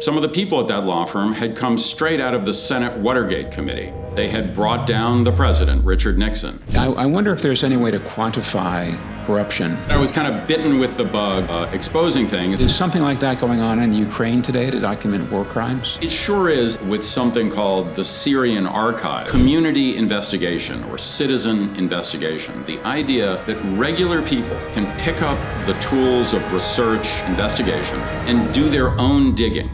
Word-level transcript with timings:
Some 0.00 0.16
of 0.16 0.22
the 0.22 0.30
people 0.30 0.58
at 0.62 0.68
that 0.68 0.86
law 0.86 1.04
firm 1.04 1.34
had 1.34 1.54
come 1.54 1.76
straight 1.76 2.20
out 2.20 2.32
of 2.32 2.46
the 2.46 2.54
Senate 2.54 2.96
Watergate 2.96 3.52
Committee. 3.52 3.92
They 4.14 4.30
had 4.30 4.54
brought 4.54 4.86
down 4.86 5.24
the 5.24 5.32
president, 5.32 5.84
Richard 5.84 6.16
Nixon. 6.16 6.58
I, 6.74 6.86
I 6.86 7.04
wonder 7.04 7.34
if 7.34 7.42
there's 7.42 7.62
any 7.62 7.76
way 7.76 7.90
to 7.90 7.98
quantify 7.98 8.98
corruption. 9.26 9.76
I 9.88 10.00
was 10.00 10.12
kind 10.12 10.32
of 10.32 10.46
bitten 10.46 10.78
with 10.78 10.96
the 10.96 11.04
bug, 11.04 11.48
uh, 11.48 11.70
exposing 11.72 12.26
things. 12.26 12.58
Is 12.58 12.74
something 12.74 13.02
like 13.02 13.20
that 13.20 13.40
going 13.40 13.60
on 13.60 13.78
in 13.80 13.92
Ukraine 13.92 14.42
today 14.42 14.70
to 14.70 14.80
document 14.80 15.30
war 15.30 15.44
crimes? 15.44 15.98
It 16.00 16.10
sure 16.10 16.48
is 16.48 16.80
with 16.82 17.04
something 17.04 17.50
called 17.50 17.94
the 17.94 18.04
Syrian 18.04 18.66
Archive, 18.66 19.28
community 19.28 19.96
investigation 19.96 20.82
or 20.84 20.98
citizen 20.98 21.74
investigation. 21.76 22.64
The 22.64 22.78
idea 22.80 23.42
that 23.46 23.56
regular 23.78 24.22
people 24.22 24.58
can 24.72 24.86
pick 24.98 25.22
up 25.22 25.38
the 25.66 25.74
tools 25.80 26.32
of 26.32 26.52
research, 26.52 27.22
investigation, 27.26 27.98
and 28.26 28.52
do 28.54 28.68
their 28.68 28.90
own 28.98 29.34
digging. 29.34 29.70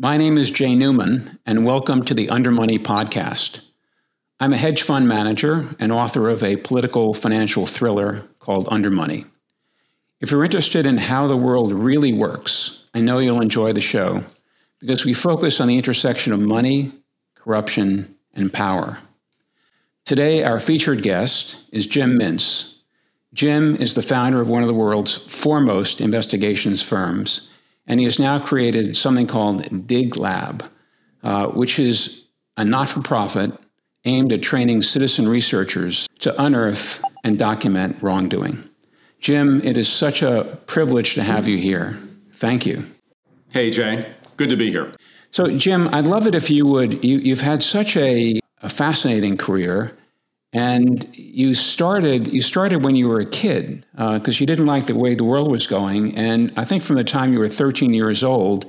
My 0.00 0.16
name 0.16 0.38
is 0.38 0.52
Jay 0.52 0.76
Newman, 0.76 1.40
and 1.44 1.66
welcome 1.66 2.04
to 2.04 2.14
the 2.14 2.28
Undermoney 2.28 2.78
Podcast. 2.78 3.62
I'm 4.38 4.52
a 4.52 4.56
hedge 4.56 4.82
fund 4.82 5.08
manager 5.08 5.74
and 5.80 5.90
author 5.90 6.28
of 6.28 6.44
a 6.44 6.54
political 6.54 7.12
financial 7.12 7.66
thriller 7.66 8.22
called 8.38 8.68
Undermoney. 8.68 9.26
If 10.20 10.30
you're 10.30 10.44
interested 10.44 10.86
in 10.86 10.98
how 10.98 11.26
the 11.26 11.36
world 11.36 11.72
really 11.72 12.12
works, 12.12 12.84
I 12.94 13.00
know 13.00 13.18
you'll 13.18 13.42
enjoy 13.42 13.72
the 13.72 13.80
show 13.80 14.22
because 14.78 15.04
we 15.04 15.14
focus 15.14 15.60
on 15.60 15.66
the 15.66 15.76
intersection 15.76 16.32
of 16.32 16.38
money, 16.38 16.92
corruption, 17.34 18.14
and 18.34 18.52
power. 18.52 18.98
Today, 20.04 20.44
our 20.44 20.60
featured 20.60 21.02
guest 21.02 21.64
is 21.72 21.88
Jim 21.88 22.16
Mintz. 22.16 22.76
Jim 23.34 23.74
is 23.74 23.94
the 23.94 24.02
founder 24.02 24.40
of 24.40 24.48
one 24.48 24.62
of 24.62 24.68
the 24.68 24.74
world's 24.74 25.16
foremost 25.16 26.00
investigations 26.00 26.84
firms 26.84 27.50
and 27.88 27.98
he 27.98 28.04
has 28.04 28.18
now 28.18 28.38
created 28.38 28.96
something 28.96 29.26
called 29.26 29.86
Dig 29.86 30.16
Lab, 30.16 30.64
uh, 31.22 31.48
which 31.48 31.78
is 31.78 32.26
a 32.56 32.64
not 32.64 32.88
for 32.88 33.00
profit 33.00 33.52
aimed 34.04 34.32
at 34.32 34.42
training 34.42 34.82
citizen 34.82 35.28
researchers 35.28 36.08
to 36.20 36.42
unearth 36.42 37.02
and 37.24 37.38
document 37.38 37.96
wrongdoing. 38.00 38.62
Jim, 39.20 39.60
it 39.64 39.76
is 39.76 39.88
such 39.88 40.22
a 40.22 40.58
privilege 40.66 41.14
to 41.14 41.22
have 41.22 41.48
you 41.48 41.58
here. 41.58 41.98
Thank 42.34 42.64
you. 42.64 42.84
Hey, 43.50 43.70
Jay. 43.70 44.14
Good 44.36 44.50
to 44.50 44.56
be 44.56 44.70
here. 44.70 44.92
So, 45.30 45.50
Jim, 45.58 45.92
I'd 45.92 46.06
love 46.06 46.26
it 46.26 46.34
if 46.34 46.50
you 46.50 46.66
would. 46.66 47.04
You, 47.04 47.34
have 47.34 47.40
had 47.40 47.62
such 47.62 47.96
a, 47.96 48.40
a 48.62 48.68
fascinating 48.68 49.36
career. 49.36 49.96
And 50.52 51.06
you 51.14 51.54
started 51.54 52.28
you 52.28 52.40
started 52.40 52.82
when 52.82 52.96
you 52.96 53.08
were 53.08 53.20
a 53.20 53.26
kid 53.26 53.84
because 53.92 54.36
uh, 54.36 54.40
you 54.40 54.46
didn't 54.46 54.66
like 54.66 54.86
the 54.86 54.94
way 54.94 55.14
the 55.14 55.24
world 55.24 55.50
was 55.50 55.66
going. 55.66 56.16
And 56.16 56.52
I 56.56 56.64
think 56.64 56.82
from 56.82 56.96
the 56.96 57.04
time 57.04 57.32
you 57.32 57.38
were 57.38 57.48
13 57.48 57.92
years 57.92 58.24
old, 58.24 58.64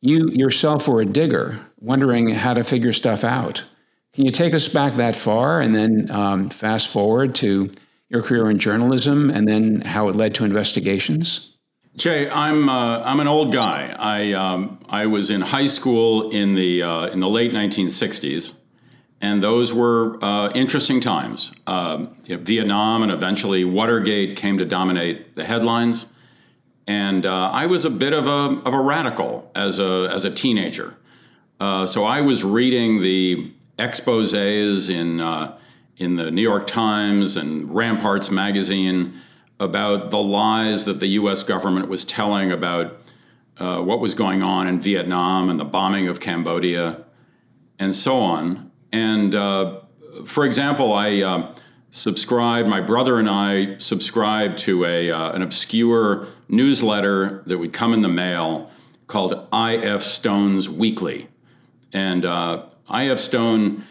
you 0.00 0.30
yourself 0.30 0.86
were 0.86 1.00
a 1.00 1.06
digger, 1.06 1.58
wondering 1.80 2.28
how 2.28 2.54
to 2.54 2.62
figure 2.62 2.92
stuff 2.92 3.24
out. 3.24 3.64
Can 4.12 4.24
you 4.24 4.30
take 4.30 4.54
us 4.54 4.68
back 4.68 4.94
that 4.94 5.16
far 5.16 5.60
and 5.60 5.74
then 5.74 6.10
um, 6.10 6.48
fast 6.48 6.88
forward 6.88 7.34
to 7.36 7.70
your 8.08 8.22
career 8.22 8.48
in 8.48 8.58
journalism 8.58 9.30
and 9.30 9.48
then 9.48 9.80
how 9.80 10.08
it 10.08 10.14
led 10.14 10.34
to 10.36 10.44
investigations? 10.44 11.56
Jay, 11.96 12.28
I'm 12.30 12.68
uh, 12.68 13.02
I'm 13.02 13.20
an 13.20 13.26
old 13.26 13.52
guy. 13.52 13.94
I 13.98 14.32
um, 14.32 14.78
I 14.88 15.06
was 15.06 15.30
in 15.30 15.40
high 15.40 15.66
school 15.66 16.30
in 16.30 16.54
the 16.54 16.82
uh, 16.82 17.06
in 17.06 17.18
the 17.18 17.28
late 17.28 17.52
1960s 17.52 18.54
and 19.20 19.42
those 19.42 19.72
were 19.72 20.22
uh, 20.22 20.50
interesting 20.50 21.00
times. 21.00 21.52
Uh, 21.66 22.06
Vietnam 22.26 23.02
and 23.02 23.10
eventually 23.10 23.64
Watergate 23.64 24.36
came 24.36 24.58
to 24.58 24.64
dominate 24.64 25.34
the 25.34 25.44
headlines. 25.44 26.06
And 26.86 27.26
uh, 27.26 27.50
I 27.50 27.66
was 27.66 27.84
a 27.84 27.90
bit 27.90 28.12
of 28.12 28.26
a, 28.26 28.60
of 28.66 28.74
a 28.74 28.80
radical 28.80 29.50
as 29.54 29.78
a, 29.78 30.08
as 30.12 30.24
a 30.24 30.30
teenager. 30.30 30.96
Uh, 31.58 31.86
so 31.86 32.04
I 32.04 32.20
was 32.20 32.44
reading 32.44 33.00
the 33.00 33.50
exposes 33.78 34.88
in, 34.90 35.20
uh, 35.20 35.58
in 35.96 36.16
the 36.16 36.30
New 36.30 36.42
York 36.42 36.66
Times 36.66 37.36
and 37.36 37.74
Ramparts 37.74 38.30
magazine 38.30 39.14
about 39.58 40.10
the 40.10 40.18
lies 40.18 40.84
that 40.84 41.00
the 41.00 41.08
US 41.08 41.42
government 41.42 41.88
was 41.88 42.04
telling 42.04 42.52
about 42.52 42.98
uh, 43.58 43.80
what 43.80 44.00
was 44.00 44.12
going 44.12 44.42
on 44.42 44.68
in 44.68 44.80
Vietnam 44.80 45.48
and 45.48 45.58
the 45.58 45.64
bombing 45.64 46.08
of 46.08 46.20
Cambodia 46.20 47.02
and 47.78 47.94
so 47.94 48.16
on. 48.18 48.65
And 48.92 49.34
uh, 49.34 49.80
for 50.24 50.44
example, 50.44 50.92
I 50.92 51.22
uh, 51.22 51.54
subscribed, 51.90 52.68
my 52.68 52.80
brother 52.80 53.18
and 53.18 53.28
I 53.28 53.78
subscribed 53.78 54.58
to 54.58 54.84
a, 54.84 55.10
uh, 55.10 55.32
an 55.32 55.42
obscure 55.42 56.26
newsletter 56.48 57.42
that 57.46 57.58
would 57.58 57.72
come 57.72 57.92
in 57.94 58.02
the 58.02 58.08
mail 58.08 58.70
called 59.06 59.46
I.F. 59.52 60.02
Stone's 60.02 60.68
Weekly. 60.68 61.28
And 61.92 62.24
uh, 62.24 62.64
I.F. 62.88 63.18
Stone 63.18 63.84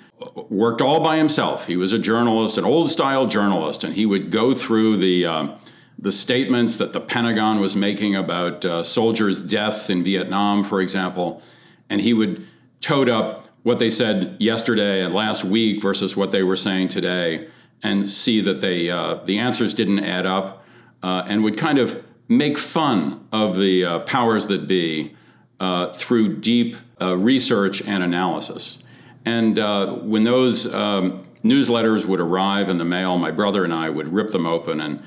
worked 0.50 0.82
all 0.82 1.02
by 1.02 1.18
himself. 1.18 1.66
He 1.66 1.78
was 1.78 1.92
a 1.92 2.00
journalist, 2.00 2.58
an 2.58 2.66
old 2.66 2.90
style 2.90 3.28
journalist, 3.28 3.84
and 3.84 3.94
he 3.94 4.06
would 4.06 4.32
go 4.32 4.54
through 4.54 4.98
the 4.98 5.26
uh, 5.26 5.58
the 5.98 6.12
statements 6.12 6.76
that 6.78 6.92
the 6.92 7.00
Pentagon 7.00 7.62
was 7.62 7.76
making 7.76 8.16
about 8.16 8.66
uh, 8.66 8.84
soldiers' 8.84 9.42
deaths 9.42 9.90
in 9.90 10.04
Vietnam, 10.04 10.62
for 10.64 10.82
example, 10.82 11.42
and 11.90 12.02
he 12.02 12.14
would 12.14 12.46
tote 12.82 13.08
up 13.08 13.45
what 13.66 13.80
they 13.80 13.90
said 13.90 14.38
yesterday 14.40 15.04
and 15.04 15.12
last 15.16 15.44
week 15.44 15.82
versus 15.82 16.16
what 16.16 16.32
they 16.32 16.44
were 16.44 16.56
saying 16.56 16.88
today 16.88 17.48
and 17.82 18.08
see 18.08 18.40
that 18.40 18.62
they 18.62 18.92
uh, 18.92 19.16
the 19.26 19.40
answers 19.40 19.74
didn't 19.74 20.04
add 20.04 20.28
up 20.28 20.64
uh, 21.02 21.26
and 21.28 21.44
would 21.44 21.58
kind 21.58 21.80
of 21.80 22.04
make 22.28 22.60
fun 22.60 23.28
of 23.32 23.58
the 23.58 23.84
uh, 23.84 24.00
powers 24.02 24.46
that 24.46 24.68
be 24.68 25.16
uh, 25.60 25.92
through 25.94 26.38
deep 26.38 26.78
uh, 27.02 27.18
research 27.18 27.82
and 27.88 28.04
analysis. 28.04 28.84
And 29.26 29.58
uh, 29.58 29.96
when 29.96 30.24
those 30.24 30.72
um, 30.72 31.26
newsletters 31.44 32.06
would 32.06 32.20
arrive 32.20 32.70
in 32.70 32.78
the 32.78 32.86
mail, 32.86 33.18
my 33.18 33.32
brother 33.32 33.64
and 33.64 33.74
I 33.74 33.90
would 33.90 34.14
rip 34.14 34.30
them 34.30 34.46
open 34.46 34.80
and 34.80 35.02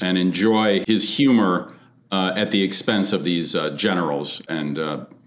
and 0.00 0.16
enjoy 0.16 0.84
his 0.86 1.16
humor 1.16 1.72
at 2.12 2.52
the 2.52 2.62
expense 2.62 3.12
of 3.12 3.24
these 3.24 3.56
generals 3.74 4.42
and 4.48 4.78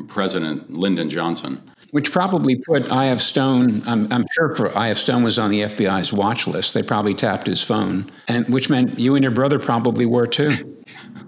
President 0.08 0.72
Lyndon 0.72 1.10
Johnson 1.10 1.70
which 1.92 2.12
probably 2.12 2.56
put 2.56 2.92
I.F. 2.92 3.20
Stone. 3.20 3.84
I'm, 3.88 4.12
I'm 4.12 4.26
sure 4.32 4.56
for 4.56 4.78
I.F. 4.78 4.98
Stone 4.98 5.24
was 5.24 5.40
on 5.40 5.52
the 5.52 5.62
FBI's 5.62 6.14
watch 6.14 6.48
list. 6.48 6.74
They 6.74 6.84
probably 6.84 7.14
tapped 7.14 7.48
his 7.48 7.64
phone, 7.64 8.10
and 8.28 8.48
which 8.50 8.70
meant 8.70 9.00
you 9.00 9.16
and 9.16 9.24
your 9.24 9.32
brother 9.32 9.60
probably 9.60 10.06
were 10.06 10.28
too. 10.28 10.80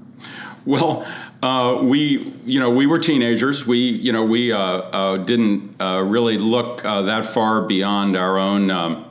well, 0.66 1.08
uh, 1.42 1.80
we, 1.82 2.34
you 2.46 2.60
know, 2.60 2.70
we 2.70 2.86
were 2.86 3.00
teenagers. 3.00 3.66
We, 3.66 3.78
you 3.78 4.12
know, 4.12 4.24
we 4.24 4.52
uh, 4.52 4.60
uh, 4.60 5.18
didn't 5.18 5.82
uh, 5.82 6.04
really 6.04 6.38
look 6.38 6.86
uh, 6.86 7.02
that 7.04 7.26
far 7.26 7.62
beyond 7.62 8.16
our 8.16 8.38
own 8.38 8.70
um, 8.70 9.11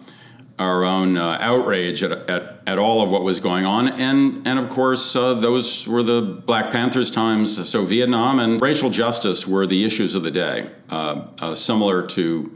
our 0.61 0.85
own 0.85 1.17
uh, 1.17 1.39
outrage 1.41 2.03
at, 2.03 2.13
at, 2.29 2.61
at, 2.67 2.79
all 2.79 3.03
of 3.03 3.11
what 3.11 3.23
was 3.23 3.41
going 3.41 3.65
on. 3.65 3.89
And, 3.89 4.47
and 4.47 4.59
of 4.59 4.69
course, 4.69 5.17
uh, 5.17 5.33
those 5.33 5.89
were 5.89 6.03
the 6.03 6.21
Black 6.21 6.71
Panthers 6.71 7.11
times. 7.11 7.67
So 7.67 7.83
Vietnam 7.83 8.41
and 8.41 8.61
racial 8.61 8.91
justice 8.91 9.47
were 9.47 9.67
the 9.67 9.83
issues 9.83 10.15
of 10.15 10.23
the 10.23 10.31
day, 10.31 10.71
uh, 10.91 11.29
uh 11.39 11.55
similar 11.55 12.07
to 12.09 12.55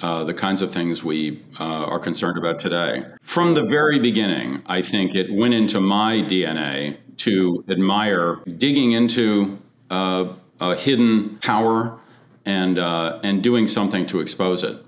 uh, 0.00 0.24
the 0.24 0.34
kinds 0.34 0.62
of 0.62 0.72
things 0.72 1.04
we 1.04 1.44
uh, 1.60 1.84
are 1.84 2.00
concerned 2.00 2.36
about 2.36 2.58
today. 2.58 3.04
From 3.22 3.54
the 3.54 3.64
very 3.64 4.00
beginning, 4.00 4.60
I 4.66 4.82
think 4.82 5.14
it 5.14 5.32
went 5.32 5.54
into 5.54 5.80
my 5.80 6.16
DNA 6.16 6.96
to 7.18 7.64
admire 7.68 8.40
digging 8.58 8.92
into 8.92 9.56
a 9.90 10.74
hidden 10.76 11.38
power 11.38 12.00
and, 12.44 12.78
and 12.78 13.44
doing 13.44 13.68
something 13.68 14.06
to 14.06 14.20
expose 14.20 14.64
it. 14.64 14.84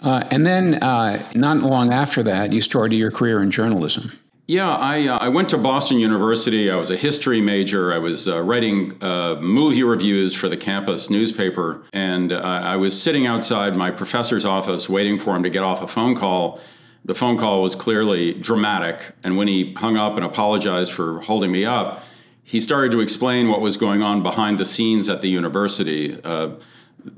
Uh, 0.00 0.22
and 0.30 0.46
then, 0.46 0.74
uh, 0.74 1.22
not 1.34 1.58
long 1.58 1.92
after 1.92 2.22
that, 2.22 2.52
you 2.52 2.60
started 2.60 2.96
your 2.96 3.10
career 3.10 3.42
in 3.42 3.50
journalism. 3.50 4.12
Yeah, 4.50 4.74
I, 4.76 5.06
uh, 5.08 5.18
I 5.18 5.28
went 5.28 5.50
to 5.50 5.58
Boston 5.58 5.98
University. 5.98 6.70
I 6.70 6.76
was 6.76 6.88
a 6.88 6.96
history 6.96 7.42
major. 7.42 7.92
I 7.92 7.98
was 7.98 8.26
uh, 8.28 8.42
writing 8.42 8.96
uh, 9.02 9.36
movie 9.40 9.82
reviews 9.82 10.32
for 10.34 10.48
the 10.48 10.56
campus 10.56 11.10
newspaper. 11.10 11.82
And 11.92 12.32
uh, 12.32 12.38
I 12.38 12.76
was 12.76 13.00
sitting 13.00 13.26
outside 13.26 13.76
my 13.76 13.90
professor's 13.90 14.46
office 14.46 14.88
waiting 14.88 15.18
for 15.18 15.36
him 15.36 15.42
to 15.42 15.50
get 15.50 15.62
off 15.64 15.82
a 15.82 15.86
phone 15.86 16.14
call. 16.14 16.60
The 17.04 17.14
phone 17.14 17.36
call 17.36 17.60
was 17.60 17.74
clearly 17.74 18.32
dramatic. 18.34 19.12
And 19.22 19.36
when 19.36 19.48
he 19.48 19.74
hung 19.74 19.98
up 19.98 20.16
and 20.16 20.24
apologized 20.24 20.92
for 20.92 21.20
holding 21.20 21.52
me 21.52 21.66
up, 21.66 22.02
he 22.42 22.58
started 22.58 22.90
to 22.92 23.00
explain 23.00 23.50
what 23.50 23.60
was 23.60 23.76
going 23.76 24.00
on 24.00 24.22
behind 24.22 24.56
the 24.56 24.64
scenes 24.64 25.10
at 25.10 25.20
the 25.20 25.28
university. 25.28 26.18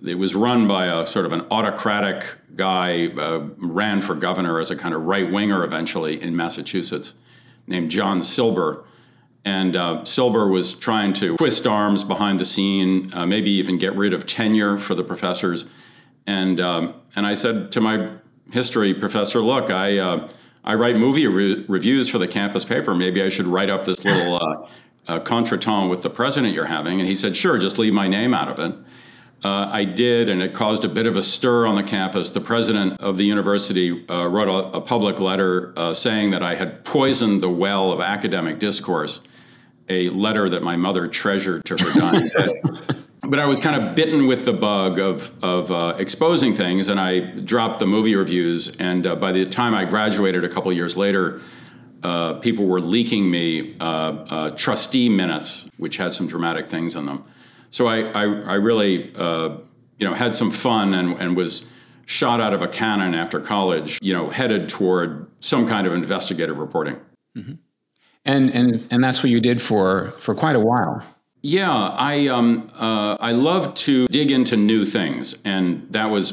It 0.05 0.17
was 0.17 0.35
run 0.35 0.69
by 0.69 0.87
a 0.87 1.07
sort 1.07 1.27
of 1.27 1.33
an 1.33 1.43
autocratic 1.51 2.25
guy, 2.55 3.07
uh, 3.09 3.49
ran 3.57 4.03
for 4.03 4.15
governor 4.15 4.61
as 4.61 4.71
a 4.71 4.77
kind 4.77 4.95
of 4.95 5.07
right 5.07 5.31
winger 5.31 5.65
eventually 5.65 6.23
in 6.23 6.37
Massachusetts, 6.37 7.15
named 7.67 7.91
John 7.91 8.23
Silber. 8.23 8.85
And 9.45 9.77
uh, 9.77 10.05
Silber 10.05 10.49
was 10.49 10.79
trying 10.79 11.15
to 11.15 11.37
twist 11.37 11.67
arms 11.67 12.05
behind 12.05 12.39
the 12.39 12.45
scene, 12.45 13.11
uh, 13.15 13.25
maybe 13.25 13.51
even 13.53 13.79
get 13.79 13.95
rid 13.97 14.13
of 14.13 14.27
tenure 14.27 14.79
for 14.79 14.95
the 14.95 15.03
professors. 15.03 15.65
And 16.27 16.61
um, 16.61 16.95
and 17.17 17.27
I 17.27 17.35
said 17.35 17.73
to 17.73 17.81
my 17.81 18.11
history 18.53 18.93
professor, 18.93 19.41
"Look, 19.41 19.71
I 19.71 19.99
uh, 19.99 20.29
I 20.65 20.75
write 20.75 20.97
movie 20.97 21.27
re- 21.27 21.65
reviews 21.69 22.09
for 22.09 22.19
the 22.19 22.29
campus 22.29 22.65
paper. 22.65 22.95
Maybe 22.95 23.23
I 23.23 23.31
should 23.31 23.47
write 23.47 23.71
up 23.71 23.85
this 23.85 24.05
little 24.05 24.37
uh, 24.37 24.69
uh, 25.09 25.21
contretemps 25.21 25.89
with 25.89 26.03
the 26.03 26.11
president 26.11 26.53
you're 26.53 26.67
having." 26.67 27.01
And 27.01 27.09
he 27.09 27.15
said, 27.15 27.35
"Sure, 27.35 27.59
just 27.59 27.79
leave 27.79 27.95
my 27.95 28.09
name 28.09 28.35
out 28.35 28.49
of 28.49 28.59
it." 28.59 28.79
Uh, 29.43 29.71
I 29.73 29.85
did, 29.85 30.29
and 30.29 30.43
it 30.43 30.53
caused 30.53 30.85
a 30.85 30.89
bit 30.89 31.07
of 31.07 31.17
a 31.17 31.23
stir 31.23 31.67
on 31.67 31.75
the 31.75 31.83
campus. 31.83 32.29
The 32.31 32.43
president 32.43 33.01
of 33.01 33.17
the 33.17 33.25
university 33.25 34.07
uh, 34.09 34.27
wrote 34.27 34.49
a, 34.49 34.77
a, 34.77 34.81
public 34.83 35.19
letter 35.19 35.73
uh, 35.79 35.95
saying 35.95 36.33
that 36.33 36.43
I 36.43 36.55
had 36.55 36.85
poisoned 36.85 37.43
the 37.43 37.49
well 37.49 37.91
of 37.91 38.03
academic 38.03 38.59
discourse, 38.59 39.23
a 39.89 40.11
letter 40.11 40.51
that 40.51 40.63
my 40.63 40.77
mother 40.77 41.09
treasured 41.09 41.65
to 41.65 41.77
her 41.79 41.99
dying 41.99 42.29
day. 42.37 42.63
But 43.23 43.39
I 43.39 43.47
was 43.47 43.61
kind 43.61 43.83
of 43.83 43.95
bitten 43.95 44.27
with 44.27 44.45
the 44.45 44.53
bug 44.53 44.99
of, 44.99 45.33
of 45.43 45.71
uh, 45.71 45.95
exposing 45.99 46.55
things, 46.55 46.89
and 46.89 47.01
I 47.01 47.21
dropped 47.21 47.79
the 47.79 47.87
movie 47.87 48.17
reviews. 48.17 48.77
And 48.77 49.07
uh, 49.07 49.17
by 49.17 49.33
the 49.33 49.47
time 49.47 49.75
I 49.75 49.87
graduated 49.87 50.45
a 50.45 50.51
couple 50.51 50.71
years 50.71 50.99
later, 50.99 51.41
uh, 52.03 52.35
people 52.35 52.67
were 52.67 52.81
leaking 52.81 53.31
me 53.31 53.77
trustee 54.57 55.09
minutes, 55.09 55.71
which 55.79 55.97
had 55.97 56.13
some 56.13 56.27
dramatic 56.27 56.69
things 56.69 56.95
in 56.95 57.07
them 57.07 57.25
so 57.71 57.87
I, 57.87 58.01
I, 58.11 58.23
I 58.25 58.55
really, 58.55 59.15
uh, 59.17 59.57
you 59.99 60.07
know, 60.07 60.15
had 60.15 60.35
some 60.35 60.51
fun 60.51 60.95
and, 60.95 61.19
and 61.21 61.37
was 61.37 61.71
shot 62.07 62.41
out 62.41 62.53
of 62.53 62.63
a 62.63 62.69
cannon 62.69 63.15
after 63.15 63.41
college, 63.41 63.99
you 64.03 64.13
know, 64.13 64.29
headed 64.31 64.69
toward 64.69 65.27
some 65.41 65.67
kind 65.67 65.87
of 65.87 65.93
investigative 65.93 66.59
reporting. 66.59 66.99
Mm-hmm. 67.37 67.53
And, 68.25 68.51
and, 68.51 68.87
and 68.91 69.03
that's 69.03 69.23
what 69.23 69.31
you 69.31 69.41
did 69.41 69.63
for, 69.63 70.11
for 70.19 70.35
quite 70.35 70.57
a 70.57 70.61
while. 70.61 71.03
Yeah, 71.43 71.73
I, 71.73 72.27
um, 72.27 72.71
uh, 72.75 73.17
I 73.21 73.33
love 73.33 73.75
to 73.75 74.07
dig 74.09 74.31
into 74.31 74.57
new 74.57 74.85
things. 74.85 75.41
And 75.45 75.87
that 75.91 76.11
was 76.11 76.33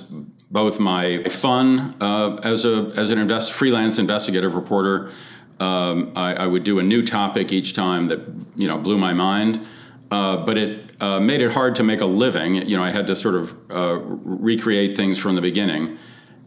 both 0.49 0.79
my 0.79 1.23
fun 1.25 1.95
uh, 2.01 2.35
as, 2.43 2.65
a, 2.65 2.91
as 2.97 3.09
an 3.09 3.19
invest, 3.19 3.53
freelance 3.53 3.99
investigative 3.99 4.55
reporter. 4.55 5.11
Um, 5.59 6.11
I, 6.15 6.33
I, 6.33 6.45
would 6.45 6.63
do 6.63 6.79
a 6.79 6.83
new 6.83 7.03
topic 7.03 7.51
each 7.51 7.73
time 7.73 8.07
that, 8.07 8.19
you 8.55 8.67
know, 8.67 8.77
blew 8.77 8.97
my 8.97 9.13
mind. 9.13 9.65
Uh, 10.11 10.45
but 10.45 10.57
it 10.57 10.86
uh, 10.99 11.19
made 11.19 11.41
it 11.41 11.51
hard 11.51 11.75
to 11.75 11.83
make 11.83 12.01
a 12.01 12.05
living. 12.05 12.55
You 12.55 12.77
know, 12.77 12.83
I 12.83 12.91
had 12.91 13.07
to 13.07 13.15
sort 13.15 13.35
of 13.35 13.55
uh, 13.69 13.99
recreate 14.01 14.97
things 14.97 15.19
from 15.19 15.35
the 15.35 15.41
beginning. 15.41 15.97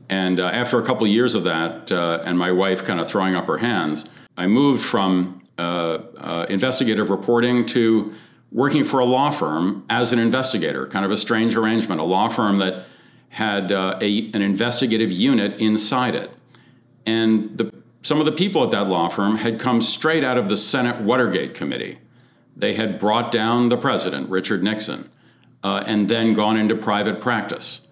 And 0.09 0.41
uh, 0.41 0.47
after 0.47 0.81
a 0.81 0.85
couple 0.85 1.07
of 1.07 1.13
years 1.13 1.35
of 1.35 1.45
that, 1.45 1.93
uh, 1.93 2.23
and 2.25 2.37
my 2.39 2.51
wife 2.51 2.85
kind 2.85 3.01
of 3.01 3.09
throwing 3.09 3.37
up 3.37 3.47
her 3.47 3.59
hands, 3.59 4.09
I 4.37 4.47
moved 4.47 4.83
from 4.83 5.43
uh, 5.59 6.47
investigative 6.49 7.11
reporting 7.11 7.67
to 7.67 8.13
working 8.51 8.83
for 8.83 8.99
a 8.99 9.05
law 9.05 9.31
firm 9.31 9.85
as 9.91 10.13
an 10.13 10.19
investigator, 10.19 10.87
kind 10.87 11.05
of 11.05 11.13
a 11.13 11.17
strange 11.17 11.55
arrangement, 11.55 12.01
a 12.01 12.05
law 12.05 12.29
firm 12.29 12.59
that 12.59 12.87
had 13.29 13.71
a, 13.71 14.31
an 14.35 14.43
investigative 14.43 15.13
unit 15.13 15.61
inside 15.61 16.17
it. 16.17 16.31
And 17.07 17.57
the, 17.57 17.73
some 18.03 18.19
of 18.19 18.27
the 18.27 18.33
people 18.33 18.65
at 18.65 18.73
that 18.73 18.89
law 18.89 19.09
firm 19.09 19.37
had 19.37 19.61
come 19.61 19.81
straight 19.81 20.25
out 20.25 20.37
of 20.37 20.49
the 20.49 20.57
Senate 20.57 21.01
Watergate 21.03 21.55
Committee 21.55 21.99
they 22.61 22.75
had 22.75 22.99
brought 22.99 23.33
down 23.33 23.69
the 23.69 23.77
president, 23.77 24.29
Richard 24.29 24.63
Nixon, 24.63 25.11
uh, 25.63 25.85
and 25.87 26.09
then 26.09 26.35
gone 26.35 26.57
into 26.57 26.77
private 26.77 27.21
practice. 27.21 27.87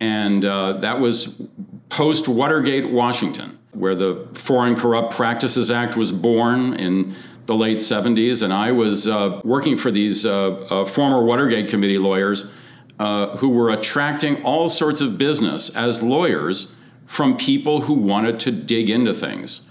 And 0.00 0.44
uh, 0.44 0.74
that 0.74 1.00
was 1.00 1.42
post 1.88 2.28
Watergate 2.28 2.90
Washington, 2.90 3.58
where 3.72 3.94
the 3.94 4.28
Foreign 4.34 4.76
Corrupt 4.76 5.14
Practices 5.14 5.70
Act 5.70 5.96
was 5.96 6.12
born 6.12 6.74
in 6.74 7.14
the 7.46 7.54
late 7.54 7.78
70s. 7.78 8.42
And 8.42 8.52
I 8.52 8.70
was 8.72 9.08
uh, 9.08 9.40
working 9.42 9.76
for 9.76 9.90
these 9.90 10.24
uh, 10.26 10.50
uh, 10.70 10.84
former 10.84 11.24
Watergate 11.24 11.68
Committee 11.68 11.98
lawyers 11.98 12.52
uh, 12.98 13.36
who 13.36 13.48
were 13.48 13.70
attracting 13.70 14.42
all 14.42 14.68
sorts 14.68 15.00
of 15.00 15.18
business 15.18 15.74
as 15.74 16.02
lawyers 16.02 16.74
from 17.06 17.36
people 17.36 17.80
who 17.80 17.94
wanted 17.94 18.38
to 18.40 18.52
dig 18.52 18.90
into 18.90 19.14
things 19.14 19.62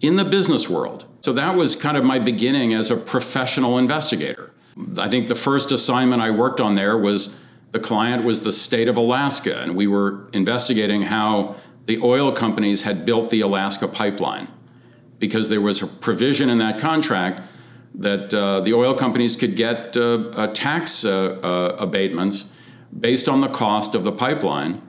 in 0.00 0.16
the 0.16 0.24
business 0.24 0.68
world. 0.68 1.06
So 1.22 1.32
that 1.34 1.56
was 1.56 1.76
kind 1.76 1.96
of 1.96 2.04
my 2.04 2.18
beginning 2.18 2.74
as 2.74 2.90
a 2.90 2.96
professional 2.96 3.78
investigator. 3.78 4.50
I 4.98 5.08
think 5.08 5.28
the 5.28 5.36
first 5.36 5.70
assignment 5.70 6.20
I 6.20 6.32
worked 6.32 6.60
on 6.60 6.74
there 6.74 6.98
was 6.98 7.38
the 7.70 7.78
client 7.78 8.24
was 8.24 8.40
the 8.40 8.50
state 8.50 8.88
of 8.88 8.96
Alaska, 8.96 9.62
and 9.62 9.76
we 9.76 9.86
were 9.86 10.28
investigating 10.32 11.00
how 11.00 11.54
the 11.86 12.00
oil 12.00 12.32
companies 12.32 12.82
had 12.82 13.06
built 13.06 13.30
the 13.30 13.42
Alaska 13.42 13.86
pipeline 13.86 14.48
because 15.20 15.48
there 15.48 15.60
was 15.60 15.80
a 15.82 15.86
provision 15.86 16.50
in 16.50 16.58
that 16.58 16.80
contract 16.80 17.40
that 17.94 18.34
uh, 18.34 18.60
the 18.60 18.74
oil 18.74 18.92
companies 18.92 19.36
could 19.36 19.54
get 19.54 19.96
uh, 19.96 20.48
tax 20.54 21.04
uh, 21.04 21.38
uh, 21.42 21.76
abatements 21.78 22.52
based 22.98 23.28
on 23.28 23.40
the 23.40 23.48
cost 23.48 23.94
of 23.94 24.02
the 24.02 24.12
pipeline 24.12 24.82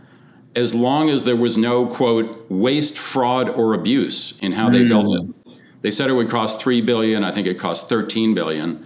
as 0.56 0.74
long 0.74 1.09
as 1.09 1.24
there 1.24 1.36
was 1.36 1.57
no 1.57 1.86
quote 1.86 2.50
waste 2.50 2.97
fraud 2.97 3.50
or 3.50 3.74
abuse 3.74 4.39
in 4.41 4.51
how 4.51 4.69
they 4.69 4.81
mm. 4.81 4.89
built 4.89 5.13
it 5.15 5.42
they 5.83 5.91
said 5.91 6.09
it 6.09 6.13
would 6.13 6.30
cost 6.30 6.62
3 6.62 6.81
billion, 6.81 7.24
I 7.24 7.31
think 7.31 7.45
it 7.45 7.59
cost 7.59 7.89
13 7.89 8.33
billion. 8.33 8.83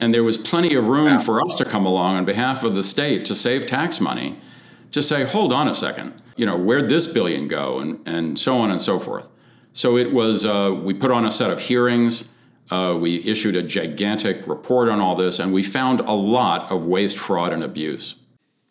And 0.00 0.12
there 0.12 0.24
was 0.24 0.36
plenty 0.36 0.74
of 0.74 0.88
room 0.88 1.12
wow. 1.12 1.18
for 1.18 1.40
us 1.40 1.54
to 1.54 1.64
come 1.64 1.86
along 1.86 2.16
on 2.16 2.24
behalf 2.24 2.64
of 2.64 2.74
the 2.74 2.82
state 2.82 3.24
to 3.26 3.34
save 3.34 3.66
tax 3.66 4.00
money 4.00 4.38
to 4.90 5.00
say, 5.00 5.24
hold 5.24 5.52
on 5.52 5.68
a 5.68 5.74
second, 5.74 6.20
you 6.36 6.44
know, 6.44 6.58
where'd 6.58 6.88
this 6.88 7.12
billion 7.12 7.46
go? 7.46 7.78
And, 7.78 8.06
and 8.06 8.38
so 8.38 8.56
on 8.56 8.72
and 8.72 8.82
so 8.82 8.98
forth. 8.98 9.28
So 9.72 9.96
it 9.96 10.12
was, 10.12 10.44
uh, 10.44 10.76
we 10.82 10.92
put 10.92 11.12
on 11.12 11.26
a 11.26 11.30
set 11.30 11.50
of 11.50 11.60
hearings. 11.60 12.32
Uh, 12.70 12.96
we 13.00 13.22
issued 13.24 13.54
a 13.54 13.62
gigantic 13.62 14.48
report 14.48 14.88
on 14.88 15.00
all 15.00 15.14
this, 15.14 15.38
and 15.38 15.52
we 15.52 15.62
found 15.62 16.00
a 16.00 16.12
lot 16.12 16.70
of 16.72 16.86
waste, 16.86 17.18
fraud, 17.18 17.52
and 17.52 17.62
abuse. 17.62 18.16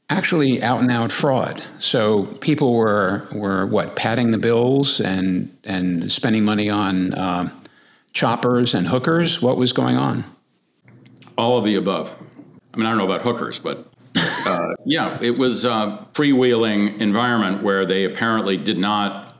Actually, 0.09 0.61
out 0.63 0.81
and 0.81 0.91
out 0.91 1.11
fraud. 1.11 1.63
So 1.79 2.25
people 2.41 2.73
were 2.73 3.27
were 3.31 3.67
what 3.67 3.95
padding 3.95 4.31
the 4.31 4.39
bills 4.39 4.99
and 4.99 5.55
and 5.65 6.11
spending 6.11 6.43
money 6.43 6.69
on 6.69 7.13
uh, 7.13 7.49
choppers 8.13 8.73
and 8.73 8.87
hookers? 8.87 9.41
What 9.41 9.57
was 9.57 9.73
going 9.73 9.97
on? 9.97 10.23
All 11.37 11.57
of 11.57 11.65
the 11.65 11.75
above. 11.75 12.15
I 12.73 12.77
mean, 12.77 12.85
I 12.85 12.89
don't 12.89 12.97
know 12.97 13.05
about 13.05 13.21
hookers, 13.21 13.59
but 13.59 13.87
uh, 14.15 14.73
yeah, 14.85 15.17
it 15.21 15.37
was 15.37 15.65
a 15.65 16.07
freewheeling 16.13 16.99
environment 16.99 17.63
where 17.63 17.85
they 17.85 18.05
apparently 18.05 18.57
did 18.57 18.77
not 18.77 19.37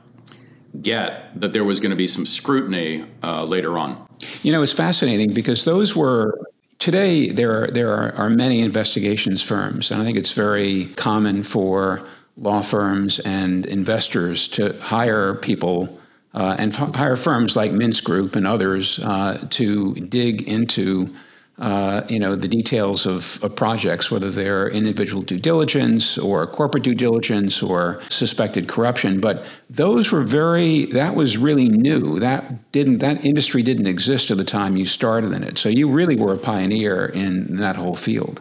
get 0.82 1.38
that 1.40 1.52
there 1.52 1.64
was 1.64 1.80
going 1.80 1.90
to 1.90 1.96
be 1.96 2.06
some 2.06 2.24
scrutiny 2.24 3.04
uh, 3.22 3.44
later 3.44 3.76
on. 3.78 4.06
You 4.42 4.52
know, 4.52 4.62
it's 4.62 4.72
fascinating 4.72 5.32
because 5.32 5.64
those 5.64 5.96
were 5.96 6.38
today 6.78 7.30
there 7.30 7.64
are, 7.64 7.66
there 7.68 7.92
are, 7.92 8.12
are 8.14 8.30
many 8.30 8.60
investigations 8.60 9.42
firms, 9.42 9.90
and 9.90 10.00
I 10.00 10.04
think 10.04 10.16
it's 10.18 10.32
very 10.32 10.86
common 10.96 11.42
for 11.42 12.06
law 12.36 12.62
firms 12.62 13.18
and 13.20 13.66
investors 13.66 14.48
to 14.48 14.72
hire 14.80 15.34
people 15.34 15.99
uh, 16.34 16.56
and 16.58 16.72
f- 16.72 16.94
hire 16.94 17.16
firms 17.16 17.56
like 17.56 17.72
Mintz 17.72 18.02
Group 18.02 18.36
and 18.36 18.46
others 18.46 18.98
uh, 19.00 19.44
to 19.50 19.94
dig 19.94 20.42
into 20.42 21.14
uh, 21.60 22.06
you 22.08 22.18
know 22.18 22.34
the 22.34 22.48
details 22.48 23.04
of, 23.04 23.42
of, 23.44 23.54
projects, 23.54 24.10
whether 24.10 24.30
they're 24.30 24.68
individual 24.70 25.20
due 25.20 25.38
diligence 25.38 26.16
or 26.16 26.46
corporate 26.46 26.82
due 26.82 26.94
diligence 26.94 27.62
or 27.62 28.00
suspected 28.08 28.66
corruption. 28.66 29.20
But 29.20 29.44
those 29.68 30.10
were 30.10 30.22
very 30.22 30.86
that 30.86 31.14
was 31.14 31.36
really 31.36 31.68
new. 31.68 32.18
That 32.18 32.72
didn't 32.72 32.98
that 32.98 33.24
industry 33.26 33.62
didn't 33.62 33.86
exist 33.86 34.30
at 34.30 34.38
the 34.38 34.44
time 34.44 34.78
you 34.78 34.86
started 34.86 35.32
in 35.32 35.44
it. 35.44 35.58
So 35.58 35.68
you 35.68 35.90
really 35.90 36.16
were 36.16 36.32
a 36.32 36.38
pioneer 36.38 37.06
in 37.06 37.56
that 37.58 37.76
whole 37.76 37.96
field. 37.96 38.40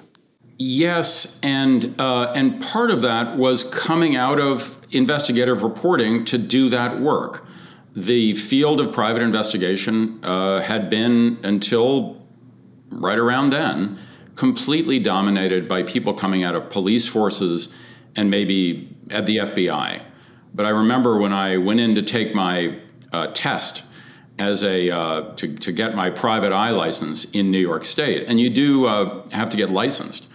Yes, 0.57 1.41
and 1.43 1.93
uh, 1.99 2.31
and 2.35 2.61
part 2.61 2.89
of 2.89 3.01
that 3.01 3.37
was 3.37 3.63
coming 3.63 4.15
out 4.15 4.39
of 4.39 4.79
investigative 4.91 5.61
reporting 5.61 6.23
to 6.25 6.37
do 6.37 6.69
that 6.69 7.01
work 7.01 7.45
the 7.95 8.35
field 8.35 8.79
of 8.79 8.93
private 8.93 9.21
investigation 9.21 10.19
uh, 10.23 10.61
had 10.61 10.89
been 10.89 11.39
until 11.43 12.21
right 12.91 13.17
around 13.17 13.51
then 13.51 13.97
completely 14.35 14.99
dominated 14.99 15.67
by 15.67 15.83
people 15.83 16.13
coming 16.13 16.43
out 16.43 16.55
of 16.55 16.69
police 16.69 17.07
forces 17.07 17.73
and 18.15 18.29
maybe 18.29 18.95
at 19.11 19.25
the 19.25 19.37
FBI. 19.37 20.01
But 20.53 20.65
I 20.65 20.69
remember 20.69 21.19
when 21.19 21.33
I 21.33 21.57
went 21.57 21.79
in 21.79 21.93
to 21.95 22.01
take 22.01 22.33
my 22.33 22.79
uh, 23.11 23.27
test 23.33 23.83
as 24.39 24.63
a 24.63 24.89
uh, 24.89 25.33
to, 25.35 25.53
to 25.57 25.71
get 25.71 25.93
my 25.95 26.09
private 26.09 26.53
eye 26.53 26.69
license 26.69 27.25
in 27.31 27.51
New 27.51 27.59
York 27.59 27.83
State, 27.83 28.27
and 28.27 28.39
you 28.39 28.49
do 28.49 28.85
uh, 28.85 29.27
have 29.29 29.49
to 29.49 29.57
get 29.57 29.69
licensed 29.69 30.27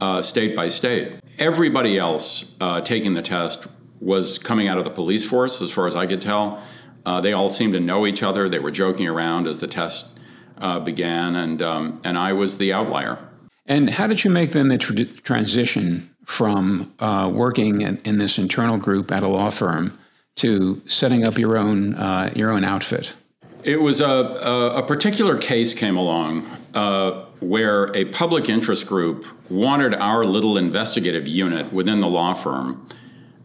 uh, 0.00 0.22
state 0.22 0.56
by 0.56 0.68
state. 0.68 1.20
Everybody 1.38 1.98
else 1.98 2.54
uh, 2.60 2.80
taking 2.80 3.12
the 3.12 3.22
test 3.22 3.66
was 4.00 4.38
coming 4.38 4.68
out 4.68 4.78
of 4.78 4.84
the 4.84 4.90
police 4.90 5.28
force, 5.28 5.60
as 5.60 5.70
far 5.70 5.86
as 5.86 5.94
I 5.94 6.06
could 6.06 6.22
tell 6.22 6.62
uh, 7.06 7.20
they 7.20 7.32
all 7.32 7.50
seemed 7.50 7.72
to 7.74 7.80
know 7.80 8.06
each 8.06 8.22
other. 8.22 8.48
They 8.48 8.58
were 8.58 8.70
joking 8.70 9.06
around 9.06 9.46
as 9.46 9.58
the 9.58 9.66
test 9.66 10.18
uh, 10.58 10.80
began, 10.80 11.36
and 11.36 11.62
um, 11.62 12.00
and 12.04 12.18
I 12.18 12.32
was 12.32 12.58
the 12.58 12.72
outlier. 12.72 13.18
And 13.66 13.88
how 13.88 14.06
did 14.06 14.24
you 14.24 14.30
make 14.30 14.52
then 14.52 14.68
the 14.68 14.78
tr- 14.78 15.04
transition 15.22 16.12
from 16.24 16.92
uh, 16.98 17.30
working 17.32 17.82
in, 17.82 17.98
in, 17.98 18.18
this 18.18 18.38
internal 18.38 18.76
group 18.76 19.12
at 19.12 19.22
a 19.22 19.28
law 19.28 19.50
firm 19.50 19.98
to 20.36 20.80
setting 20.86 21.24
up 21.24 21.38
your 21.38 21.56
own 21.56 21.94
uh, 21.94 22.32
your 22.34 22.50
own 22.50 22.64
outfit? 22.64 23.14
It 23.62 23.80
was 23.80 24.00
a, 24.00 24.06
a, 24.06 24.78
a 24.78 24.82
particular 24.82 25.36
case 25.36 25.74
came 25.74 25.96
along 25.96 26.46
uh, 26.74 27.26
where 27.40 27.94
a 27.96 28.06
public 28.06 28.48
interest 28.48 28.86
group 28.86 29.26
wanted 29.50 29.94
our 29.94 30.24
little 30.24 30.56
investigative 30.56 31.26
unit 31.26 31.72
within 31.72 32.00
the 32.00 32.06
law 32.06 32.34
firm, 32.34 32.86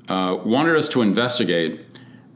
uh, 0.09 0.37
wanted 0.45 0.75
us 0.75 0.87
to 0.89 1.01
investigate 1.01 1.85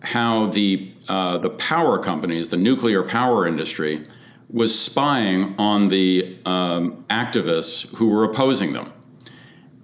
how 0.02 0.48
the, 0.48 0.92
uh, 1.10 1.40
the 1.40 1.50
power 1.50 1.98
companies, 1.98 2.48
the 2.48 2.58
nuclear 2.58 3.04
power 3.04 3.48
industry, 3.48 4.08
was 4.52 4.78
spying 4.78 5.56
on 5.58 5.88
the 5.88 6.38
um, 6.46 7.04
activists 7.10 7.94
who 7.96 8.08
were 8.08 8.24
opposing 8.24 8.74
them. 8.74 8.94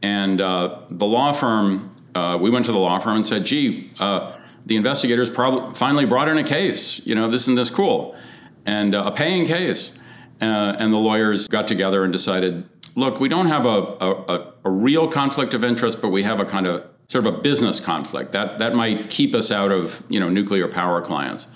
And 0.02 0.40
uh, 0.40 0.82
the 0.90 1.06
law 1.06 1.34
firm, 1.34 1.96
uh, 2.14 2.38
we 2.40 2.50
went 2.50 2.66
to 2.66 2.72
the 2.72 2.78
law 2.78 3.00
firm 3.00 3.18
and 3.18 3.26
said, 3.26 3.46
gee, 3.46 3.92
uh, 4.00 4.38
the 4.68 4.76
investigators 4.76 5.30
probably 5.30 5.76
finally 5.76 6.06
brought 6.06 6.28
in 6.28 6.38
a 6.38 6.44
case. 6.44 7.06
You 7.06 7.16
know, 7.16 7.30
this 7.30 7.48
and 7.48 7.58
this 7.58 7.70
cool, 7.70 8.16
and 8.66 8.96
uh, 8.96 9.04
a 9.06 9.12
paying 9.12 9.46
case. 9.46 9.98
And 10.42 10.94
the 10.94 10.98
lawyers 10.98 11.48
got 11.48 11.66
together 11.66 12.04
and 12.04 12.14
decided, 12.14 12.70
look, 12.96 13.20
we 13.20 13.30
don't 13.30 13.48
have 13.48 13.66
a, 13.66 13.98
a, 14.00 14.54
a, 14.64 14.70
real 14.70 15.08
conflict 15.08 15.54
of 15.54 15.64
interest, 15.64 16.02
but 16.02 16.10
we 16.10 16.22
have 16.22 16.40
a 16.40 16.46
kind 16.46 16.68
of 16.68 16.86
sort 17.08 17.26
of 17.26 17.36
a 17.36 17.38
business 17.38 17.80
conflict 17.80 18.32
that 18.32 18.60
that 18.60 18.76
might 18.76 19.10
keep 19.10 19.36
us 19.36 19.52
out 19.52 19.72
of 19.72 20.04
you 20.10 20.20
know 20.20 20.30
nuclear 20.30 20.68
power 20.68 21.02
clients. 21.02 21.48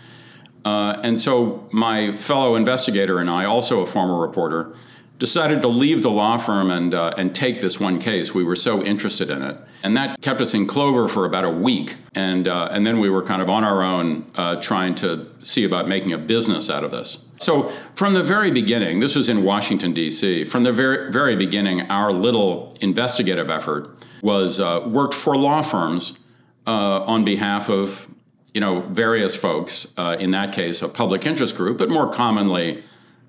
Uh, 0.66 1.00
and 1.04 1.18
so 1.18 1.68
my 1.72 2.16
fellow 2.18 2.56
investigator 2.56 3.20
and 3.20 3.30
I, 3.30 3.46
also 3.46 3.82
a 3.82 3.88
former 3.88 4.20
reporter, 4.20 4.76
decided 5.18 5.62
to 5.62 5.68
leave 5.68 6.04
the 6.04 6.12
law 6.12 6.38
firm 6.38 6.72
and 6.72 6.94
uh, 6.94 7.14
and 7.18 7.36
take 7.36 7.62
this 7.62 7.80
one 7.80 8.00
case. 8.00 8.34
We 8.34 8.44
were 8.44 8.56
so 8.56 8.84
interested 8.84 9.30
in 9.30 9.42
it, 9.42 9.58
and 9.84 9.96
that 9.98 10.20
kept 10.22 10.42
us 10.42 10.54
in 10.54 10.68
clover 10.68 11.08
for 11.08 11.26
about 11.26 11.46
a 11.46 11.50
week. 11.50 11.96
And 12.16 12.48
uh, 12.48 12.70
and 12.72 12.86
then 12.86 13.00
we 13.00 13.10
were 13.10 13.24
kind 13.24 13.42
of 13.42 13.50
on 13.50 13.64
our 13.64 13.84
own, 13.84 14.30
uh, 14.36 14.62
trying 14.62 14.96
to 14.96 15.28
see 15.40 15.64
about 15.66 15.88
making 15.88 16.14
a 16.14 16.18
business 16.18 16.70
out 16.70 16.84
of 16.84 16.92
this. 16.92 17.26
So 17.40 17.72
from 17.96 18.14
the 18.14 18.24
very 18.24 18.52
beginning, 18.52 19.00
this 19.00 19.16
was 19.16 19.30
in 19.30 19.44
Washington 19.44 19.94
D.C. 19.94 20.46
From 20.46 20.64
the 20.64 20.74
very 20.74 21.12
very 21.12 21.36
beginning, 21.36 21.82
our 21.90 22.12
little 22.12 22.78
investigative 22.82 23.50
effort 23.50 23.98
was 24.22 24.60
uh, 24.60 24.86
worked 24.88 25.14
for 25.14 25.36
law 25.36 25.62
firms 25.62 26.20
uh, 26.68 27.04
on 27.06 27.24
behalf 27.24 27.70
of 27.70 28.08
you 28.54 28.62
know 28.62 28.82
various 28.90 29.36
folks. 29.36 29.94
Uh, 29.98 30.18
in 30.20 30.32
that 30.32 30.52
case, 30.52 30.82
a 30.82 30.90
public 30.90 31.26
interest 31.26 31.56
group, 31.56 31.78
but 31.78 31.90
more 31.90 32.12
commonly 32.12 32.84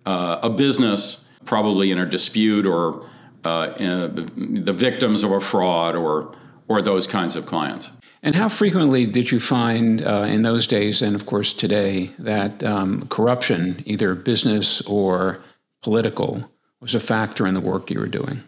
a 0.07 0.51
business 0.51 1.29
probably 1.45 1.91
in 1.91 1.99
a 1.99 2.07
dispute 2.07 2.67
or 2.67 3.05
uh, 3.45 3.73
a, 3.79 4.09
the 4.09 4.73
victims 4.73 5.23
of 5.23 5.33
a 5.33 5.41
fraud 5.41 5.95
or 5.95 6.35
or 6.69 6.83
those 6.83 7.07
kinds 7.07 7.37
of 7.37 7.47
clients. 7.47 7.91
And 8.23 8.35
how 8.35 8.49
frequently 8.49 9.07
did 9.07 9.31
you 9.31 9.41
find 9.41 10.03
uh, 10.07 10.27
in 10.29 10.43
those 10.43 10.67
days, 10.67 11.01
and 11.01 11.15
of 11.17 11.25
course 11.27 11.53
today, 11.53 12.11
that 12.19 12.63
um, 12.63 13.07
corruption, 13.09 13.83
either 13.87 14.15
business 14.15 14.83
or 14.83 15.41
political, 15.83 16.51
was 16.81 16.95
a 16.95 17.01
factor 17.01 17.47
in 17.47 17.55
the 17.55 17.61
work 17.61 17.91
you 17.91 17.99
were 17.99 18.07
doing? 18.07 18.43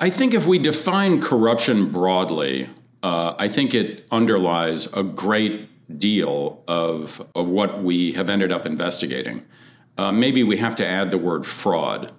I 0.00 0.10
think 0.10 0.34
if 0.34 0.46
we 0.46 0.58
define 0.58 1.20
corruption 1.20 1.90
broadly, 1.92 2.68
uh, 3.04 3.34
I 3.38 3.48
think 3.48 3.74
it 3.74 4.06
underlies 4.10 4.92
a 4.94 5.04
great 5.04 5.68
deal 5.98 6.62
of, 6.66 7.24
of 7.36 7.48
what 7.48 7.82
we 7.82 8.12
have 8.12 8.28
ended 8.28 8.50
up 8.50 8.66
investigating. 8.66 9.44
Uh, 9.98 10.10
maybe 10.10 10.42
we 10.42 10.56
have 10.56 10.74
to 10.76 10.86
add 10.86 11.12
the 11.12 11.18
word 11.18 11.46
fraud 11.46 12.12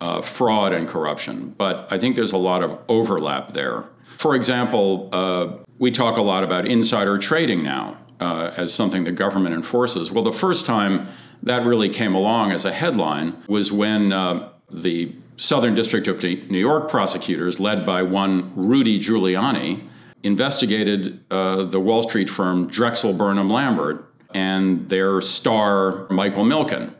uh, 0.00 0.22
fraud 0.22 0.72
and 0.72 0.86
corruption, 0.86 1.54
but 1.58 1.88
I 1.90 1.98
think 1.98 2.16
there's 2.16 2.32
a 2.32 2.38
lot 2.38 2.62
of 2.62 2.78
overlap 2.88 3.52
there. 3.52 3.84
For 4.16 4.34
example, 4.34 5.08
uh, 5.12 5.48
we 5.78 5.90
talk 5.90 6.16
a 6.16 6.22
lot 6.22 6.44
about 6.44 6.66
insider 6.66 7.18
trading 7.18 7.62
now 7.62 7.96
uh, 8.20 8.52
as 8.56 8.72
something 8.72 9.04
the 9.04 9.12
government 9.12 9.54
enforces. 9.54 10.10
Well, 10.10 10.24
the 10.24 10.32
first 10.32 10.66
time 10.66 11.08
that 11.42 11.64
really 11.64 11.88
came 11.88 12.14
along 12.14 12.52
as 12.52 12.64
a 12.64 12.72
headline 12.72 13.36
was 13.48 13.70
when 13.70 14.12
uh, 14.12 14.50
the 14.70 15.14
Southern 15.36 15.74
District 15.74 16.08
of 16.08 16.22
New 16.22 16.58
York 16.58 16.90
prosecutors, 16.90 17.60
led 17.60 17.86
by 17.86 18.02
one 18.02 18.52
Rudy 18.56 18.98
Giuliani, 18.98 19.88
investigated 20.24 21.24
uh, 21.30 21.64
the 21.64 21.78
Wall 21.78 22.02
Street 22.02 22.28
firm 22.28 22.66
Drexel 22.66 23.12
Burnham 23.12 23.48
Lambert 23.48 24.12
and 24.34 24.88
their 24.88 25.20
star 25.20 26.08
Michael 26.10 26.44
Milken 26.44 26.92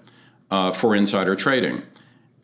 uh, 0.50 0.73
for 0.73 0.94
insider 0.94 1.35
trading. 1.35 1.82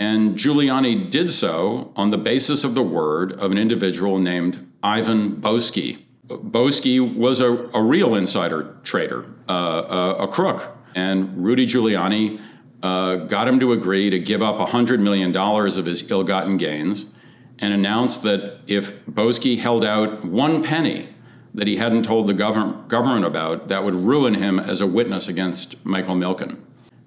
And 0.01 0.37
Giuliani 0.37 1.11
did 1.11 1.31
so 1.31 1.93
on 1.95 2.11
the 2.11 2.19
basis 2.19 2.65
of 2.65 2.75
the 2.75 2.83
word 2.83 3.33
of 3.35 3.53
an 3.53 3.59
individual 3.59 4.19
named 4.19 4.67
Ivan 4.83 5.37
Boesky. 5.37 6.04
Boesky 6.29 7.17
was 7.17 7.41
a, 7.41 7.53
a 7.75 7.83
real 7.83 8.15
insider 8.15 8.77
trader, 8.83 9.27
uh, 9.49 10.17
a, 10.19 10.25
a, 10.25 10.29
crook. 10.29 10.77
And 10.95 11.45
Rudy 11.45 11.67
Giuliani 11.67 12.41
uh, 12.83 13.17
got 13.17 13.47
him 13.47 13.61
to 13.61 13.73
agree 13.73 14.09
to 14.11 14.19
give 14.19 14.43
up 14.43 14.57
$100 14.67 15.01
million 15.01 15.37
of 15.37 15.87
his 15.87 16.11
ill 16.11 16.25
gotten 16.25 16.57
gains 16.57 17.13
and 17.59 17.73
announced 17.73 18.23
that 18.23 18.61
if 18.67 19.05
Boesky 19.07 19.59
held 19.59 19.85
out 19.85 20.25
one 20.25 20.63
penny 20.63 21.09
that 21.55 21.69
he 21.69 21.77
hadn't 21.77 22.05
told 22.05 22.27
the 22.27 22.35
government, 22.35 22.89
government 22.89 23.25
about, 23.25 23.69
that 23.69 23.85
would 23.85 23.95
ruin 23.95 24.35
him 24.35 24.59
as 24.59 24.81
a 24.81 24.87
witness 24.87 25.29
against 25.29 25.85
Michael 25.85 26.17
Milken. 26.17 26.59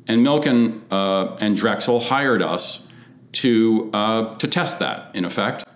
And 0.07 0.25
Milken 0.25 0.81
uh, 0.89 1.35
and 1.39 1.55
Drexel 1.57 1.99
hired 1.99 2.41
us 2.41 2.87
to, 3.33 3.89
uh, 3.93 4.35
to 4.37 4.47
test 4.47 4.79
that, 4.79 5.13
in 5.15 5.25
effect. 5.25 5.66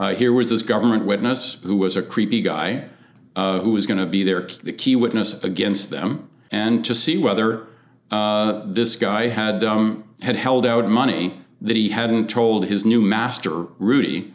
Uh, 0.00 0.14
here 0.14 0.32
was 0.32 0.48
this 0.48 0.62
government 0.62 1.04
witness 1.04 1.60
who 1.62 1.76
was 1.76 1.96
a 1.96 2.02
creepy 2.02 2.40
guy 2.40 2.82
uh, 3.36 3.60
who 3.60 3.70
was 3.70 3.84
going 3.84 4.00
to 4.00 4.06
be 4.06 4.24
their, 4.24 4.48
the 4.64 4.72
key 4.72 4.96
witness 4.96 5.44
against 5.44 5.90
them, 5.90 6.28
and 6.50 6.84
to 6.84 6.94
see 6.94 7.18
whether 7.18 7.66
uh, 8.10 8.62
this 8.66 8.96
guy 8.96 9.28
had, 9.28 9.62
um, 9.62 10.02
had 10.22 10.34
held 10.34 10.64
out 10.64 10.88
money 10.88 11.38
that 11.60 11.76
he 11.76 11.90
hadn't 11.90 12.28
told 12.28 12.64
his 12.64 12.84
new 12.84 13.02
master, 13.02 13.66
Rudy, 13.78 14.32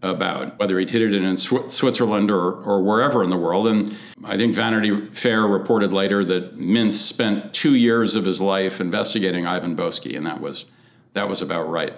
about, 0.00 0.58
whether 0.58 0.78
he'd 0.78 0.90
hid 0.90 1.02
it 1.02 1.14
in 1.14 1.36
Sw- 1.36 1.68
Switzerland 1.68 2.30
or, 2.30 2.54
or 2.62 2.82
wherever 2.82 3.22
in 3.22 3.30
the 3.30 3.36
world. 3.36 3.68
And 3.68 3.96
I 4.24 4.36
think 4.36 4.54
Vanity 4.54 5.06
Fair 5.12 5.42
reported 5.42 5.92
later 5.92 6.24
that 6.24 6.58
Mintz 6.58 6.92
spent 6.92 7.52
two 7.54 7.76
years 7.76 8.16
of 8.16 8.24
his 8.24 8.40
life 8.40 8.80
investigating 8.80 9.46
Ivan 9.46 9.76
Boesky, 9.76 10.16
and 10.16 10.26
that 10.26 10.40
was, 10.40 10.64
that 11.12 11.28
was 11.28 11.42
about 11.42 11.68
right. 11.70 11.92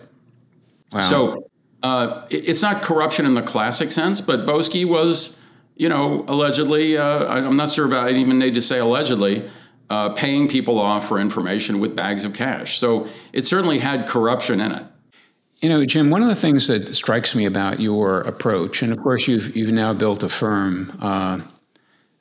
Wow. 0.93 1.01
So 1.01 1.44
uh, 1.85 2.27
it, 2.31 2.49
it's 2.49 2.63
not 2.63 2.83
corruption 2.83 3.27
in 3.27 3.35
the 3.35 3.43
classic 3.43 3.93
sense, 3.93 4.21
but 4.21 4.47
Boesky 4.47 4.87
was, 4.87 5.39
you 5.77 5.89
know, 5.89 6.25
allegedly, 6.27 6.97
uh, 6.97 7.27
I'm 7.27 7.57
not 7.57 7.71
sure 7.71 7.85
about, 7.87 8.09
I 8.09 8.11
even 8.13 8.39
need 8.39 8.55
to 8.55 8.63
say 8.63 8.79
allegedly, 8.79 9.49
uh, 9.91 10.09
paying 10.15 10.49
people 10.49 10.81
off 10.81 11.07
for 11.07 11.21
information 11.21 11.81
with 11.81 11.95
bags 11.95 12.25
of 12.25 12.33
cash. 12.33 12.79
So 12.79 13.07
it 13.35 13.45
certainly 13.45 13.79
had 13.79 14.09
corruption 14.09 14.63
in 14.63 14.73
it. 14.73 14.83
You 15.59 15.69
know, 15.69 15.85
Jim, 15.85 16.09
one 16.09 16.23
of 16.23 16.29
the 16.29 16.35
things 16.35 16.67
that 16.69 16.95
strikes 16.95 17.35
me 17.35 17.45
about 17.45 17.81
your 17.81 18.23
approach, 18.23 18.83
and 18.83 18.91
of 18.93 18.99
course, 19.03 19.29
you've 19.29 19.57
you've 19.57 19.73
now 19.73 19.95
built 19.95 20.23
a 20.23 20.29
firm 20.29 20.93
uh, 21.01 21.41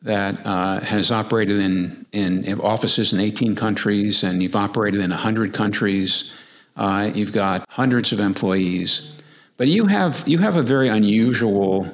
that 0.02 0.46
uh, 0.46 0.80
has 0.82 1.12
operated 1.12 1.60
in, 1.60 2.06
in 2.12 2.60
offices 2.62 3.12
in 3.12 3.20
18 3.20 3.56
countries, 3.56 4.24
and 4.24 4.44
you've 4.44 4.56
operated 4.56 5.02
in 5.02 5.10
100 5.10 5.54
countries. 5.54 6.34
Uh, 6.76 7.12
you've 7.14 7.34
got 7.34 7.66
hundreds 7.70 8.14
of 8.14 8.20
employees, 8.20 9.14
but 9.64 9.70
you 9.70 9.86
have 9.86 10.28
you 10.28 10.40
have 10.40 10.58
a 10.58 10.62
very 10.62 10.90
unusual 10.90 11.88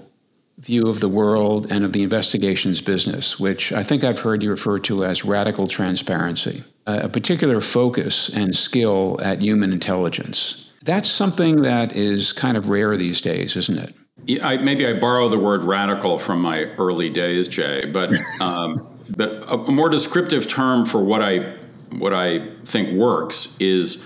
view 0.58 0.88
of 0.88 1.02
the 1.02 1.08
world 1.08 1.72
and 1.72 1.86
of 1.86 1.94
the 1.94 2.02
investigations 2.02 2.82
business, 2.82 3.40
which 3.40 3.72
I 3.72 3.84
think 3.84 4.04
I've 4.04 4.18
heard 4.18 4.42
you 4.42 4.50
refer 4.50 4.80
to 4.80 5.06
as 5.06 5.24
radical 5.24 5.68
transparency, 5.68 6.64
a 6.88 7.08
particular 7.08 7.62
focus 7.62 8.28
and 8.28 8.58
skill 8.58 9.20
at 9.22 9.40
human 9.40 9.72
intelligence. 9.72 10.72
That's 10.82 11.08
something 11.08 11.62
that 11.62 11.96
is 11.96 12.34
kind 12.34 12.58
of 12.58 12.70
rare 12.70 12.98
these 12.98 13.22
days, 13.22 13.56
isn't 13.56 13.78
it? 13.78 13.94
Yeah, 14.26 14.48
I, 14.48 14.58
maybe 14.58 14.88
I 14.88 15.00
borrow 15.00 15.30
the 15.30 15.38
word 15.38 15.62
radical 15.62 16.18
from 16.18 16.42
my 16.42 16.64
early 16.80 17.12
days, 17.12 17.48
Jay, 17.48 17.86
but 17.86 18.12
um, 18.42 18.88
but 19.16 19.44
a, 19.44 19.54
a, 19.54 19.72
more 19.72 19.90
descriptive 19.90 20.48
term 20.48 20.88
for 20.88 21.04
what 21.04 21.22
I 21.22 21.56
what 22.00 22.16
I 22.16 22.50
think 22.66 22.98
works 22.98 23.56
is 23.60 24.04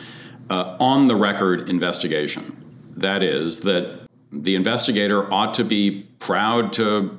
uh, 0.50 0.76
on 0.82 1.08
the 1.08 1.16
record 1.16 1.70
investigation. 1.70 2.60
That 2.98 3.24
is 3.24 3.62
that 3.62 4.08
the 4.32 4.56
investigator 4.56 5.32
ought 5.32 5.54
to 5.56 5.64
be 5.64 6.08
proud 6.20 6.74
to 6.74 7.18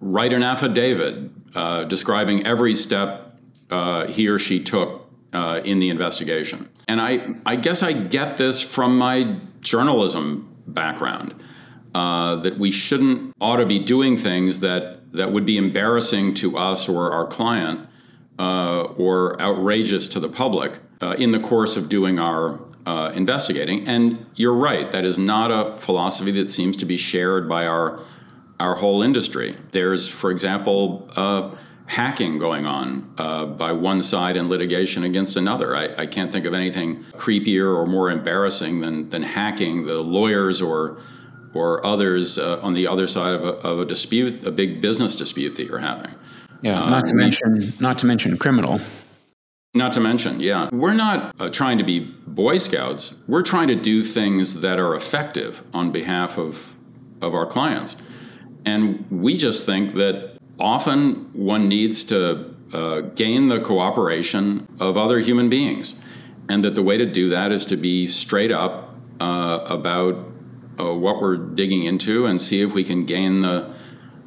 write 0.00 0.32
an 0.32 0.42
affidavit 0.42 1.30
uh, 1.54 1.84
describing 1.84 2.46
every 2.46 2.74
step 2.74 3.38
uh, 3.70 4.06
he 4.06 4.28
or 4.28 4.38
she 4.38 4.62
took 4.62 5.08
uh, 5.32 5.60
in 5.64 5.80
the 5.80 5.90
investigation. 5.90 6.68
And 6.86 7.00
I, 7.00 7.34
I 7.44 7.56
guess 7.56 7.82
I 7.82 7.92
get 7.92 8.38
this 8.38 8.60
from 8.60 8.96
my 8.96 9.36
journalism 9.60 10.48
background 10.68 11.34
uh, 11.94 12.36
that 12.36 12.58
we 12.58 12.70
shouldn't 12.70 13.34
ought 13.40 13.56
to 13.56 13.66
be 13.66 13.78
doing 13.78 14.16
things 14.16 14.60
that, 14.60 15.12
that 15.12 15.32
would 15.32 15.44
be 15.44 15.56
embarrassing 15.56 16.34
to 16.34 16.56
us 16.56 16.88
or 16.88 17.12
our 17.12 17.26
client 17.26 17.86
uh, 18.38 18.82
or 18.96 19.40
outrageous 19.40 20.06
to 20.08 20.20
the 20.20 20.28
public 20.28 20.78
uh, 21.02 21.14
in 21.18 21.32
the 21.32 21.40
course 21.40 21.76
of 21.76 21.88
doing 21.88 22.18
our 22.18 22.60
uh, 22.88 23.12
investigating. 23.14 23.86
And 23.86 24.24
you're 24.34 24.54
right, 24.54 24.90
that 24.92 25.04
is 25.04 25.18
not 25.18 25.50
a 25.50 25.76
philosophy 25.76 26.32
that 26.32 26.50
seems 26.50 26.74
to 26.78 26.86
be 26.86 26.96
shared 26.96 27.46
by 27.46 27.66
our, 27.66 28.00
our 28.58 28.74
whole 28.74 29.02
industry. 29.02 29.54
There's, 29.72 30.08
for 30.08 30.30
example, 30.30 31.10
uh, 31.14 31.54
hacking 31.84 32.38
going 32.38 32.64
on 32.64 33.12
uh, 33.18 33.44
by 33.44 33.72
one 33.72 34.02
side 34.02 34.38
in 34.38 34.48
litigation 34.48 35.04
against 35.04 35.36
another. 35.36 35.76
I, 35.76 36.02
I, 36.02 36.06
can't 36.06 36.32
think 36.32 36.46
of 36.46 36.54
anything 36.54 37.04
creepier 37.16 37.76
or 37.76 37.86
more 37.86 38.10
embarrassing 38.10 38.80
than, 38.80 39.10
than 39.10 39.22
hacking 39.22 39.86
the 39.86 39.96
lawyers 39.96 40.62
or 40.62 40.98
or 41.54 41.84
others 41.84 42.38
uh, 42.38 42.60
on 42.60 42.74
the 42.74 42.86
other 42.86 43.06
side 43.06 43.34
of 43.34 43.42
a, 43.42 43.52
of 43.66 43.80
a, 43.80 43.84
dispute, 43.86 44.46
a 44.46 44.50
big 44.50 44.82
business 44.82 45.16
dispute 45.16 45.56
that 45.56 45.64
you're 45.64 45.78
having. 45.78 46.14
Yeah, 46.60 46.74
not 46.90 47.06
to 47.06 47.14
mention 47.14 47.72
not 47.80 47.98
to 47.98 48.06
mention 48.06 48.36
criminal. 48.36 48.80
Not 49.74 49.92
to 49.92 50.00
mention, 50.00 50.40
yeah, 50.40 50.70
we're 50.72 50.94
not 50.94 51.34
uh, 51.38 51.50
trying 51.50 51.76
to 51.76 51.84
be 51.84 52.00
Boy 52.26 52.56
Scouts. 52.56 53.22
We're 53.28 53.42
trying 53.42 53.68
to 53.68 53.74
do 53.74 54.02
things 54.02 54.62
that 54.62 54.78
are 54.78 54.94
effective 54.94 55.62
on 55.74 55.92
behalf 55.92 56.38
of 56.38 56.74
of 57.20 57.34
our 57.34 57.44
clients, 57.44 57.96
and 58.64 59.04
we 59.10 59.36
just 59.36 59.66
think 59.66 59.94
that 59.94 60.38
often 60.58 61.30
one 61.34 61.68
needs 61.68 62.02
to 62.04 62.54
uh, 62.72 63.00
gain 63.14 63.48
the 63.48 63.60
cooperation 63.60 64.66
of 64.80 64.96
other 64.96 65.18
human 65.18 65.50
beings, 65.50 66.00
and 66.48 66.64
that 66.64 66.74
the 66.74 66.82
way 66.82 66.96
to 66.96 67.04
do 67.04 67.28
that 67.28 67.52
is 67.52 67.66
to 67.66 67.76
be 67.76 68.06
straight 68.06 68.50
up 68.50 68.94
uh, 69.20 69.60
about 69.66 70.14
uh, 70.80 70.94
what 70.94 71.20
we're 71.20 71.36
digging 71.36 71.82
into 71.82 72.24
and 72.24 72.40
see 72.40 72.62
if 72.62 72.72
we 72.72 72.84
can 72.84 73.04
gain 73.04 73.42
the 73.42 73.70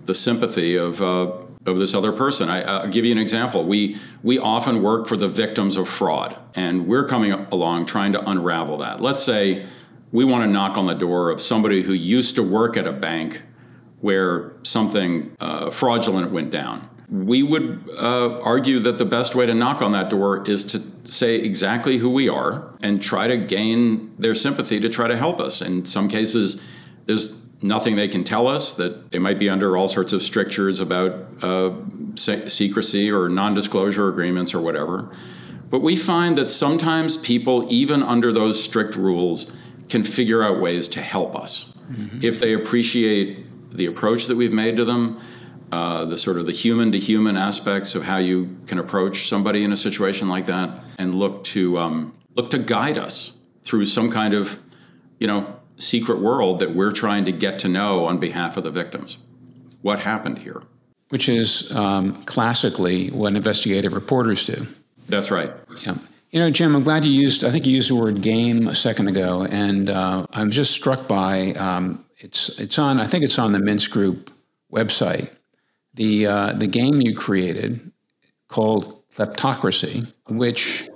the 0.05 0.13
sympathy 0.13 0.75
of 0.75 1.01
uh, 1.01 1.31
of 1.65 1.77
this 1.77 1.93
other 1.93 2.11
person. 2.11 2.49
I, 2.49 2.83
will 2.83 2.91
give 2.91 3.05
you 3.05 3.11
an 3.11 3.17
example. 3.17 3.65
We 3.65 3.97
we 4.23 4.39
often 4.39 4.81
work 4.81 5.07
for 5.07 5.17
the 5.17 5.27
victims 5.27 5.77
of 5.77 5.87
fraud, 5.87 6.37
and 6.55 6.87
we're 6.87 7.07
coming 7.07 7.31
along 7.31 7.85
trying 7.85 8.11
to 8.13 8.29
unravel 8.29 8.77
that. 8.79 8.99
Let's 8.99 9.23
say 9.23 9.65
we 10.11 10.25
want 10.25 10.43
to 10.43 10.49
knock 10.49 10.77
on 10.77 10.87
the 10.87 10.95
door 10.95 11.29
of 11.29 11.41
somebody 11.41 11.81
who 11.81 11.93
used 11.93 12.35
to 12.35 12.43
work 12.43 12.77
at 12.77 12.87
a 12.87 12.91
bank 12.91 13.41
where 14.01 14.53
something 14.63 15.35
uh, 15.39 15.69
fraudulent 15.69 16.31
went 16.31 16.51
down. 16.51 16.89
We 17.09 17.43
would 17.43 17.89
uh, 17.97 18.39
argue 18.41 18.79
that 18.79 18.97
the 18.97 19.05
best 19.05 19.35
way 19.35 19.45
to 19.45 19.53
knock 19.53 19.81
on 19.81 19.91
that 19.91 20.09
door 20.09 20.49
is 20.49 20.63
to 20.65 20.81
say 21.03 21.35
exactly 21.35 21.97
who 21.97 22.09
we 22.09 22.29
are 22.29 22.73
and 22.81 23.01
try 23.01 23.27
to 23.27 23.37
gain 23.37 24.13
their 24.17 24.33
sympathy 24.33 24.79
to 24.79 24.89
try 24.89 25.07
to 25.07 25.17
help 25.17 25.39
us. 25.39 25.61
In 25.61 25.85
some 25.85 26.07
cases, 26.07 26.63
there's 27.05 27.40
nothing 27.61 27.95
they 27.95 28.07
can 28.07 28.23
tell 28.23 28.47
us 28.47 28.73
that 28.73 29.11
they 29.11 29.19
might 29.19 29.39
be 29.39 29.49
under 29.49 29.77
all 29.77 29.87
sorts 29.87 30.13
of 30.13 30.23
strictures 30.23 30.79
about 30.79 31.27
uh, 31.43 31.71
se- 32.15 32.49
secrecy 32.49 33.11
or 33.11 33.29
non-disclosure 33.29 34.09
agreements 34.09 34.53
or 34.53 34.61
whatever. 34.61 35.11
But 35.69 35.81
we 35.81 35.95
find 35.95 36.37
that 36.37 36.49
sometimes 36.49 37.17
people, 37.17 37.65
even 37.69 38.03
under 38.03 38.33
those 38.33 38.61
strict 38.61 38.95
rules, 38.95 39.55
can 39.89 40.03
figure 40.03 40.43
out 40.43 40.61
ways 40.61 40.87
to 40.89 41.01
help 41.01 41.35
us 41.35 41.73
mm-hmm. 41.91 42.19
if 42.21 42.39
they 42.39 42.53
appreciate 42.53 43.45
the 43.75 43.85
approach 43.85 44.25
that 44.25 44.35
we've 44.35 44.51
made 44.51 44.75
to 44.77 44.85
them, 44.85 45.21
uh, 45.71 46.05
the 46.05 46.17
sort 46.17 46.37
of 46.37 46.45
the 46.45 46.51
human 46.51 46.91
to 46.91 46.99
human 46.99 47.37
aspects 47.37 47.95
of 47.95 48.03
how 48.03 48.17
you 48.17 48.57
can 48.67 48.79
approach 48.79 49.29
somebody 49.29 49.63
in 49.63 49.71
a 49.71 49.77
situation 49.77 50.27
like 50.27 50.45
that, 50.45 50.83
and 50.97 51.15
look 51.15 51.43
to 51.45 51.77
um, 51.77 52.13
look 52.35 52.51
to 52.51 52.57
guide 52.57 52.97
us 52.97 53.37
through 53.63 53.87
some 53.87 54.11
kind 54.11 54.33
of, 54.33 54.59
you 55.19 55.27
know, 55.27 55.55
secret 55.81 56.19
world 56.19 56.59
that 56.59 56.75
we're 56.75 56.91
trying 56.91 57.25
to 57.25 57.31
get 57.31 57.59
to 57.59 57.67
know 57.67 58.05
on 58.05 58.19
behalf 58.19 58.57
of 58.57 58.63
the 58.63 58.71
victims. 58.71 59.17
What 59.81 59.99
happened 59.99 60.37
here? 60.37 60.61
Which 61.09 61.27
is 61.27 61.71
um, 61.75 62.23
classically 62.23 63.09
what 63.09 63.35
investigative 63.35 63.93
reporters 63.93 64.45
do. 64.45 64.67
That's 65.09 65.31
right. 65.31 65.51
Yeah. 65.85 65.95
You 66.29 66.39
know, 66.39 66.49
Jim, 66.49 66.75
I'm 66.75 66.83
glad 66.83 67.03
you 67.03 67.11
used, 67.11 67.43
I 67.43 67.51
think 67.51 67.65
you 67.65 67.73
used 67.73 67.89
the 67.89 67.95
word 67.95 68.21
game 68.21 68.69
a 68.69 68.75
second 68.75 69.09
ago, 69.09 69.43
and 69.43 69.89
uh, 69.89 70.25
I'm 70.31 70.51
just 70.51 70.71
struck 70.71 71.07
by 71.07 71.51
um, 71.53 72.05
it's 72.21 72.59
it's 72.59 72.77
on. 72.77 72.99
I 72.99 73.07
think 73.07 73.23
it's 73.23 73.39
on 73.39 73.51
the 73.51 73.59
Mintz 73.59 73.89
Group 73.89 74.31
website. 74.71 75.29
The 75.95 76.27
uh, 76.27 76.53
the 76.53 76.67
game 76.67 77.01
you 77.01 77.15
created 77.15 77.91
called 78.47 79.03
Kleptocracy, 79.15 80.07
which 80.29 80.87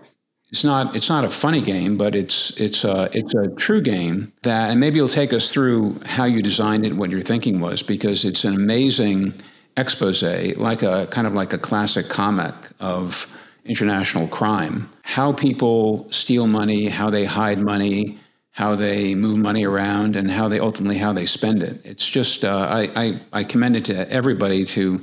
is 0.59 0.63
not 0.63 0.95
it's 0.95 1.09
not 1.09 1.25
a 1.25 1.29
funny 1.29 1.61
game, 1.61 1.97
but 1.97 2.15
it's 2.15 2.51
it's 2.59 2.83
a 2.83 3.09
it's 3.13 3.33
a 3.33 3.49
true 3.55 3.81
game 3.81 4.31
that, 4.43 4.71
and 4.71 4.79
maybe 4.79 4.97
you'll 4.97 5.09
take 5.09 5.33
us 5.33 5.51
through 5.51 5.99
how 6.05 6.25
you 6.25 6.41
designed 6.41 6.85
it, 6.85 6.93
what 6.95 7.09
your 7.09 7.21
thinking 7.21 7.59
was, 7.59 7.83
because 7.83 8.25
it's 8.25 8.43
an 8.43 8.55
amazing 8.55 9.33
expose, 9.77 10.23
like 10.57 10.83
a 10.83 11.07
kind 11.07 11.27
of 11.27 11.33
like 11.33 11.53
a 11.53 11.57
classic 11.57 12.07
comic 12.09 12.55
of 12.79 13.27
international 13.65 14.27
crime, 14.27 14.89
how 15.01 15.33
people 15.33 16.07
steal 16.11 16.47
money, 16.47 16.87
how 16.87 17.09
they 17.09 17.25
hide 17.25 17.59
money, 17.59 18.17
how 18.51 18.75
they 18.75 19.15
move 19.15 19.37
money 19.37 19.65
around 19.65 20.15
and 20.15 20.31
how 20.31 20.47
they 20.47 20.59
ultimately 20.59 20.97
how 20.97 21.11
they 21.11 21.25
spend 21.25 21.61
it. 21.61 21.81
It's 21.83 22.07
just 22.07 22.45
uh, 22.45 22.67
I, 22.69 22.89
I, 22.95 23.19
I 23.33 23.43
commend 23.43 23.75
it 23.75 23.85
to 23.85 24.09
everybody 24.09 24.63
to 24.65 25.01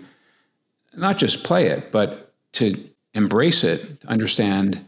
not 0.96 1.18
just 1.18 1.44
play 1.44 1.66
it, 1.66 1.92
but 1.92 2.32
to 2.52 2.88
embrace 3.14 3.64
it, 3.64 4.00
to 4.00 4.06
understand 4.08 4.82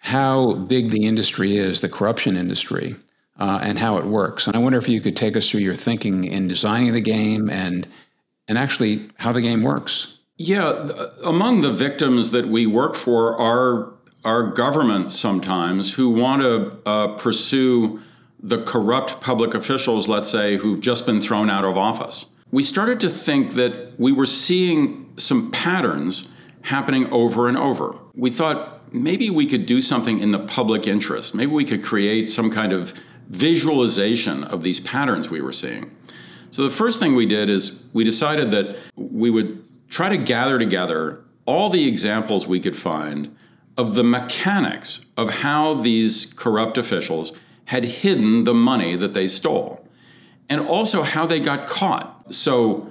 how 0.00 0.54
big 0.54 0.90
the 0.90 1.06
industry 1.06 1.56
is, 1.56 1.80
the 1.80 1.88
corruption 1.88 2.36
industry, 2.36 2.96
uh, 3.38 3.60
and 3.62 3.78
how 3.78 3.96
it 3.98 4.04
works. 4.04 4.46
And 4.46 4.56
I 4.56 4.58
wonder 4.58 4.78
if 4.78 4.88
you 4.88 5.00
could 5.00 5.16
take 5.16 5.36
us 5.36 5.48
through 5.48 5.60
your 5.60 5.74
thinking 5.74 6.24
in 6.24 6.48
designing 6.48 6.92
the 6.92 7.00
game 7.00 7.48
and 7.48 7.86
and 8.48 8.58
actually 8.58 9.08
how 9.16 9.30
the 9.30 9.40
game 9.40 9.62
works. 9.62 10.18
Yeah, 10.36 10.88
among 11.22 11.60
the 11.60 11.70
victims 11.70 12.32
that 12.32 12.48
we 12.48 12.66
work 12.66 12.96
for 12.96 13.38
are 13.38 13.92
our 14.24 14.50
government 14.50 15.12
sometimes 15.12 15.92
who 15.92 16.10
want 16.10 16.42
to 16.42 16.76
uh, 16.84 17.16
pursue 17.16 18.00
the 18.42 18.62
corrupt 18.64 19.20
public 19.20 19.54
officials, 19.54 20.08
let's 20.08 20.28
say, 20.28 20.56
who've 20.56 20.80
just 20.80 21.06
been 21.06 21.20
thrown 21.20 21.50
out 21.50 21.64
of 21.64 21.76
office. 21.76 22.26
We 22.50 22.62
started 22.62 23.00
to 23.00 23.10
think 23.10 23.52
that 23.52 23.92
we 23.98 24.12
were 24.12 24.26
seeing 24.26 25.12
some 25.16 25.50
patterns 25.52 26.32
happening 26.62 27.06
over 27.12 27.48
and 27.48 27.56
over. 27.56 27.94
We 28.14 28.30
thought 28.30 28.92
maybe 28.92 29.30
we 29.30 29.46
could 29.46 29.66
do 29.66 29.80
something 29.80 30.20
in 30.20 30.32
the 30.32 30.38
public 30.38 30.86
interest. 30.86 31.34
Maybe 31.34 31.52
we 31.52 31.64
could 31.64 31.82
create 31.82 32.28
some 32.28 32.50
kind 32.50 32.72
of 32.72 32.94
visualization 33.28 34.44
of 34.44 34.62
these 34.62 34.80
patterns 34.80 35.30
we 35.30 35.40
were 35.40 35.52
seeing. 35.52 35.96
So 36.50 36.64
the 36.64 36.70
first 36.70 36.98
thing 36.98 37.14
we 37.14 37.26
did 37.26 37.48
is 37.48 37.86
we 37.92 38.02
decided 38.02 38.50
that 38.50 38.76
we 38.96 39.30
would 39.30 39.62
try 39.88 40.08
to 40.08 40.16
gather 40.16 40.58
together 40.58 41.24
all 41.46 41.70
the 41.70 41.86
examples 41.86 42.46
we 42.46 42.60
could 42.60 42.76
find 42.76 43.34
of 43.76 43.94
the 43.94 44.04
mechanics 44.04 45.06
of 45.16 45.30
how 45.30 45.74
these 45.74 46.32
corrupt 46.34 46.76
officials 46.76 47.32
had 47.64 47.84
hidden 47.84 48.44
the 48.44 48.54
money 48.54 48.96
that 48.96 49.14
they 49.14 49.28
stole 49.28 49.86
and 50.48 50.60
also 50.60 51.02
how 51.02 51.24
they 51.24 51.38
got 51.38 51.68
caught. 51.68 52.34
So 52.34 52.89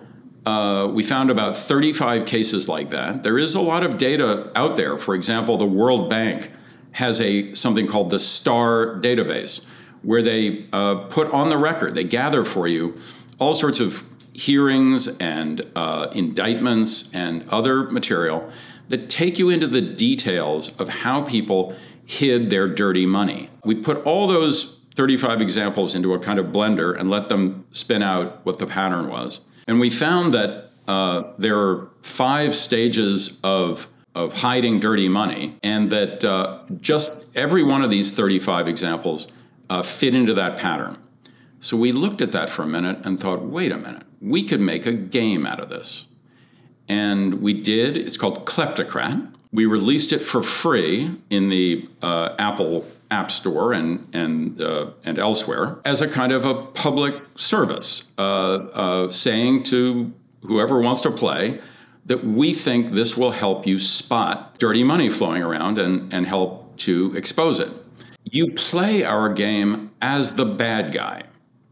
uh, 0.50 0.88
we 0.88 1.04
found 1.04 1.30
about 1.30 1.56
35 1.56 2.26
cases 2.26 2.68
like 2.68 2.90
that. 2.90 3.22
There 3.22 3.38
is 3.38 3.54
a 3.54 3.62
lot 3.62 3.84
of 3.84 4.00
data 4.00 4.52
out 4.56 4.78
there. 4.78 4.98
For 4.98 5.14
example, 5.14 5.58
the 5.58 5.66
World 5.66 6.10
Bank 6.10 6.52
has 6.92 7.22
a 7.22 7.54
something 7.54 7.86
called 7.86 8.10
the 8.10 8.18
STAR 8.18 9.00
database, 9.00 9.66
where 10.02 10.24
they 10.24 10.66
uh, 10.74 10.96
put 11.10 11.28
on 11.32 11.50
the 11.50 11.58
record, 11.58 11.94
they 11.94 12.04
gather 12.04 12.44
for 12.44 12.68
you 12.68 12.98
all 13.38 13.54
sorts 13.54 13.80
of 13.80 14.04
hearings 14.34 15.18
and 15.20 15.62
uh, 15.76 16.08
indictments 16.14 17.14
and 17.14 17.48
other 17.50 17.84
material 17.92 18.50
that 18.88 19.08
take 19.08 19.38
you 19.38 19.50
into 19.50 19.68
the 19.68 19.82
details 19.82 20.76
of 20.80 20.90
how 20.90 21.22
people 21.22 21.76
hid 22.06 22.50
their 22.50 22.68
dirty 22.68 23.06
money. 23.06 23.52
We 23.64 23.76
put 23.76 24.04
all 24.04 24.26
those 24.26 24.80
35 24.96 25.42
examples 25.42 25.94
into 25.94 26.16
a 26.16 26.20
kind 26.20 26.40
of 26.40 26.48
blender 26.48 27.00
and 27.00 27.08
let 27.08 27.30
them 27.30 27.66
spin 27.72 28.02
out 28.02 28.44
what 28.48 28.58
the 28.58 28.66
pattern 28.66 29.10
was. 29.10 29.42
And 29.70 29.80
we 29.80 29.92
found 29.92 30.34
that 30.34 30.72
uh, 30.88 31.26
there 31.38 31.56
are 31.56 31.92
five 32.02 32.56
stages 32.56 33.40
of, 33.44 33.88
of 34.16 34.34
hiding 34.34 34.80
dirty 34.80 35.08
money, 35.08 35.60
and 35.62 35.92
that 35.92 36.26
uh, 36.26 36.64
just 36.82 37.28
every 37.36 37.62
one 37.62 37.84
of 37.84 37.92
these 37.92 38.12
35 38.12 38.68
examples 38.68 39.32
uh, 39.70 39.84
fit 39.84 40.16
into 40.16 40.34
that 40.34 40.58
pattern. 40.58 40.98
So 41.60 41.78
we 41.78 41.92
looked 41.92 42.24
at 42.24 42.32
that 42.32 42.50
for 42.50 42.64
a 42.64 42.66
minute 42.66 43.06
and 43.06 43.20
thought, 43.20 43.44
wait 43.44 43.72
a 43.72 43.78
minute, 43.78 44.02
we 44.22 44.44
could 44.44 44.60
make 44.60 44.88
a 44.88 44.92
game 44.92 45.46
out 45.46 45.60
of 45.60 45.70
this. 45.70 46.08
And 46.88 47.40
we 47.40 47.62
did. 47.62 47.96
It's 47.96 48.18
called 48.18 48.48
Kleptocrat. 48.48 49.32
We 49.54 49.68
released 49.68 50.14
it 50.14 50.24
for 50.24 50.42
free 50.42 51.16
in 51.30 51.50
the 51.50 51.88
uh, 52.02 52.36
Apple 52.40 52.88
App 53.12 53.32
Store 53.32 53.74
and 53.74 54.08
and 54.14 54.62
uh, 54.62 54.92
and 55.04 55.18
elsewhere 55.18 55.80
as 55.86 56.02
a 56.02 56.08
kind 56.08 56.32
of 56.32 56.46
a 56.46 56.64
public 56.68 57.16
service, 57.36 58.12
uh, 58.18 58.22
uh 58.22 59.12
saying 59.12 59.64
to 59.64 60.14
whoever 60.42 60.80
wants 60.82 61.02
to 61.02 61.12
play 61.12 61.60
that 62.06 62.24
we 62.26 62.54
think 62.54 62.94
this 62.94 63.16
will 63.16 63.32
help 63.32 63.68
you 63.68 63.80
spot 63.80 64.58
dirty 64.58 64.84
money 64.84 65.10
flowing 65.10 65.44
around 65.44 65.80
and, 65.80 66.12
and 66.14 66.26
help 66.26 66.76
to 66.78 67.14
expose 67.16 67.60
it. 67.60 67.70
You 68.24 68.52
play 68.54 69.04
our 69.04 69.32
game 69.32 69.92
as 70.02 70.36
the 70.36 70.46
bad 70.46 70.92
guy, 70.92 71.24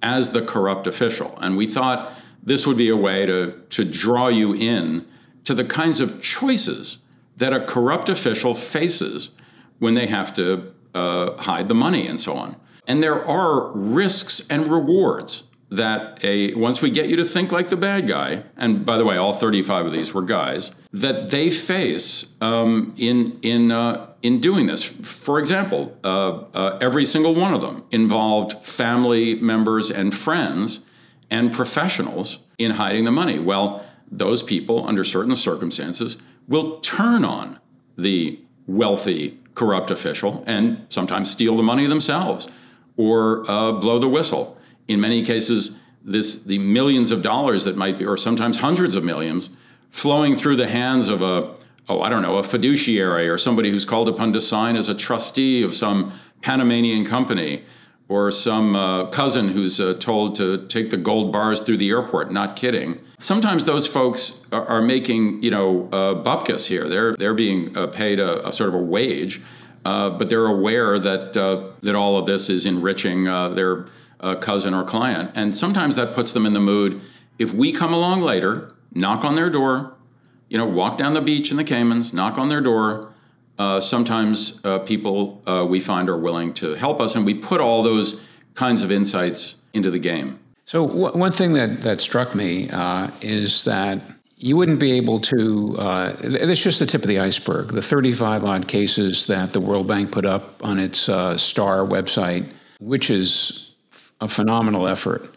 as 0.04 0.32
the 0.32 0.44
corrupt 0.46 0.86
official, 0.86 1.38
and 1.40 1.58
we 1.58 1.66
thought 1.66 2.14
this 2.44 2.68
would 2.68 2.78
be 2.78 2.90
a 2.90 2.96
way 2.96 3.26
to, 3.26 3.52
to 3.72 3.84
draw 3.84 4.28
you 4.28 4.54
in 4.54 5.06
to 5.44 5.54
the 5.54 5.66
kinds 5.66 6.00
of 6.00 6.22
choices 6.22 7.00
that 7.38 7.54
a 7.54 7.66
corrupt 7.66 8.10
official 8.10 8.54
faces 8.54 9.32
when 9.80 9.96
they 9.96 10.08
have 10.08 10.34
to 10.36 10.72
uh, 10.98 11.38
hide 11.38 11.68
the 11.68 11.76
money 11.76 12.08
and 12.08 12.20
so 12.20 12.34
on. 12.34 12.56
And 12.88 13.04
there 13.04 13.26
are 13.26 13.72
risks 13.74 14.48
and 14.50 14.68
rewards 14.68 15.44
that 15.70 16.24
a 16.24 16.54
once 16.54 16.82
we 16.82 16.90
get 16.90 17.10
you 17.10 17.18
to 17.18 17.26
think 17.26 17.52
like 17.52 17.70
the 17.70 17.76
bad 17.78 18.08
guy, 18.08 18.44
and 18.56 18.86
by 18.86 18.98
the 18.98 19.06
way, 19.06 19.18
all 19.18 19.34
35 19.34 19.88
of 19.88 19.92
these 19.92 20.14
were 20.14 20.22
guys 20.22 20.72
that 20.94 21.30
they 21.30 21.50
face 21.50 22.34
um, 22.42 22.94
in 22.98 23.38
in 23.42 23.72
uh, 23.72 24.08
in 24.24 24.40
doing 24.40 24.66
this. 24.66 24.82
For 24.84 25.40
example, 25.40 25.96
uh, 26.04 26.08
uh, 26.54 26.78
every 26.82 27.06
single 27.06 27.36
one 27.36 27.54
of 27.54 27.62
them 27.62 27.84
involved 27.92 28.54
family 28.66 29.36
members 29.36 29.92
and 29.92 30.16
friends 30.16 30.86
and 31.30 31.54
professionals 31.54 32.46
in 32.58 32.72
hiding 32.72 33.04
the 33.04 33.12
money. 33.12 33.38
Well, 33.38 33.86
those 34.10 34.42
people, 34.42 34.88
under 34.88 35.04
certain 35.04 35.36
circumstances, 35.36 36.22
will 36.48 36.80
turn 36.80 37.26
on 37.26 37.60
the 37.98 38.40
wealthy 38.68 39.38
corrupt 39.58 39.90
official 39.90 40.44
and 40.46 40.86
sometimes 40.90 41.32
steal 41.32 41.58
the 41.58 41.64
money 41.64 41.88
themselves 41.88 42.48
or 42.96 43.44
uh, 43.50 43.72
blow 43.72 43.98
the 43.98 44.08
whistle. 44.08 44.56
In 44.88 45.02
many 45.02 45.26
cases, 45.26 45.80
this 46.06 46.44
the 46.44 46.60
millions 46.60 47.12
of 47.12 47.22
dollars 47.24 47.64
that 47.66 47.76
might 47.76 47.98
be, 47.98 48.06
or 48.06 48.18
sometimes 48.18 48.58
hundreds 48.58 48.96
of 48.96 49.04
millions, 49.04 49.50
flowing 49.90 50.36
through 50.36 50.58
the 50.58 50.68
hands 50.68 51.10
of 51.10 51.22
a 51.22 51.56
oh 51.90 52.02
I 52.02 52.10
don't 52.10 52.22
know 52.22 52.38
a 52.38 52.44
fiduciary 52.44 53.28
or 53.28 53.38
somebody 53.38 53.72
who's 53.72 53.84
called 53.84 54.08
upon 54.08 54.32
to 54.34 54.42
sign 54.42 54.76
as 54.76 54.90
a 54.90 54.96
trustee 54.96 55.64
of 55.64 55.76
some 55.76 56.14
Panamanian 56.42 57.04
company 57.04 57.64
or 58.10 58.32
some 58.32 58.76
uh, 58.76 59.08
cousin 59.08 59.50
who's 59.50 59.82
uh, 59.82 59.96
told 60.00 60.36
to 60.36 60.66
take 60.68 60.92
the 60.92 60.98
gold 60.98 61.34
bars 61.34 61.62
through 61.62 61.78
the 61.78 61.90
airport. 61.90 62.32
Not 62.32 62.56
kidding. 62.56 63.02
Sometimes 63.20 63.66
those 63.66 63.88
folks 63.88 64.46
are, 64.52 64.66
are 64.66 64.82
making, 64.82 65.42
you 65.42 65.50
know, 65.50 65.90
uh, 65.92 66.24
bupkis 66.24 66.68
here. 66.68 66.88
They're 66.88 67.16
they're 67.16 67.34
being 67.34 67.76
uh, 67.76 67.88
paid 67.88 68.20
a, 68.20 68.48
a, 68.48 68.54
sort 68.54 68.70
of 68.70 68.76
a 68.76 68.84
wage, 68.84 69.42
uh, 69.86 70.12
but 70.12 70.30
they're 70.30 70.46
aware 70.46 71.00
that 71.00 71.36
uh, 71.36 71.72
that 71.82 71.96
all 71.96 72.18
of 72.18 72.28
this 72.28 72.50
is 72.50 72.66
enriching 72.66 73.28
uh, 73.28 73.50
their 73.50 73.88
cousin 74.42 74.74
or 74.74 74.84
client, 74.84 75.32
and 75.36 75.56
sometimes 75.56 75.96
that 75.96 76.16
puts 76.16 76.32
them 76.32 76.46
in 76.46 76.54
the 76.54 76.60
mood. 76.60 77.02
If 77.40 77.54
we 77.54 77.72
come 77.72 77.94
along 77.94 78.22
later, 78.22 78.74
knock 78.94 79.24
on 79.24 79.36
their 79.36 79.50
door, 79.50 79.94
you 80.50 80.58
know, 80.58 80.66
walk 80.66 80.98
down 80.98 81.14
the 81.14 81.22
beach 81.22 81.52
in 81.52 81.58
the 81.58 81.64
Caymans, 81.64 82.14
knock 82.14 82.38
on 82.38 82.50
their 82.50 82.62
door 82.62 83.14
uh, 83.60 83.82
sometimes 83.82 84.64
uh, 84.64 84.80
people 84.80 85.42
uh, 85.48 85.66
we 85.68 85.80
find 85.80 86.10
are 86.10 86.18
willing 86.18 86.54
to 86.54 86.76
help 86.76 87.02
us, 87.02 87.16
and 87.16 87.26
we 87.26 87.34
put 87.34 87.60
all 87.60 87.82
those 87.82 88.24
kinds 88.54 88.84
of 88.84 88.92
insights 88.92 89.58
into 89.74 89.90
the 89.90 90.00
game. 90.00 90.40
So, 90.68 90.86
w- 90.86 91.18
one 91.18 91.32
thing 91.32 91.54
that, 91.54 91.82
that 91.82 92.00
struck 92.02 92.36
me 92.36 92.70
uh, 92.70 93.10
is 93.22 93.64
that 93.64 94.00
you 94.36 94.56
wouldn't 94.56 94.80
be 94.80 94.92
able 94.92 95.20
to, 95.22 95.76
uh, 95.80 96.16
it's 96.20 96.62
just 96.62 96.80
the 96.80 96.86
tip 96.86 97.02
of 97.02 97.08
the 97.08 97.20
iceberg. 97.20 97.70
The 97.70 97.82
35 97.82 98.44
odd 98.44 98.68
cases 98.68 99.26
that 99.26 99.54
the 99.54 99.60
World 99.60 99.88
Bank 99.88 100.12
put 100.12 100.26
up 100.26 100.64
on 100.64 100.78
its 100.78 101.10
uh, 101.10 101.38
STAR 101.38 101.80
website, 101.80 102.46
which 102.80 103.10
is 103.10 103.74
a 104.22 104.28
phenomenal 104.28 104.88
effort, 104.88 105.28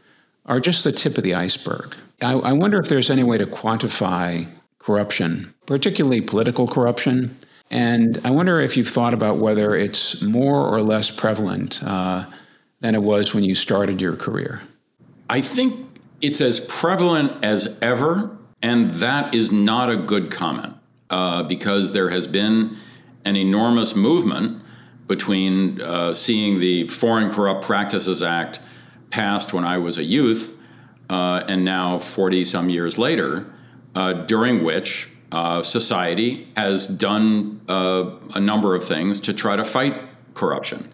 are 0.45 0.61
just 0.61 0.85
the 0.85 0.93
tip 0.93 1.17
of 1.17 1.25
the 1.25 1.35
iceberg. 1.35 1.95
I, 2.21 2.33
I 2.33 2.53
wonder 2.53 2.79
if 2.79 2.89
there's 2.89 3.11
any 3.11 3.23
way 3.23 3.39
to 3.39 3.47
quantify 3.47 4.47
corruption, 4.79 5.55
particularly 5.65 6.21
political 6.21 6.69
corruption 6.69 7.35
and 7.71 8.21
I 8.25 8.31
wonder 8.31 8.61
if 8.61 8.77
you've 8.77 8.89
thought 8.89 9.15
about 9.15 9.37
whether 9.37 9.77
it's 9.77 10.23
more 10.23 10.67
or 10.67 10.83
less 10.83 11.11
prevalent 11.11 11.83
uh, 11.85 12.25
than 12.81 12.95
it 12.95 13.03
was 13.03 13.33
when 13.33 13.45
you 13.45 13.55
started 13.55 14.01
your 14.01 14.17
career. 14.17 14.61
I 15.31 15.41
think 15.41 15.87
it's 16.21 16.41
as 16.41 16.59
prevalent 16.59 17.45
as 17.45 17.79
ever, 17.81 18.37
and 18.63 18.91
that 18.91 19.33
is 19.33 19.53
not 19.53 19.89
a 19.89 19.97
good 19.97 20.29
comment 20.33 20.75
uh, 21.09 21.45
because 21.45 21.93
there 21.93 22.11
has 22.11 22.27
been 22.27 22.77
an 23.25 23.37
enormous 23.37 23.95
movement 23.95 24.61
between 25.07 25.81
uh, 25.81 26.13
seeing 26.15 26.59
the 26.59 26.89
Foreign 26.89 27.31
Corrupt 27.31 27.65
Practices 27.65 28.25
Act 28.25 28.59
passed 29.11 29.53
when 29.53 29.65
I 29.65 29.79
was 29.79 29.99
a 29.99 30.03
youth 30.03 30.59
uh, 31.11 31.45
and 31.47 31.65
now 31.65 32.01
40 32.01 32.43
some 32.43 32.69
years 32.69 32.99
later, 32.99 33.47
uh, 33.95 34.25
during 34.25 34.65
which 34.65 35.11
uh, 35.31 35.63
society 35.63 36.49
has 36.57 36.89
done 36.89 37.61
uh, 37.69 38.19
a 38.35 38.41
number 38.41 38.75
of 38.75 38.85
things 38.85 39.21
to 39.21 39.33
try 39.33 39.55
to 39.55 39.65
fight 39.65 39.95
corruption. 40.35 40.93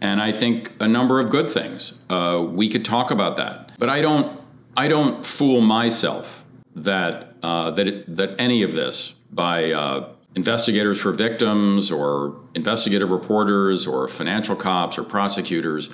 And 0.00 0.22
I 0.22 0.32
think 0.32 0.72
a 0.80 0.88
number 0.88 1.20
of 1.20 1.28
good 1.28 1.50
things. 1.50 2.02
We 2.08 2.70
could 2.70 2.84
talk 2.86 3.10
about 3.10 3.36
that, 3.36 3.65
but 3.78 3.88
I 3.88 4.00
don't. 4.00 4.40
I 4.78 4.88
don't 4.88 5.26
fool 5.26 5.62
myself 5.62 6.44
that 6.74 7.34
uh, 7.42 7.70
that 7.72 7.88
it, 7.88 8.16
that 8.16 8.38
any 8.38 8.62
of 8.62 8.74
this 8.74 9.14
by 9.32 9.72
uh, 9.72 10.10
investigators 10.34 11.00
for 11.00 11.12
victims 11.12 11.90
or 11.90 12.36
investigative 12.54 13.10
reporters 13.10 13.86
or 13.86 14.06
financial 14.08 14.54
cops 14.54 14.98
or 14.98 15.02
prosecutors 15.02 15.90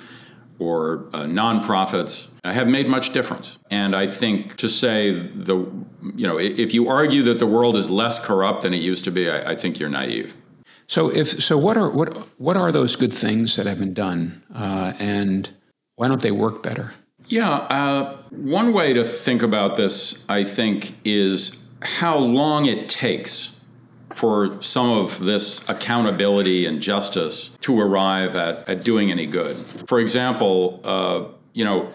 or 0.59 1.05
uh, 1.13 1.23
nonprofits 1.23 2.31
have 2.43 2.67
made 2.67 2.87
much 2.87 3.11
difference. 3.11 3.57
And 3.71 3.95
I 3.95 4.07
think 4.07 4.55
to 4.57 4.69
say 4.69 5.11
the, 5.11 5.55
you 6.15 6.27
know, 6.27 6.37
if 6.37 6.73
you 6.73 6.89
argue 6.89 7.23
that 7.23 7.39
the 7.39 7.47
world 7.47 7.75
is 7.75 7.89
less 7.89 8.23
corrupt 8.23 8.61
than 8.61 8.73
it 8.73 8.81
used 8.81 9.03
to 9.05 9.11
be, 9.11 9.29
I, 9.29 9.51
I 9.51 9.55
think 9.55 9.79
you're 9.79 9.89
naive. 9.89 10.35
So 10.87 11.09
if 11.09 11.41
so, 11.41 11.57
what 11.57 11.77
are 11.77 11.89
what 11.89 12.17
what 12.37 12.57
are 12.57 12.71
those 12.71 12.95
good 12.97 13.13
things 13.13 13.55
that 13.55 13.65
have 13.65 13.79
been 13.79 13.93
done, 13.93 14.43
uh, 14.53 14.91
and 14.99 15.49
why 15.95 16.09
don't 16.09 16.21
they 16.21 16.31
work 16.31 16.61
better? 16.61 16.91
Yeah, 17.33 17.49
uh, 17.49 18.21
one 18.29 18.73
way 18.73 18.93
to 18.93 19.03
think 19.03 19.41
about 19.41 19.75
this, 19.75 20.23
I 20.29 20.43
think, 20.43 20.93
is 21.03 21.67
how 21.81 22.15
long 22.19 22.67
it 22.67 22.87
takes 22.89 23.59
for 24.11 24.61
some 24.61 24.91
of 24.91 25.19
this 25.19 25.67
accountability 25.67 26.67
and 26.67 26.79
justice 26.79 27.57
to 27.61 27.81
arrive 27.81 28.35
at, 28.35 28.69
at 28.69 28.83
doing 28.83 29.09
any 29.09 29.25
good. 29.25 29.55
For 29.55 29.99
example, 29.99 30.79
uh, 30.83 31.23
you 31.53 31.65
know, 31.65 31.91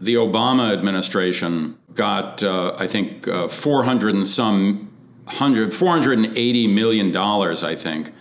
the 0.00 0.14
Obama 0.14 0.72
administration 0.72 1.76
got, 1.94 2.44
uh, 2.44 2.76
I 2.78 2.86
think, 2.86 3.26
uh, 3.26 3.48
400 3.48 4.14
and 4.14 4.28
some 4.28 4.96
hundred, 5.26 5.74
480 5.74 6.68
million 6.68 7.10
dollars, 7.10 7.64
I 7.64 7.74
think, 7.74 8.12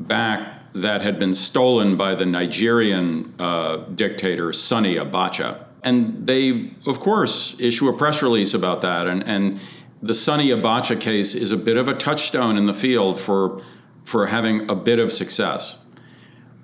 back 0.00 0.72
that 0.72 1.02
had 1.02 1.18
been 1.18 1.34
stolen 1.34 1.98
by 1.98 2.14
the 2.14 2.24
Nigerian 2.24 3.34
uh, 3.38 3.76
dictator 3.94 4.54
Sani 4.54 4.94
Abacha. 4.94 5.66
And 5.82 6.26
they, 6.26 6.72
of 6.86 7.00
course, 7.00 7.56
issue 7.58 7.88
a 7.88 7.92
press 7.92 8.22
release 8.22 8.54
about 8.54 8.82
that 8.82 9.06
and, 9.06 9.24
and 9.26 9.60
the 10.02 10.14
Sani 10.14 10.48
Abacha 10.48 11.00
case 11.00 11.34
is 11.34 11.52
a 11.52 11.56
bit 11.56 11.76
of 11.76 11.88
a 11.88 11.94
touchstone 11.94 12.56
in 12.56 12.66
the 12.66 12.74
field 12.74 13.20
for, 13.20 13.62
for 14.04 14.26
having 14.26 14.68
a 14.68 14.74
bit 14.74 14.98
of 14.98 15.12
success. 15.12 15.78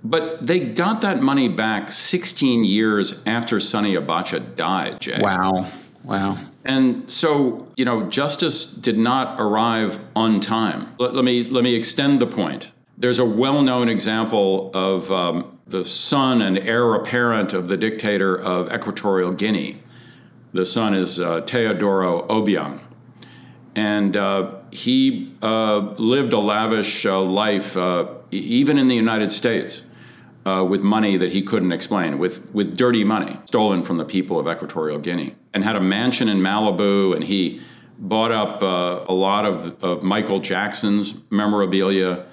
But 0.02 0.46
they 0.46 0.60
got 0.60 1.00
that 1.02 1.20
money 1.20 1.48
back 1.48 1.90
16 1.90 2.64
years 2.64 3.22
after 3.26 3.60
Sani 3.60 3.94
Abacha 3.94 4.56
died, 4.56 5.00
Jay. 5.00 5.18
Wow. 5.20 5.70
Wow. 6.04 6.38
And 6.64 7.10
so, 7.10 7.68
you 7.76 7.84
know, 7.84 8.08
justice 8.08 8.72
did 8.72 8.98
not 8.98 9.40
arrive 9.40 10.00
on 10.14 10.40
time. 10.40 10.94
Let, 10.98 11.14
let 11.14 11.24
me, 11.24 11.44
let 11.44 11.64
me 11.64 11.74
extend 11.74 12.20
the 12.20 12.26
point. 12.26 12.72
There's 13.00 13.18
a 13.18 13.24
well 13.24 13.62
known 13.62 13.88
example 13.88 14.70
of 14.74 15.10
um, 15.10 15.58
the 15.66 15.84
son 15.84 16.42
and 16.42 16.58
heir 16.58 16.94
apparent 16.94 17.52
of 17.52 17.68
the 17.68 17.76
dictator 17.76 18.36
of 18.36 18.72
Equatorial 18.72 19.32
Guinea. 19.32 19.82
The 20.52 20.66
son 20.66 20.94
is 20.94 21.20
uh, 21.20 21.42
Teodoro 21.42 22.26
Obiang 22.28 22.80
and 23.78 24.16
uh, 24.16 24.54
he 24.72 25.32
uh, 25.40 25.94
lived 25.98 26.32
a 26.32 26.38
lavish 26.38 27.06
uh, 27.06 27.20
life, 27.20 27.76
uh, 27.76 28.08
even 28.32 28.76
in 28.76 28.88
the 28.88 28.94
United 28.94 29.30
States, 29.30 29.86
uh, 30.44 30.66
with 30.68 30.82
money 30.82 31.16
that 31.16 31.30
he 31.30 31.42
couldn't 31.42 31.70
explain, 31.70 32.18
with 32.18 32.52
with 32.52 32.76
dirty 32.76 33.04
money 33.04 33.38
stolen 33.46 33.82
from 33.82 33.96
the 33.96 34.04
people 34.04 34.38
of 34.40 34.48
Equatorial 34.48 34.98
Guinea, 34.98 35.34
and 35.54 35.62
had 35.62 35.76
a 35.76 35.80
mansion 35.80 36.28
in 36.28 36.38
Malibu, 36.38 37.14
and 37.14 37.22
he 37.22 37.60
bought 37.98 38.32
up 38.32 38.62
uh, 38.62 39.04
a 39.08 39.14
lot 39.14 39.44
of, 39.44 39.84
of 39.84 40.02
Michael 40.02 40.40
Jackson's 40.40 41.22
memorabilia, 41.30 42.26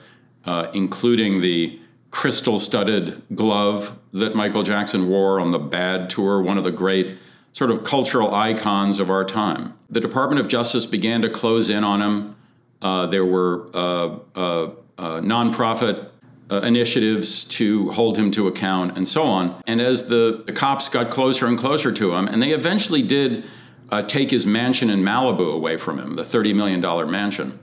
including 0.73 1.41
the 1.41 1.79
crystal-studded 2.11 3.21
glove 3.35 3.97
that 4.13 4.35
Michael 4.35 4.63
Jackson 4.63 5.09
wore 5.09 5.39
on 5.39 5.51
the 5.51 5.59
Bad 5.59 6.09
tour, 6.09 6.41
one 6.41 6.57
of 6.57 6.63
the 6.63 6.71
great 6.71 7.17
sort 7.51 7.71
of 7.71 7.83
cultural 7.83 8.33
icons 8.33 8.99
of 8.99 9.09
our 9.09 9.25
time. 9.25 9.73
The 9.89 9.99
Department 9.99 10.39
of 10.39 10.47
Justice 10.47 10.85
began 10.85 11.21
to 11.21 11.29
close 11.29 11.69
in 11.69 11.83
on 11.83 12.01
him. 12.01 12.35
Uh, 12.81 13.07
there 13.07 13.25
were 13.25 13.69
uh, 13.73 14.17
uh, 14.35 14.71
uh 14.97 15.19
nonprofit 15.21 16.09
uh, 16.51 16.61
initiatives 16.61 17.43
to 17.45 17.89
hold 17.91 18.17
him 18.17 18.31
to 18.31 18.47
account 18.47 18.97
and 18.97 19.07
so 19.07 19.23
on. 19.23 19.61
And 19.67 19.81
as 19.81 20.07
the, 20.07 20.43
the 20.45 20.53
cops 20.53 20.89
got 20.89 21.09
closer 21.09 21.47
and 21.47 21.57
closer 21.57 21.91
to 21.91 22.13
him, 22.13 22.27
and 22.27 22.41
they 22.41 22.51
eventually 22.51 23.01
did 23.01 23.45
uh, 23.89 24.03
take 24.03 24.31
his 24.31 24.45
mansion 24.45 24.89
in 24.89 25.01
Malibu 25.01 25.53
away 25.53 25.77
from 25.77 25.99
him, 25.99 26.15
the 26.15 26.23
$30 26.23 26.55
million 26.55 26.81
mansion. 27.11 27.59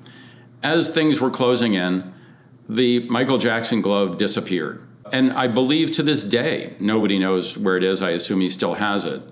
As 0.62 0.92
things 0.92 1.20
were 1.20 1.30
closing 1.30 1.74
in, 1.74 2.12
the 2.76 3.08
Michael 3.08 3.38
Jackson 3.38 3.82
glove 3.82 4.18
disappeared. 4.18 4.82
And 5.12 5.32
I 5.32 5.46
believe 5.46 5.90
to 5.92 6.02
this 6.02 6.22
day, 6.22 6.74
nobody 6.80 7.18
knows 7.18 7.58
where 7.58 7.76
it 7.76 7.84
is. 7.84 8.00
I 8.00 8.10
assume 8.10 8.40
he 8.40 8.48
still 8.48 8.74
has 8.74 9.04
it. 9.04 9.22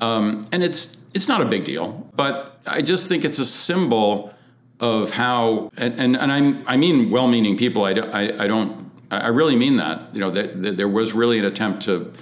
Um, 0.00 0.44
and 0.50 0.62
it's 0.62 1.04
it's 1.14 1.28
not 1.28 1.40
a 1.40 1.44
big 1.44 1.64
deal, 1.64 2.10
but 2.16 2.58
I 2.66 2.82
just 2.82 3.06
think 3.06 3.24
it's 3.24 3.38
a 3.38 3.44
symbol 3.44 4.34
of 4.80 5.10
how 5.10 5.70
and 5.76 5.94
and, 6.00 6.16
and 6.16 6.32
I'm, 6.32 6.64
I 6.66 6.76
mean 6.76 7.10
well-meaning 7.10 7.56
people. 7.56 7.84
I, 7.84 7.92
I, 7.92 8.44
I 8.44 8.46
don't 8.48 8.90
I 9.10 9.28
really 9.28 9.54
mean 9.54 9.76
that. 9.76 10.12
You 10.12 10.20
know 10.20 10.30
that, 10.30 10.62
that 10.62 10.76
there 10.76 10.88
was 10.88 11.12
really 11.12 11.38
an 11.38 11.44
attempt 11.44 11.82
to 11.82 12.12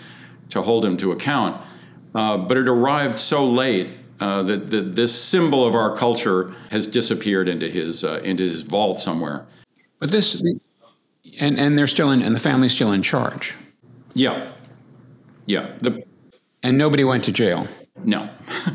to 0.51 0.61
hold 0.61 0.85
him 0.85 0.99
to 0.99 1.13
account, 1.13 1.63
uh, 2.15 2.37
but 2.37 2.59
it 2.59 2.69
arrived 2.69 3.17
so 3.17 3.47
late 3.47 3.95
uh, 4.21 4.43
that, 4.43 4.71
that 4.71 4.95
this 4.95 5.19
symbol 5.19 5.67
of 5.67 5.75
our 5.75 5.97
culture 5.97 6.55
has 6.71 6.87
disappeared 6.87 7.49
into 7.49 7.69
his 7.69 8.05
uh, 8.05 8.21
into 8.23 8.43
his 8.43 8.61
vault 8.61 9.01
somewhere. 9.01 9.47
But 10.03 10.11
this, 10.11 10.43
and 11.39 11.61
and 11.61 11.79
they're 11.79 11.87
still 11.87 12.11
in, 12.11 12.23
and 12.23 12.35
the 12.35 12.41
family's 12.41 12.73
still 12.73 12.91
in 12.91 13.03
charge. 13.05 13.55
Yeah, 14.15 14.51
yeah. 15.47 15.77
The 15.81 16.03
and 16.65 16.77
nobody 16.77 17.05
went 17.05 17.23
to 17.23 17.33
jail. 17.33 17.69
No, 18.03 18.29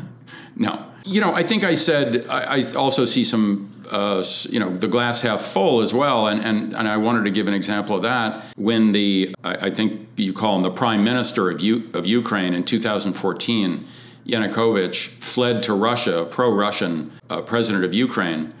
no. 0.56 0.86
You 1.04 1.20
know, 1.20 1.34
I 1.34 1.42
think 1.42 1.64
I 1.64 1.74
said 1.74 2.26
I, 2.30 2.60
I 2.60 2.72
also 2.72 3.04
see 3.04 3.22
some 3.22 3.70
uh, 3.90 4.24
you 4.48 4.58
know, 4.58 4.74
the 4.74 4.88
glass 4.88 5.20
half 5.20 5.42
full 5.42 5.82
as 5.82 5.92
well. 5.92 6.28
And, 6.28 6.40
and, 6.40 6.74
and 6.74 6.88
I 6.88 6.96
wanted 6.96 7.24
to 7.24 7.30
give 7.30 7.46
an 7.46 7.54
example 7.54 7.96
of 7.96 8.02
that 8.02 8.44
when 8.56 8.92
the, 8.92 9.34
I, 9.44 9.66
I 9.66 9.70
think 9.70 10.08
you 10.16 10.34
call 10.34 10.56
him 10.56 10.62
the 10.62 10.70
prime 10.70 11.02
minister 11.02 11.50
of, 11.50 11.60
U, 11.62 11.90
of 11.94 12.06
Ukraine 12.06 12.52
in 12.52 12.64
2014, 12.64 13.86
Yanukovych 14.26 15.08
fled 15.22 15.62
to 15.62 15.72
Russia, 15.72 16.26
pro 16.30 16.52
Russian 16.52 17.10
uh, 17.30 17.40
president 17.40 17.84
of 17.84 17.94
Ukraine. 17.94 18.52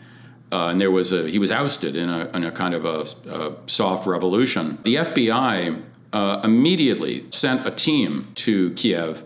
Uh, 0.50 0.68
and 0.68 0.80
there 0.80 0.90
was 0.90 1.12
a, 1.12 1.28
he 1.28 1.38
was 1.38 1.50
ousted 1.50 1.94
in 1.94 2.08
a, 2.08 2.28
in 2.34 2.44
a 2.44 2.52
kind 2.52 2.74
of 2.74 2.84
a, 2.84 3.04
a 3.30 3.54
soft 3.66 4.06
revolution. 4.06 4.78
The 4.84 4.96
FBI 4.96 5.82
uh, 6.12 6.40
immediately 6.42 7.26
sent 7.30 7.66
a 7.66 7.70
team 7.70 8.28
to 8.36 8.72
Kiev 8.72 9.24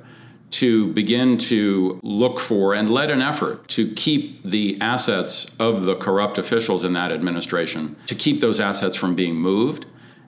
to 0.53 0.93
begin 0.93 1.39
to 1.39 1.99
look 2.03 2.39
for 2.39 2.75
and 2.75 2.91
led 2.91 3.11
an 3.11 3.23
effort 3.23 3.67
to 3.69 3.91
keep 3.95 4.43
the 4.45 4.79
assets 4.81 5.57
of 5.59 5.85
the 5.87 5.97
corrupt 5.97 6.39
officials 6.39 6.85
in 6.85 6.93
that 6.93 7.11
administration, 7.11 7.97
to 8.07 8.15
keep 8.15 8.41
those 8.41 8.61
assets 8.61 8.95
from 8.95 9.15
being 9.15 9.35
moved, 9.35 9.87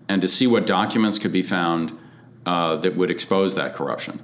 and 0.09 0.23
to 0.23 0.29
see 0.29 0.47
what 0.47 0.67
documents 0.67 1.19
could 1.19 1.33
be 1.33 1.43
found 1.43 1.97
uh, 2.47 2.77
that 2.77 2.97
would 2.97 3.11
expose 3.11 3.55
that 3.55 3.75
corruption. 3.75 4.23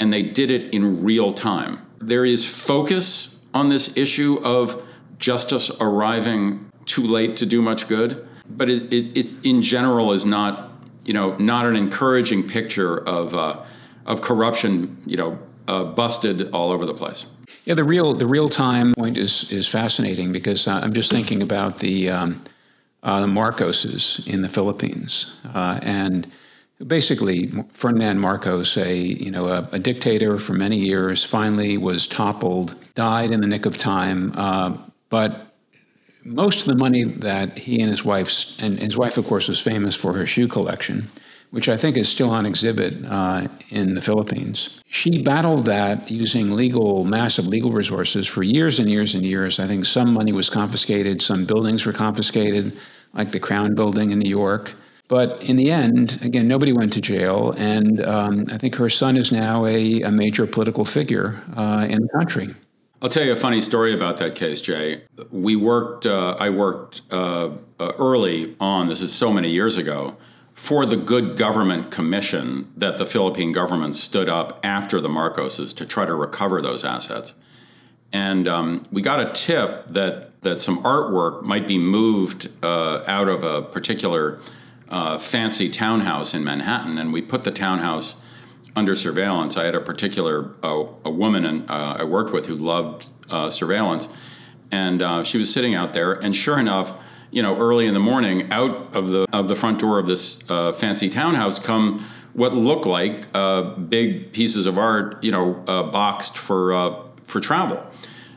And 0.00 0.12
they 0.12 0.22
did 0.22 0.50
it 0.50 0.72
in 0.72 1.04
real 1.04 1.32
time. 1.32 1.80
There 1.98 2.24
is 2.24 2.48
focus 2.48 3.40
on 3.52 3.68
this 3.68 3.96
issue 3.96 4.40
of 4.42 4.82
justice 5.22 5.70
arriving 5.80 6.70
too 6.84 7.06
late 7.06 7.36
to 7.38 7.46
do 7.46 7.62
much 7.62 7.88
good, 7.88 8.28
but 8.50 8.68
it, 8.68 8.92
it, 8.92 9.16
it 9.16 9.34
in 9.44 9.62
general 9.62 10.12
is 10.12 10.26
not, 10.26 10.72
you 11.04 11.14
know, 11.14 11.34
not 11.36 11.64
an 11.64 11.76
encouraging 11.76 12.46
picture 12.46 12.98
of. 13.08 13.34
Uh, 13.34 13.64
of 14.06 14.20
corruption, 14.20 14.96
you 15.06 15.16
know, 15.16 15.38
uh, 15.68 15.84
busted 15.84 16.50
all 16.50 16.70
over 16.70 16.86
the 16.86 16.94
place. 16.94 17.26
Yeah, 17.64 17.74
the 17.74 17.84
real 17.84 18.14
the 18.14 18.26
real 18.26 18.48
time 18.48 18.94
point 18.94 19.16
is 19.16 19.50
is 19.52 19.68
fascinating 19.68 20.32
because 20.32 20.66
uh, 20.66 20.80
I'm 20.82 20.92
just 20.92 21.12
thinking 21.12 21.42
about 21.42 21.78
the 21.78 22.10
um, 22.10 22.42
uh, 23.04 23.24
Marcoses 23.24 24.26
in 24.26 24.42
the 24.42 24.48
Philippines 24.48 25.32
uh, 25.54 25.78
and 25.82 26.30
basically 26.84 27.52
Ferdinand 27.72 28.18
Marcos, 28.18 28.76
a 28.76 28.96
you 28.96 29.30
know 29.30 29.46
a, 29.46 29.68
a, 29.70 29.78
dictator 29.78 30.38
for 30.38 30.54
many 30.54 30.76
years, 30.76 31.24
finally 31.24 31.78
was 31.78 32.08
toppled, 32.08 32.74
died 32.96 33.30
in 33.30 33.40
the 33.40 33.46
nick 33.46 33.64
of 33.64 33.78
time, 33.78 34.32
uh, 34.34 34.76
but. 35.12 35.48
Most 36.24 36.60
of 36.60 36.66
the 36.66 36.76
money 36.76 37.02
that 37.02 37.58
he 37.58 37.80
and 37.80 37.90
his 37.90 38.04
wife's 38.04 38.56
and 38.62 38.78
his 38.78 38.96
wife, 38.96 39.18
of 39.18 39.26
course, 39.26 39.48
was 39.48 39.60
famous 39.60 39.96
for 39.96 40.12
her 40.12 40.24
shoe 40.24 40.46
collection 40.46 41.08
which 41.52 41.68
I 41.68 41.76
think 41.76 41.98
is 41.98 42.08
still 42.08 42.30
on 42.30 42.46
exhibit 42.46 42.94
uh, 43.04 43.46
in 43.68 43.94
the 43.94 44.00
Philippines. 44.00 44.80
She 44.86 45.22
battled 45.22 45.66
that 45.66 46.10
using 46.10 46.52
legal, 46.52 47.04
massive 47.04 47.46
legal 47.46 47.72
resources 47.72 48.26
for 48.26 48.42
years 48.42 48.78
and 48.78 48.88
years 48.88 49.14
and 49.14 49.22
years. 49.22 49.60
I 49.60 49.66
think 49.66 49.84
some 49.84 50.14
money 50.14 50.32
was 50.32 50.48
confiscated, 50.48 51.20
some 51.20 51.44
buildings 51.44 51.84
were 51.84 51.92
confiscated, 51.92 52.72
like 53.12 53.32
the 53.32 53.38
Crown 53.38 53.74
Building 53.74 54.12
in 54.12 54.18
New 54.18 54.30
York. 54.30 54.72
But 55.08 55.42
in 55.42 55.56
the 55.56 55.70
end, 55.70 56.18
again, 56.22 56.48
nobody 56.48 56.72
went 56.72 56.94
to 56.94 57.02
jail, 57.02 57.54
and 57.58 58.02
um, 58.02 58.46
I 58.50 58.56
think 58.56 58.74
her 58.76 58.88
son 58.88 59.18
is 59.18 59.30
now 59.30 59.66
a, 59.66 60.00
a 60.00 60.10
major 60.10 60.46
political 60.46 60.86
figure 60.86 61.42
uh, 61.54 61.86
in 61.86 62.00
the 62.00 62.08
country. 62.16 62.54
I'll 63.02 63.08
tell 63.08 63.24
you 63.24 63.32
a 63.32 63.36
funny 63.36 63.60
story 63.60 63.92
about 63.92 64.18
that 64.18 64.36
case, 64.36 64.60
Jay. 64.60 65.02
We 65.32 65.56
worked, 65.56 66.06
uh, 66.06 66.36
I 66.38 66.50
worked 66.50 67.02
uh, 67.10 67.50
uh, 67.80 67.92
early 67.98 68.54
on, 68.60 68.86
this 68.86 69.00
is 69.00 69.12
so 69.12 69.32
many 69.32 69.50
years 69.50 69.76
ago, 69.76 70.16
for 70.54 70.86
the 70.86 70.96
Good 70.96 71.36
Government 71.36 71.90
Commission 71.90 72.72
that 72.76 72.98
the 72.98 73.06
Philippine 73.06 73.50
government 73.50 73.96
stood 73.96 74.28
up 74.28 74.60
after 74.62 75.00
the 75.00 75.08
Marcoses 75.08 75.74
to 75.78 75.84
try 75.84 76.06
to 76.06 76.14
recover 76.14 76.62
those 76.62 76.84
assets. 76.84 77.34
And 78.12 78.46
um, 78.46 78.86
we 78.92 79.02
got 79.02 79.18
a 79.18 79.32
tip 79.32 79.84
that, 79.88 80.40
that 80.42 80.60
some 80.60 80.80
artwork 80.84 81.42
might 81.42 81.66
be 81.66 81.78
moved 81.78 82.50
uh, 82.62 83.02
out 83.08 83.28
of 83.28 83.42
a 83.42 83.62
particular 83.62 84.38
uh, 84.90 85.18
fancy 85.18 85.68
townhouse 85.68 86.34
in 86.34 86.44
Manhattan. 86.44 86.98
And 86.98 87.12
we 87.12 87.20
put 87.20 87.42
the 87.42 87.50
townhouse 87.50 88.21
under 88.74 88.96
surveillance. 88.96 89.56
I 89.56 89.64
had 89.64 89.74
a 89.74 89.80
particular 89.80 90.50
uh, 90.62 90.86
a 91.04 91.10
woman 91.10 91.44
and, 91.44 91.70
uh, 91.70 91.96
I 91.98 92.04
worked 92.04 92.32
with 92.32 92.46
who 92.46 92.56
loved 92.56 93.06
uh, 93.30 93.50
surveillance. 93.50 94.08
And 94.70 95.02
uh, 95.02 95.24
she 95.24 95.36
was 95.36 95.52
sitting 95.52 95.74
out 95.74 95.92
there, 95.92 96.14
and 96.14 96.34
sure 96.34 96.58
enough, 96.58 96.94
you 97.30 97.42
know, 97.42 97.58
early 97.58 97.86
in 97.86 97.92
the 97.92 98.00
morning, 98.00 98.50
out 98.50 98.94
of 98.94 99.08
the 99.08 99.26
of 99.30 99.48
the 99.48 99.54
front 99.54 99.78
door 99.78 99.98
of 99.98 100.06
this 100.06 100.42
uh, 100.48 100.72
fancy 100.72 101.10
townhouse 101.10 101.58
come 101.58 102.06
what 102.32 102.54
look 102.54 102.86
like 102.86 103.26
uh, 103.34 103.74
big 103.76 104.32
pieces 104.32 104.64
of 104.64 104.78
art, 104.78 105.22
you 105.22 105.30
know, 105.30 105.52
boxed 105.92 106.38
for 106.38 107.04
for 107.26 107.40
travel. 107.40 107.86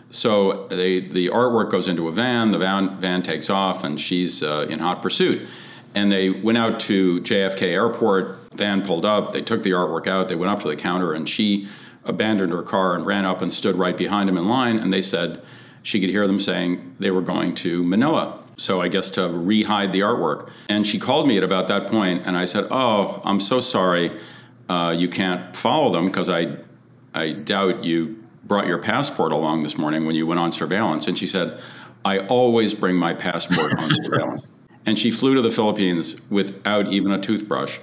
So 0.10 0.67
they, 0.67 1.00
the 1.00 1.28
artwork 1.28 1.71
goes 1.71 1.88
into 1.88 2.10
a 2.10 2.12
van. 2.12 2.52
The 2.52 2.58
van 2.58 3.00
van 3.00 3.21
takes 3.21 3.50
off, 3.50 3.86
and 3.86 4.00
she's 4.00 4.43
in 4.43 4.80
hot 4.80 5.02
pursuit. 5.02 5.48
And 5.95 6.12
they 6.12 6.29
went 6.29 6.58
out 6.58 6.79
to 6.81 7.21
JFK 7.21 7.63
Airport. 7.63 8.38
Van 8.53 8.86
pulled 8.86 9.05
up. 9.05 9.34
They 9.34 9.41
took 9.41 9.63
the 9.63 9.71
artwork 9.71 10.08
out. 10.08 10.29
They 10.29 10.36
went 10.36 10.51
up 10.51 10.62
to 10.62 10.67
the 10.67 10.75
counter, 10.75 11.13
and 11.13 11.27
she 11.27 11.67
abandoned 12.03 12.51
her 12.51 12.62
car 12.62 12.95
and 12.95 13.05
ran 13.05 13.25
up 13.25 13.41
and 13.41 13.51
stood 13.51 13.75
right 13.75 13.97
behind 13.97 14.29
him 14.29 14.38
in 14.38 14.47
line. 14.47 14.77
And 14.77 14.93
they 14.93 15.01
said 15.01 15.41
she 15.84 15.99
could 15.99 16.10
hear 16.10 16.27
them 16.27 16.39
saying 16.39 16.95
they 16.99 17.12
were 17.12 17.21
going 17.21 17.55
to 17.55 17.84
Manila. 17.84 18.39
so 18.58 18.81
I 18.81 18.88
guess 18.88 19.10
to 19.10 19.21
rehide 19.21 19.91
the 19.91 19.99
artwork. 20.01 20.49
And 20.69 20.86
she 20.86 20.99
called 20.99 21.27
me 21.27 21.38
at 21.38 21.43
about 21.43 21.67
that 21.67 21.88
point, 21.88 22.23
and 22.25 22.38
I 22.38 22.45
said, 22.45 22.67
"Oh, 22.71 23.21
I'm 23.23 23.39
so 23.39 23.60
sorry, 23.60 24.12
uh, 24.69 24.95
you 24.97 25.10
can't 25.10 25.55
follow 25.55 25.91
them 25.91 26.05
because 26.08 26.29
I, 26.29 26.58
I 27.13 27.34
doubt 27.34 27.84
you 27.84 28.23
brought 28.45 28.67
your 28.67 28.77
passport 28.79 29.31
along 29.31 29.63
this 29.63 29.77
morning 29.77 30.05
when 30.05 30.15
you 30.15 30.25
went 30.25 30.39
on 30.39 30.51
surveillance." 30.51 31.08
And 31.08 31.17
she 31.17 31.27
said, 31.27 31.60
"I 32.03 32.19
always 32.19 32.73
bring 32.73 32.95
my 32.95 33.13
passport 33.13 33.71
on 33.77 33.89
surveillance." 34.03 34.43
And 34.86 34.98
she 35.00 35.12
flew 35.12 35.34
to 35.36 35.41
the 35.41 35.52
Philippines 35.52 36.21
without 36.30 36.88
even 36.88 37.12
a 37.12 37.19
toothbrush, 37.19 37.80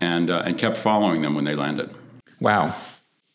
and 0.00 0.30
uh, 0.30 0.42
and 0.44 0.58
kept 0.58 0.76
following 0.76 1.22
them 1.22 1.34
when 1.34 1.44
they 1.44 1.54
landed. 1.54 1.94
Wow, 2.40 2.74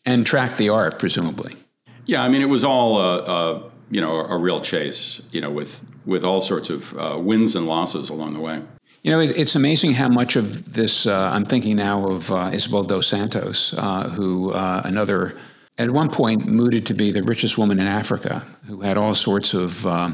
and 0.04 0.26
tracked 0.26 0.58
the 0.58 0.68
art 0.68 0.98
presumably. 0.98 1.56
Yeah, 2.04 2.22
I 2.22 2.28
mean 2.28 2.42
it 2.42 2.48
was 2.48 2.64
all. 2.64 2.96
Uh, 2.96 3.16
uh 3.18 3.70
you 3.90 4.00
know, 4.00 4.16
a, 4.16 4.36
real 4.36 4.60
chase, 4.60 5.22
you 5.32 5.40
know, 5.40 5.50
with 5.50 5.84
with 6.04 6.24
all 6.24 6.40
sorts 6.40 6.70
of 6.70 6.96
uh, 6.98 7.18
wins 7.18 7.56
and 7.56 7.66
losses 7.66 8.10
along 8.10 8.34
the 8.34 8.40
way. 8.40 8.62
You 9.02 9.12
know, 9.12 9.20
it's 9.20 9.54
amazing 9.54 9.94
how 9.94 10.08
much 10.08 10.36
of 10.36 10.74
this. 10.74 11.06
Uh, 11.06 11.30
I'm 11.32 11.44
thinking 11.44 11.76
now 11.76 12.06
of 12.06 12.30
uh, 12.30 12.50
Isabel 12.52 12.82
dos 12.82 13.06
Santos, 13.06 13.74
uh, 13.76 14.08
who 14.10 14.52
uh, 14.52 14.82
another 14.84 15.34
at 15.78 15.90
one 15.90 16.10
point 16.10 16.46
mooted 16.46 16.84
to 16.86 16.94
be 16.94 17.12
the 17.12 17.22
richest 17.22 17.56
woman 17.56 17.78
in 17.78 17.86
Africa, 17.86 18.44
who 18.66 18.80
had 18.80 18.98
all 18.98 19.14
sorts 19.14 19.54
of 19.54 19.86
uh, 19.86 20.12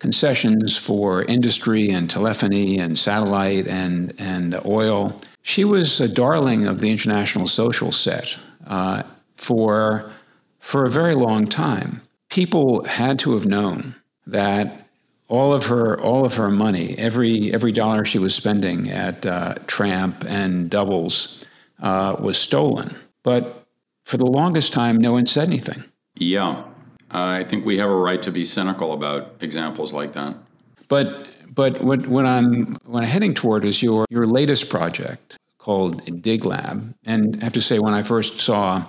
concessions 0.00 0.76
for 0.76 1.22
industry 1.24 1.88
and 1.88 2.10
telephony 2.10 2.78
and 2.78 2.98
satellite 2.98 3.68
and 3.68 4.12
and 4.18 4.60
oil. 4.66 5.18
She 5.42 5.64
was 5.64 6.00
a 6.00 6.08
darling 6.08 6.66
of 6.66 6.80
the 6.80 6.90
international 6.90 7.46
social 7.46 7.92
set 7.92 8.36
for 9.36 10.10
for 10.58 10.84
a 10.84 10.90
very 10.90 11.14
long 11.14 11.46
time 11.46 12.02
people 12.30 12.84
had 12.84 13.18
to 13.18 13.34
have 13.34 13.44
known 13.44 13.94
that 14.26 14.86
all 15.28 15.52
of 15.52 15.66
her 15.66 16.00
all 16.00 16.24
of 16.24 16.34
her 16.34 16.50
money, 16.50 16.96
every 16.96 17.52
every 17.52 17.72
dollar 17.72 18.04
she 18.04 18.18
was 18.18 18.34
spending 18.34 18.90
at 18.90 19.26
uh, 19.26 19.54
Tramp 19.66 20.24
and 20.26 20.70
Doubles, 20.70 21.44
uh, 21.80 22.16
was 22.18 22.38
stolen. 22.38 22.96
But 23.22 23.64
for 24.04 24.16
the 24.16 24.26
longest 24.26 24.72
time, 24.72 24.96
no 24.96 25.12
one 25.12 25.26
said 25.26 25.46
anything. 25.46 25.84
Yeah, 26.16 26.64
I 27.10 27.44
think 27.44 27.64
we 27.64 27.78
have 27.78 27.90
a 27.90 27.96
right 27.96 28.22
to 28.22 28.30
be 28.30 28.44
cynical 28.44 28.92
about 28.92 29.34
examples 29.40 29.92
like 29.92 30.12
that. 30.12 30.36
But 30.88 31.28
but 31.52 31.80
what, 31.82 32.06
what 32.06 32.26
I'm 32.26 32.76
what 32.84 33.02
I'm 33.02 33.08
heading 33.08 33.34
toward 33.34 33.64
is 33.64 33.82
your 33.82 34.06
your 34.10 34.26
latest 34.26 34.70
project 34.70 35.38
called 35.58 36.22
Dig 36.22 36.44
Lab, 36.44 36.94
and 37.04 37.36
I 37.40 37.44
have 37.44 37.52
to 37.54 37.62
say, 37.62 37.78
when 37.78 37.92
I 37.92 38.02
first 38.02 38.40
saw 38.40 38.84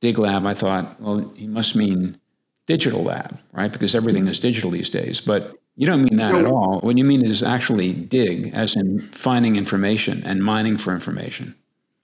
Dig 0.00 0.18
Lab, 0.18 0.46
I 0.46 0.54
thought, 0.54 1.00
well, 1.00 1.20
he 1.36 1.46
must 1.46 1.76
mean 1.76 2.18
digital 2.66 3.02
lab, 3.02 3.38
right? 3.52 3.72
Because 3.72 3.94
everything 3.94 4.28
is 4.28 4.38
digital 4.38 4.70
these 4.70 4.90
days. 4.90 5.20
But 5.20 5.56
you 5.76 5.86
don't 5.86 6.02
mean 6.02 6.16
that 6.16 6.34
at 6.34 6.46
all. 6.46 6.80
What 6.80 6.96
you 6.98 7.04
mean 7.04 7.24
is 7.24 7.42
actually 7.42 7.92
dig, 7.92 8.52
as 8.54 8.76
in 8.76 9.00
finding 9.12 9.56
information 9.56 10.22
and 10.24 10.42
mining 10.42 10.76
for 10.78 10.92
information. 10.92 11.54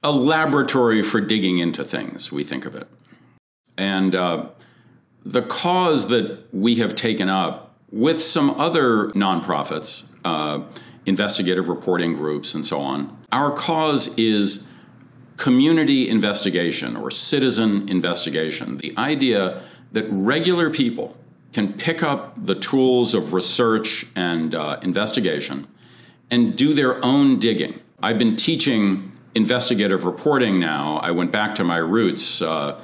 A 0.03 0.11
laboratory 0.11 1.03
for 1.03 1.21
digging 1.21 1.59
into 1.59 1.85
things, 1.85 2.33
we 2.33 2.43
think 2.43 2.65
of 2.65 2.75
it. 2.75 2.89
And 3.77 4.15
uh, 4.15 4.49
the 5.27 5.43
cause 5.43 6.09
that 6.09 6.39
we 6.53 6.77
have 6.77 6.95
taken 6.95 7.29
up 7.29 7.75
with 7.91 8.23
some 8.23 8.51
other 8.51 9.09
nonprofits, 9.09 10.09
uh, 10.25 10.63
investigative 11.07 11.69
reporting 11.69 12.15
groups, 12.15 12.55
and 12.55 12.65
so 12.65 12.81
on, 12.81 13.17
our 13.33 13.51
cause 13.51 14.17
is 14.19 14.71
community 15.37 16.09
investigation 16.09 16.97
or 16.97 17.11
citizen 17.11 17.89
investigation, 17.89 18.77
the 18.79 18.95
idea 18.97 19.63
that 19.93 20.05
regular 20.11 20.71
people 20.71 21.17
can 21.53 21.73
pick 21.73 22.03
up 22.03 22.35
the 22.47 22.55
tools 22.55 23.13
of 23.13 23.33
research 23.33 24.07
and 24.15 24.55
uh, 24.55 24.79
investigation 24.83 25.67
and 26.31 26.57
do 26.57 26.73
their 26.73 27.05
own 27.05 27.39
digging. 27.39 27.79
I've 28.01 28.19
been 28.19 28.37
teaching 28.37 29.13
investigative 29.35 30.05
reporting 30.05 30.61
now. 30.61 30.99
I 30.99 31.11
went 31.11 31.33
back 31.33 31.55
to 31.57 31.65
my 31.65 31.79
roots 31.79 32.43
uh, 32.43 32.81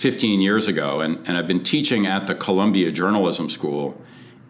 15 0.00 0.40
years 0.40 0.66
ago, 0.66 1.02
and, 1.02 1.18
and 1.28 1.36
I've 1.36 1.46
been 1.46 1.62
teaching 1.62 2.06
at 2.06 2.26
the 2.26 2.34
Columbia 2.34 2.90
Journalism 2.90 3.50
School 3.50 4.00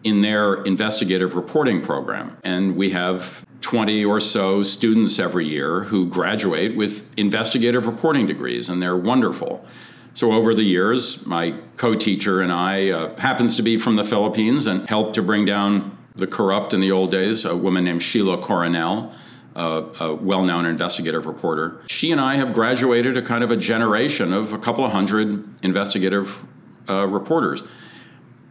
in 0.05 0.21
their 0.21 0.55
investigative 0.63 1.35
reporting 1.35 1.81
program. 1.81 2.37
And 2.45 2.77
we 2.77 2.89
have 2.91 3.45
20 3.59 4.05
or 4.05 4.21
so 4.21 4.63
students 4.63 5.19
every 5.19 5.45
year 5.45 5.83
who 5.83 6.07
graduate 6.07 6.77
with 6.77 7.05
investigative 7.17 7.85
reporting 7.85 8.25
degrees, 8.25 8.69
and 8.69 8.81
they're 8.81 8.95
wonderful. 8.95 9.65
So 10.13 10.31
over 10.31 10.55
the 10.55 10.63
years, 10.63 11.25
my 11.27 11.53
co-teacher 11.75 12.39
and 12.39 12.51
I 12.53 12.91
uh, 12.91 13.19
happens 13.19 13.57
to 13.57 13.61
be 13.61 13.77
from 13.77 13.97
the 13.97 14.05
Philippines 14.05 14.67
and 14.67 14.87
helped 14.87 15.15
to 15.15 15.21
bring 15.21 15.43
down 15.43 15.97
the 16.15 16.27
corrupt 16.27 16.73
in 16.73 16.79
the 16.79 16.93
old 16.93 17.11
days, 17.11 17.43
a 17.43 17.57
woman 17.57 17.83
named 17.83 18.01
Sheila 18.01 18.41
Coronel, 18.41 19.13
uh, 19.55 19.83
a 19.99 20.13
well-known 20.13 20.65
investigative 20.65 21.25
reporter. 21.25 21.81
She 21.87 22.11
and 22.11 22.21
I 22.21 22.35
have 22.35 22.53
graduated 22.53 23.17
a 23.17 23.21
kind 23.21 23.43
of 23.43 23.51
a 23.51 23.57
generation 23.57 24.33
of 24.33 24.53
a 24.53 24.57
couple 24.57 24.85
of 24.85 24.91
hundred 24.91 25.45
investigative 25.63 26.43
uh, 26.89 27.07
reporters. 27.07 27.63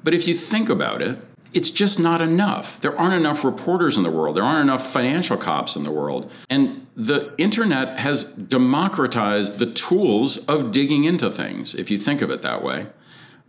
But 0.02 0.14
if 0.14 0.26
you 0.28 0.34
think 0.34 0.68
about 0.68 1.02
it, 1.02 1.18
it's 1.52 1.70
just 1.70 1.98
not 1.98 2.20
enough. 2.20 2.80
There 2.80 2.96
aren't 2.98 3.14
enough 3.14 3.44
reporters 3.44 3.96
in 3.96 4.02
the 4.02 4.10
world. 4.10 4.36
There 4.36 4.44
aren't 4.44 4.62
enough 4.62 4.92
financial 4.92 5.36
cops 5.36 5.74
in 5.76 5.82
the 5.82 5.90
world. 5.90 6.30
And 6.48 6.86
the 6.96 7.34
internet 7.38 7.98
has 7.98 8.32
democratized 8.32 9.58
the 9.58 9.72
tools 9.72 10.44
of 10.46 10.70
digging 10.70 11.04
into 11.04 11.30
things, 11.30 11.74
if 11.74 11.90
you 11.90 11.98
think 11.98 12.22
of 12.22 12.30
it 12.30 12.42
that 12.42 12.62
way. 12.62 12.86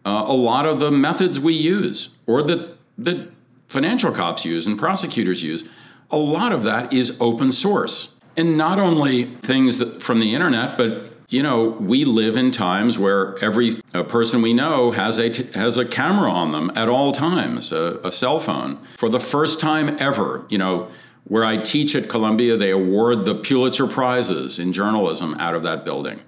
Uh, 0.03 0.23
a 0.25 0.33
lot 0.33 0.65
of 0.65 0.79
the 0.79 0.89
methods 0.89 1.39
we 1.39 1.53
use, 1.53 2.15
or 2.25 2.41
that 2.41 2.75
the 2.97 3.29
financial 3.67 4.11
cops 4.11 4.43
use 4.45 4.65
and 4.65 4.79
prosecutors 4.79 5.43
use, 5.43 5.69
a 6.11 6.17
lot 6.17 6.51
of 6.51 6.63
that 6.63 6.93
is 6.93 7.17
open 7.19 7.51
source. 7.51 8.13
And 8.37 8.57
not 8.57 8.79
only 8.79 9.25
things 9.37 9.77
that, 9.79 10.01
from 10.01 10.19
the 10.19 10.33
internet, 10.33 10.77
but 10.77 11.11
you 11.29 11.41
know, 11.41 11.77
we 11.79 12.03
live 12.03 12.35
in 12.35 12.51
times 12.51 12.99
where 12.99 13.41
every 13.41 13.71
person 14.09 14.41
we 14.41 14.53
know 14.53 14.91
has 14.91 15.17
a 15.17 15.29
t- 15.29 15.49
has 15.53 15.77
a 15.77 15.85
camera 15.85 16.29
on 16.29 16.51
them 16.51 16.71
at 16.75 16.89
all 16.89 17.13
times, 17.13 17.71
a, 17.71 17.99
a 18.03 18.11
cell 18.11 18.39
phone. 18.39 18.77
For 18.97 19.07
the 19.07 19.19
first 19.19 19.61
time 19.61 19.95
ever, 19.99 20.45
you 20.49 20.57
know, 20.57 20.89
where 21.25 21.45
I 21.45 21.57
teach 21.57 21.95
at 21.95 22.09
Columbia, 22.09 22.57
they 22.57 22.71
award 22.71 23.23
the 23.23 23.35
Pulitzer 23.35 23.87
Prizes 23.87 24.59
in 24.59 24.73
journalism 24.73 25.35
out 25.35 25.55
of 25.55 25.63
that 25.63 25.85
building. 25.85 26.19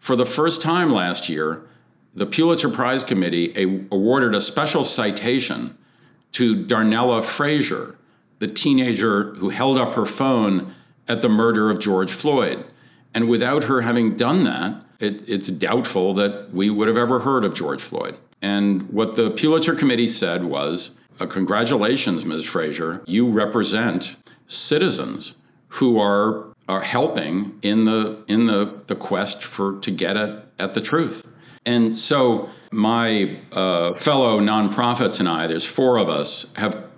For 0.00 0.16
the 0.16 0.26
first 0.26 0.62
time 0.62 0.90
last 0.90 1.28
year, 1.28 1.62
the 2.16 2.26
Pulitzer 2.26 2.70
Prize 2.70 3.04
Committee 3.04 3.52
a- 3.56 3.86
awarded 3.94 4.34
a 4.34 4.40
special 4.40 4.82
citation 4.82 5.78
to 6.32 6.64
Darnella 6.64 7.24
Frazier, 7.24 7.96
the 8.40 8.48
teenager 8.48 9.34
who 9.34 9.48
held 9.50 9.78
up 9.78 9.94
her 9.94 10.06
phone 10.06 10.74
at 11.06 11.22
the 11.22 11.28
murder 11.28 11.70
of 11.70 11.78
George 11.78 12.10
Floyd. 12.10 12.64
And 13.14 13.28
without 13.28 13.64
her 13.64 13.80
having 13.80 14.16
done 14.16 14.44
that, 14.44 14.82
it, 14.98 15.28
it's 15.28 15.48
doubtful 15.48 16.14
that 16.14 16.52
we 16.52 16.70
would 16.70 16.88
have 16.88 16.96
ever 16.96 17.20
heard 17.20 17.44
of 17.44 17.54
George 17.54 17.82
Floyd. 17.82 18.18
And 18.42 18.88
what 18.90 19.16
the 19.16 19.30
Pulitzer 19.30 19.74
Committee 19.74 20.08
said 20.08 20.44
was, 20.44 20.96
uh, 21.20 21.26
Congratulations, 21.26 22.24
Ms. 22.24 22.44
Frazier. 22.44 23.02
You 23.06 23.28
represent 23.28 24.16
citizens 24.46 25.36
who 25.68 25.98
are 25.98 26.46
are 26.68 26.80
helping 26.80 27.58
in 27.62 27.84
the 27.84 28.22
in 28.28 28.46
the, 28.46 28.80
the 28.86 28.94
quest 28.94 29.42
for 29.42 29.80
to 29.80 29.90
get 29.90 30.16
at, 30.16 30.46
at 30.60 30.72
the 30.74 30.80
truth. 30.80 31.26
And 31.66 31.96
so 31.96 32.48
my 32.70 33.38
uh, 33.52 33.94
fellow 33.94 34.40
nonprofits 34.40 35.18
and 35.18 35.28
I, 35.28 35.46
there's 35.48 35.64
four 35.64 35.98
of 35.98 36.08
us, 36.08 36.52
have 36.54 36.89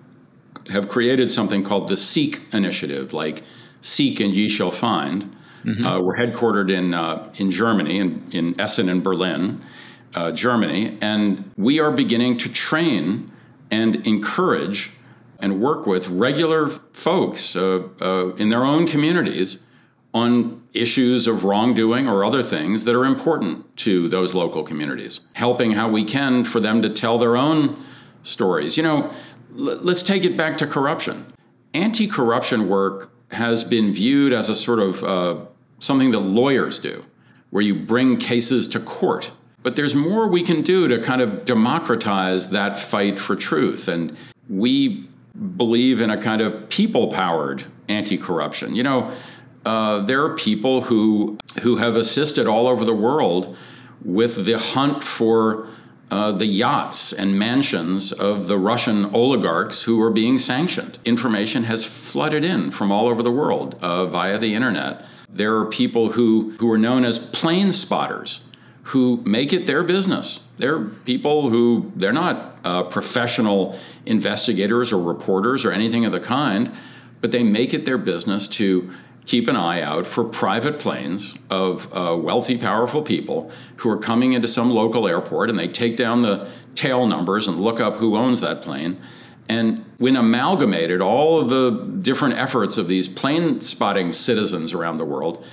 have 0.71 0.89
created 0.89 1.31
something 1.31 1.63
called 1.63 1.89
the 1.89 1.97
Seek 1.97 2.41
Initiative, 2.53 3.13
like 3.13 3.43
Seek 3.81 4.21
and 4.21 4.35
ye 4.35 4.49
shall 4.49 4.71
find. 4.71 5.35
Mm-hmm. 5.65 5.87
Uh, 5.87 6.01
we're 6.01 6.17
headquartered 6.17 6.71
in 6.71 6.95
uh, 6.95 7.33
in 7.37 7.51
Germany, 7.51 7.99
in, 7.99 8.29
in 8.33 8.61
Essen 8.61 8.89
and 8.89 9.03
Berlin, 9.03 9.61
uh, 10.15 10.33
Germany, 10.33 10.99
and 11.01 11.51
we 11.57 11.79
are 11.79 11.93
beginning 11.93 12.37
to 12.39 12.53
train 12.53 13.31
and 13.71 13.97
encourage 14.07 14.91
and 15.39 15.61
work 15.61 15.87
with 15.87 16.09
regular 16.09 16.69
folks 16.93 17.57
uh, 17.57 17.83
uh, 18.01 18.35
in 18.37 18.49
their 18.49 18.65
own 18.65 18.87
communities 18.87 19.63
on 20.15 20.63
issues 20.75 21.27
of 21.27 21.45
wrongdoing 21.45 22.09
or 22.09 22.25
other 22.25 22.43
things 22.43 22.85
that 22.85 22.95
are 22.95 23.05
important 23.05 23.77
to 23.77 24.09
those 24.09 24.35
local 24.35 24.63
communities, 24.63 25.21
helping 25.33 25.73
how 25.73 25.91
we 25.91 26.05
can 26.05 26.45
for 26.45 26.61
them 26.61 26.83
to 26.83 26.91
tell 26.91 27.19
their 27.19 27.37
own 27.37 27.83
stories. 28.23 28.77
You 28.77 28.83
know, 28.83 29.13
let's 29.55 30.03
take 30.03 30.25
it 30.25 30.37
back 30.37 30.59
to 30.59 30.67
corruption. 30.67 31.27
Anti 31.75 32.07
corruption 32.07 32.69
work 32.69 33.13
has 33.31 33.65
been 33.65 33.93
viewed 33.93 34.33
as 34.33 34.49
a 34.49 34.55
sort 34.55 34.79
of 34.79 35.05
uh, 35.05 35.45
something 35.79 36.11
that 36.13 36.21
lawyers 36.21 36.79
do, 36.79 37.05
where 37.51 37.63
you 37.63 37.75
bring 37.75 38.17
cases 38.17 38.67
to 38.69 38.81
court. 38.81 39.33
But 39.63 39.77
there's 39.77 39.95
more 39.95 40.29
we 40.29 40.43
can 40.43 40.63
do 40.63 40.89
to 40.89 41.01
kind 41.01 41.23
of 41.23 41.45
democratize 41.45 42.51
that 42.51 42.79
fight 42.79 43.19
for 43.19 43.37
truth. 43.37 43.89
And 43.89 44.17
we 44.49 45.09
believe 45.57 46.01
in 46.01 46.11
a 46.11 46.21
kind 46.21 46.43
of 46.43 46.69
people 46.69 47.13
powered 47.13 47.65
anti 47.89 48.19
corruption. 48.19 48.75
You 48.75 48.83
know, 48.83 49.13
uh, 49.65 50.01
there 50.03 50.25
are 50.25 50.35
people 50.37 50.83
who, 50.83 51.39
who 51.61 51.77
have 51.77 51.97
assisted 51.97 52.47
all 52.47 52.67
over 52.67 52.85
the 52.85 52.95
world 52.95 53.57
with 54.05 54.45
the 54.45 54.59
hunt 54.59 55.05
for 55.05 55.69
uh, 56.13 56.31
the 56.31 56.45
yachts 56.45 57.15
and 57.15 57.39
mansions 57.39 58.13
of 58.13 58.47
the 58.47 58.59
Russian 58.59 59.07
oligarchs 59.15 59.81
who 59.81 60.03
are 60.03 60.11
being 60.11 60.39
sanctioned. 60.39 60.99
Information 61.07 61.65
has 61.65 61.87
flooded 61.87 62.45
in 62.45 62.71
from 62.71 62.93
all 62.93 63.09
over 63.09 63.23
the 63.23 63.33
world 63.33 63.79
uh, 63.81 64.05
via 64.05 64.39
the 64.39 64.55
internet. 64.55 65.07
There 65.31 65.57
are 65.57 65.65
people 65.65 66.13
who, 66.13 66.51
who 66.59 66.71
are 66.71 66.77
known 66.77 67.07
as 67.07 67.19
plane 67.19 67.73
spotters 67.73 68.45
who 68.83 69.23
make 69.25 69.55
it 69.55 69.67
their 69.67 69.83
business. 69.83 70.47
They're 70.59 70.81
people 70.81 71.49
who 71.49 71.91
they're 71.97 72.13
not 72.13 72.59
uh, 72.63 72.83
professional 72.83 73.79
investigators 74.05 74.93
or 74.93 75.03
reporters 75.03 75.65
or 75.65 75.73
anything 75.73 76.05
of 76.05 76.13
the 76.13 76.21
kind, 76.21 76.71
but 77.23 77.31
they 77.31 77.43
make 77.43 77.73
it 77.73 77.87
their 77.87 77.97
business 77.97 78.49
to 78.49 78.93
keep 79.27 79.49
an 79.49 79.57
eye 79.57 79.81
out 79.81 80.07
for 80.07 80.25
private 80.25 80.81
planes 80.81 81.35
of 81.49 81.87
uh, 81.93 82.17
wealthy, 82.17 82.59
powerful 82.59 83.03
people 83.03 83.51
who 83.77 83.89
are 83.89 83.99
coming 83.99 84.33
into 84.33 84.49
some 84.49 84.71
local 84.71 85.07
airport 85.07 85.49
and 85.49 85.59
they 85.59 85.69
take 85.69 85.97
down 85.97 86.23
the 86.23 86.49
tail 86.75 87.07
numbers 87.07 87.47
and 87.47 87.61
look 87.61 87.81
up 87.81 87.95
who 87.97 88.17
owns 88.17 88.41
that 88.41 88.63
plane. 88.63 89.01
And 89.49 89.85
when 89.99 90.17
amalgamated, 90.17 91.01
all 91.01 91.41
of 91.41 91.51
the 91.51 91.99
different 92.01 92.37
efforts 92.37 92.79
of 92.79 92.89
these 92.89 93.07
plane 93.07 93.61
spotting 93.61 94.13
citizens 94.13 94.73
around 94.73 94.99
the 94.99 95.05
world, 95.05 95.45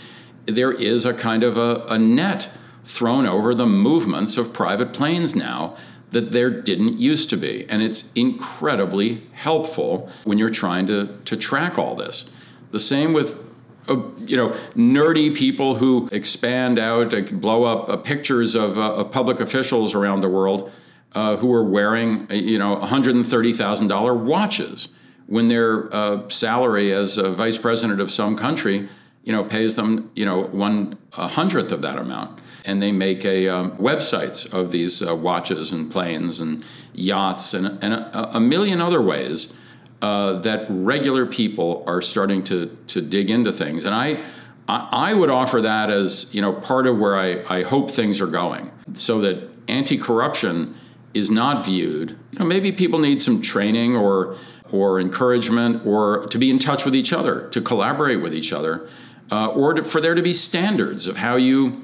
there 0.45 0.71
is 0.71 1.05
a 1.05 1.13
kind 1.13 1.43
of 1.43 1.58
a, 1.58 1.86
a 1.89 1.99
net 1.99 2.49
thrown 2.86 3.27
over 3.27 3.53
the 3.53 3.65
movements 3.65 4.38
of 4.38 4.53
private 4.53 4.93
planes 4.93 5.36
now 5.36 5.75
that 6.12 6.32
there 6.32 6.49
didn't 6.49 6.97
used 6.97 7.29
to 7.29 7.38
be. 7.38 7.67
And 7.69 7.84
it's 7.84 8.12
incredibly 8.13 9.27
helpful 9.34 10.10
when 10.23 10.39
you're 10.39 10.49
trying 10.49 10.88
to, 10.88 11.08
to 11.25 11.38
track 11.38 11.77
all 11.77 11.95
this. 11.95 12.32
The 12.71 12.79
same 12.79 13.13
with 13.13 13.48
uh, 13.89 14.02
you 14.19 14.38
know, 14.38 14.49
nerdy 14.75 15.36
people 15.36 15.75
who 15.75 16.08
expand 16.12 16.78
out, 16.78 17.13
uh, 17.13 17.21
blow 17.21 17.63
up 17.63 17.89
uh, 17.89 17.97
pictures 17.97 18.56
of, 18.56 18.78
uh, 18.78 18.95
of, 18.95 19.12
public 19.12 19.39
officials 19.39 19.95
around 19.95 20.21
the 20.21 20.30
world 20.30 20.71
uh, 21.13 21.36
who 21.38 21.52
are 21.52 21.63
wearing, 21.63 22.28
you 22.30 22.60
know, 22.60 22.78
$130,000 22.78 24.23
watches 24.23 24.89
when 25.25 25.47
their 25.47 25.89
salary 26.30 26.91
as 26.91 27.17
a 27.17 27.32
vice 27.32 27.58
president 27.58 27.99
of 27.99 28.12
some 28.12 28.36
country, 28.36 28.88
you 29.23 29.32
know, 29.32 29.43
pays 29.43 29.75
them, 29.75 30.10
you 30.15 30.25
know, 30.25 30.43
one 30.45 30.97
hundredth 31.12 31.71
of 31.71 31.82
that 31.84 31.99
amount. 31.99 32.39
And 32.65 32.82
they 32.82 32.91
make 32.91 33.25
a 33.25 33.47
um, 33.47 33.71
websites 33.78 34.52
of 34.52 34.71
these 34.71 35.04
watches 35.04 35.71
and 35.71 35.91
planes 35.91 36.39
and 36.41 36.63
yachts 36.93 37.54
and, 37.54 37.67
and 37.84 37.93
a, 37.93 38.38
a 38.38 38.39
million 38.39 38.82
other 38.82 39.02
ways 39.02 39.56
uh, 40.01 40.39
that 40.41 40.65
regular 40.69 41.25
people 41.25 41.83
are 41.88 42.01
starting 42.01 42.43
to 42.45 42.77
to 42.88 43.01
dig 43.01 43.29
into 43.29 43.51
things, 43.51 43.85
and 43.85 43.93
I. 43.93 44.23
I 44.71 45.15
would 45.15 45.31
offer 45.31 45.62
that 45.62 45.89
as 45.89 46.31
you 46.31 46.43
know 46.43 46.54
part 46.54 46.85
of 46.85 47.00
where 47.00 47.17
I, 47.17 47.43
I 47.50 47.63
hope 47.63 47.89
things 47.89 48.21
are 48.21 48.27
going, 48.27 48.71
so 48.93 49.19
that 49.21 49.50
anti-corruption 49.67 50.75
is 51.15 51.31
not 51.31 51.65
viewed. 51.65 52.12
You 52.31 52.39
know, 52.39 52.45
maybe 52.45 52.71
people 52.71 53.00
need 53.00 53.19
some 53.19 53.41
training 53.41 53.95
or 53.95 54.35
or 54.71 55.00
encouragement 55.00 55.85
or 55.85 56.27
to 56.27 56.37
be 56.37 56.50
in 56.50 56.60
touch 56.60 56.85
with 56.85 56.95
each 56.95 57.12
other, 57.13 57.50
to 57.50 57.62
collaborate 57.62 58.21
with 58.21 58.35
each 58.35 58.54
other, 58.54 58.87
uh, 59.31 59.47
or 59.47 59.73
to, 59.73 59.83
for 59.83 60.00
there 60.00 60.13
to 60.13 60.21
be 60.21 60.33
standards 60.33 61.08
of 61.08 61.17
how 61.17 61.35
you 61.35 61.83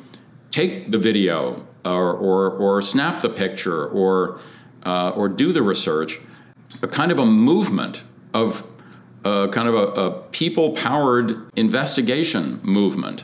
take 0.51 0.91
the 0.91 0.97
video 0.97 1.65
or 1.83 2.13
or, 2.13 2.51
or 2.51 2.81
snap 2.81 3.21
the 3.21 3.29
picture 3.29 3.87
or 3.87 4.39
uh, 4.85 5.09
or 5.11 5.27
do 5.27 5.51
the 5.51 5.63
research 5.63 6.19
a 6.81 6.87
kind 6.87 7.11
of 7.11 7.19
a 7.19 7.25
movement 7.25 8.03
of 8.33 8.65
uh, 9.23 9.47
kind 9.49 9.67
of 9.67 9.73
a, 9.73 9.87
a 10.01 10.21
people 10.31 10.71
powered 10.73 11.49
investigation 11.55 12.59
movement 12.63 13.23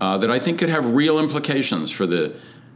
uh, 0.00 0.18
that 0.18 0.30
I 0.30 0.38
think 0.38 0.58
could 0.58 0.70
have 0.70 0.94
real 0.94 1.18
implications 1.18 1.90
for 1.90 2.06
the, 2.06 2.34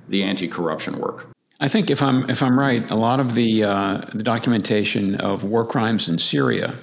the 0.09 0.23
anti 0.23 0.47
corruption 0.47 0.99
work. 0.99 1.29
I 1.59 1.69
think 1.69 1.91
if 1.91 2.03
I'm 2.03 2.29
if 2.29 2.43
I'm 2.43 2.59
right, 2.59 2.89
a 2.91 2.95
lot 2.97 3.19
of 3.19 3.35
the, 3.35 3.65
uh, 3.65 4.03
the 4.13 4.23
documentation 4.23 5.15
of 5.17 5.43
war 5.43 5.65
crimes 5.65 6.09
in 6.09 6.19
Syria 6.19 6.75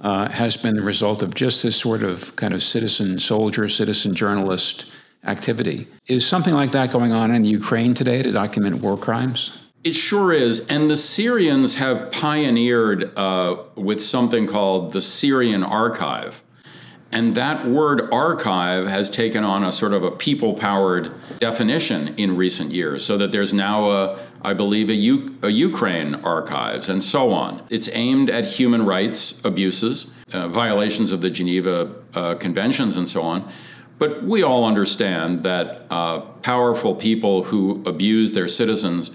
uh, 0.00 0.28
has 0.28 0.56
been 0.56 0.74
the 0.76 0.82
result 0.82 1.22
of 1.22 1.34
just 1.34 1.62
this 1.62 1.76
sort 1.76 2.04
of 2.04 2.34
kind 2.36 2.54
of 2.54 2.62
citizen 2.62 3.18
soldier, 3.18 3.68
citizen 3.68 4.14
journalist 4.14 4.92
activity. 5.24 5.86
Is 6.06 6.26
something 6.26 6.54
like 6.54 6.72
that 6.72 6.92
going 6.92 7.12
on 7.12 7.34
in 7.34 7.44
Ukraine 7.44 7.94
today 7.94 8.22
to 8.22 8.32
document 8.32 8.80
war 8.82 8.96
crimes? 8.96 9.61
It 9.84 9.94
sure 9.94 10.32
is. 10.32 10.66
And 10.68 10.88
the 10.88 10.96
Syrians 10.96 11.74
have 11.74 12.12
pioneered 12.12 13.16
uh, 13.16 13.64
with 13.74 14.02
something 14.02 14.46
called 14.46 14.92
the 14.92 15.00
Syrian 15.00 15.64
Archive. 15.64 16.42
And 17.10 17.34
that 17.34 17.66
word 17.66 18.08
archive 18.10 18.86
has 18.86 19.10
taken 19.10 19.44
on 19.44 19.64
a 19.64 19.72
sort 19.72 19.92
of 19.92 20.02
a 20.02 20.10
people 20.10 20.54
powered 20.54 21.12
definition 21.40 22.14
in 22.16 22.36
recent 22.38 22.70
years, 22.70 23.04
so 23.04 23.18
that 23.18 23.32
there's 23.32 23.52
now 23.52 23.90
a, 23.90 24.18
I 24.40 24.54
believe, 24.54 24.88
a, 24.88 24.94
U- 24.94 25.36
a 25.42 25.50
Ukraine 25.50 26.14
archives 26.14 26.88
and 26.88 27.04
so 27.04 27.30
on. 27.30 27.62
It's 27.68 27.90
aimed 27.92 28.30
at 28.30 28.46
human 28.46 28.86
rights 28.86 29.44
abuses, 29.44 30.14
uh, 30.32 30.48
violations 30.48 31.10
of 31.10 31.20
the 31.20 31.28
Geneva 31.28 31.94
uh, 32.14 32.36
Conventions, 32.36 32.96
and 32.96 33.06
so 33.06 33.20
on. 33.20 33.52
But 33.98 34.24
we 34.24 34.42
all 34.42 34.64
understand 34.64 35.42
that 35.42 35.86
uh, 35.90 36.20
powerful 36.40 36.94
people 36.94 37.44
who 37.44 37.82
abuse 37.84 38.32
their 38.32 38.48
citizens 38.48 39.10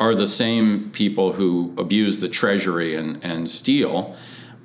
are 0.00 0.14
the 0.14 0.26
same 0.26 0.90
people 0.90 1.32
who 1.32 1.74
abuse 1.76 2.20
the 2.20 2.28
treasury 2.28 2.96
and, 2.96 3.22
and 3.24 3.50
steal, 3.50 4.16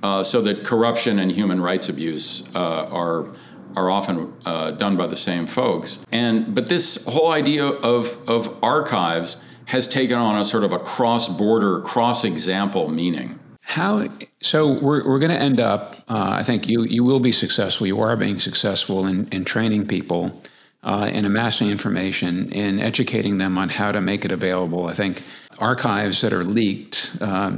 uh, 0.04 0.24
so 0.24 0.42
that 0.42 0.64
corruption 0.64 1.20
and 1.20 1.32
human 1.32 1.62
rights 1.62 1.90
abuse 1.90 2.50
uh, 2.56 2.88
are 2.90 3.34
are 3.76 3.90
often 3.90 4.32
uh, 4.46 4.70
done 4.72 4.96
by 4.96 5.08
the 5.08 5.16
same 5.16 5.48
folks. 5.48 6.06
And 6.12 6.54
but 6.54 6.70
this 6.70 7.06
whole 7.06 7.32
idea 7.32 7.66
of 7.66 8.18
of 8.28 8.56
archives 8.62 9.44
has 9.66 9.88
taken 9.88 10.18
on 10.18 10.40
a 10.40 10.44
sort 10.44 10.64
of 10.64 10.74
a 10.74 10.80
cross-border, 10.80 11.82
cross-example 11.82 12.90
meaning. 12.90 13.40
How 13.62 14.10
so? 14.42 14.74
We're, 14.80 15.08
we're 15.08 15.20
going 15.20 15.32
to 15.32 15.40
end 15.40 15.60
up. 15.60 15.96
Uh, 16.10 16.38
I 16.40 16.44
think 16.44 16.68
you 16.68 16.84
you 16.84 17.04
will 17.04 17.22
be 17.22 17.32
successful. 17.32 17.88
You 17.88 18.02
are 18.02 18.16
being 18.18 18.40
successful 18.40 19.08
in 19.08 19.28
in 19.32 19.46
training 19.46 19.88
people 19.88 20.42
uh, 20.84 21.10
in 21.12 21.26
amassing 21.26 21.70
information, 21.70 22.52
in 22.52 22.80
educating 22.80 23.38
them 23.38 23.58
on 23.58 23.70
how 23.70 23.92
to 23.92 24.02
make 24.02 24.26
it 24.26 24.32
available. 24.32 24.88
I 24.88 24.94
think 24.94 25.24
archives 25.60 26.22
that 26.22 26.34
are 26.34 26.44
leaked, 26.44 27.16
uh, 27.22 27.58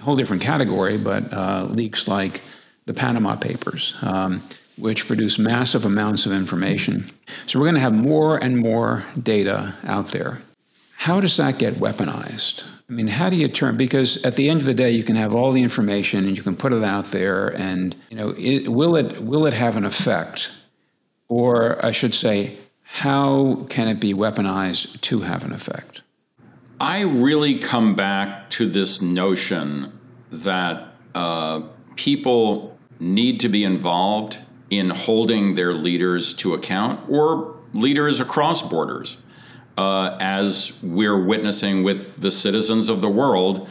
whole 0.00 0.16
different 0.16 0.42
category, 0.42 0.98
but 0.98 1.32
uh, 1.32 1.66
leaks 1.70 2.08
like 2.08 2.42
the 2.86 2.94
Panama 2.94 3.36
Papers, 3.36 3.94
um, 4.02 4.42
which 4.76 5.06
produce 5.06 5.38
massive 5.38 5.84
amounts 5.84 6.26
of 6.26 6.32
information. 6.32 7.10
So 7.46 7.58
we're 7.58 7.66
going 7.66 7.76
to 7.76 7.80
have 7.80 7.94
more 7.94 8.36
and 8.36 8.58
more 8.58 9.04
data 9.22 9.74
out 9.84 10.08
there. 10.08 10.38
How 10.96 11.20
does 11.20 11.36
that 11.36 11.58
get 11.58 11.74
weaponized? 11.74 12.64
I 12.88 12.92
mean, 12.92 13.06
how 13.06 13.30
do 13.30 13.36
you 13.36 13.48
turn? 13.48 13.76
Because 13.76 14.22
at 14.24 14.36
the 14.36 14.50
end 14.50 14.60
of 14.60 14.66
the 14.66 14.74
day, 14.74 14.90
you 14.90 15.02
can 15.02 15.16
have 15.16 15.34
all 15.34 15.52
the 15.52 15.62
information 15.62 16.26
and 16.26 16.36
you 16.36 16.42
can 16.42 16.54
put 16.54 16.72
it 16.72 16.84
out 16.84 17.06
there, 17.06 17.48
and 17.48 17.96
you 18.10 18.16
know, 18.16 18.34
it, 18.36 18.68
will 18.68 18.94
it 18.96 19.22
will 19.22 19.46
it 19.46 19.54
have 19.54 19.76
an 19.78 19.86
effect? 19.86 20.50
Or 21.28 21.84
I 21.84 21.92
should 21.92 22.14
say, 22.14 22.56
how 22.94 23.66
can 23.68 23.88
it 23.88 23.98
be 23.98 24.14
weaponized 24.14 25.00
to 25.00 25.18
have 25.18 25.42
an 25.42 25.50
effect? 25.50 26.02
I 26.80 27.02
really 27.02 27.58
come 27.58 27.96
back 27.96 28.50
to 28.50 28.68
this 28.68 29.02
notion 29.02 29.98
that 30.30 30.94
uh, 31.12 31.62
people 31.96 32.78
need 33.00 33.40
to 33.40 33.48
be 33.48 33.64
involved 33.64 34.38
in 34.70 34.90
holding 34.90 35.56
their 35.56 35.74
leaders 35.74 36.34
to 36.34 36.54
account 36.54 37.10
or 37.10 37.56
leaders 37.72 38.20
across 38.20 38.62
borders, 38.62 39.16
uh, 39.76 40.16
as 40.20 40.80
we're 40.80 41.20
witnessing 41.20 41.82
with 41.82 42.20
the 42.20 42.30
citizens 42.30 42.88
of 42.88 43.00
the 43.00 43.10
world 43.10 43.68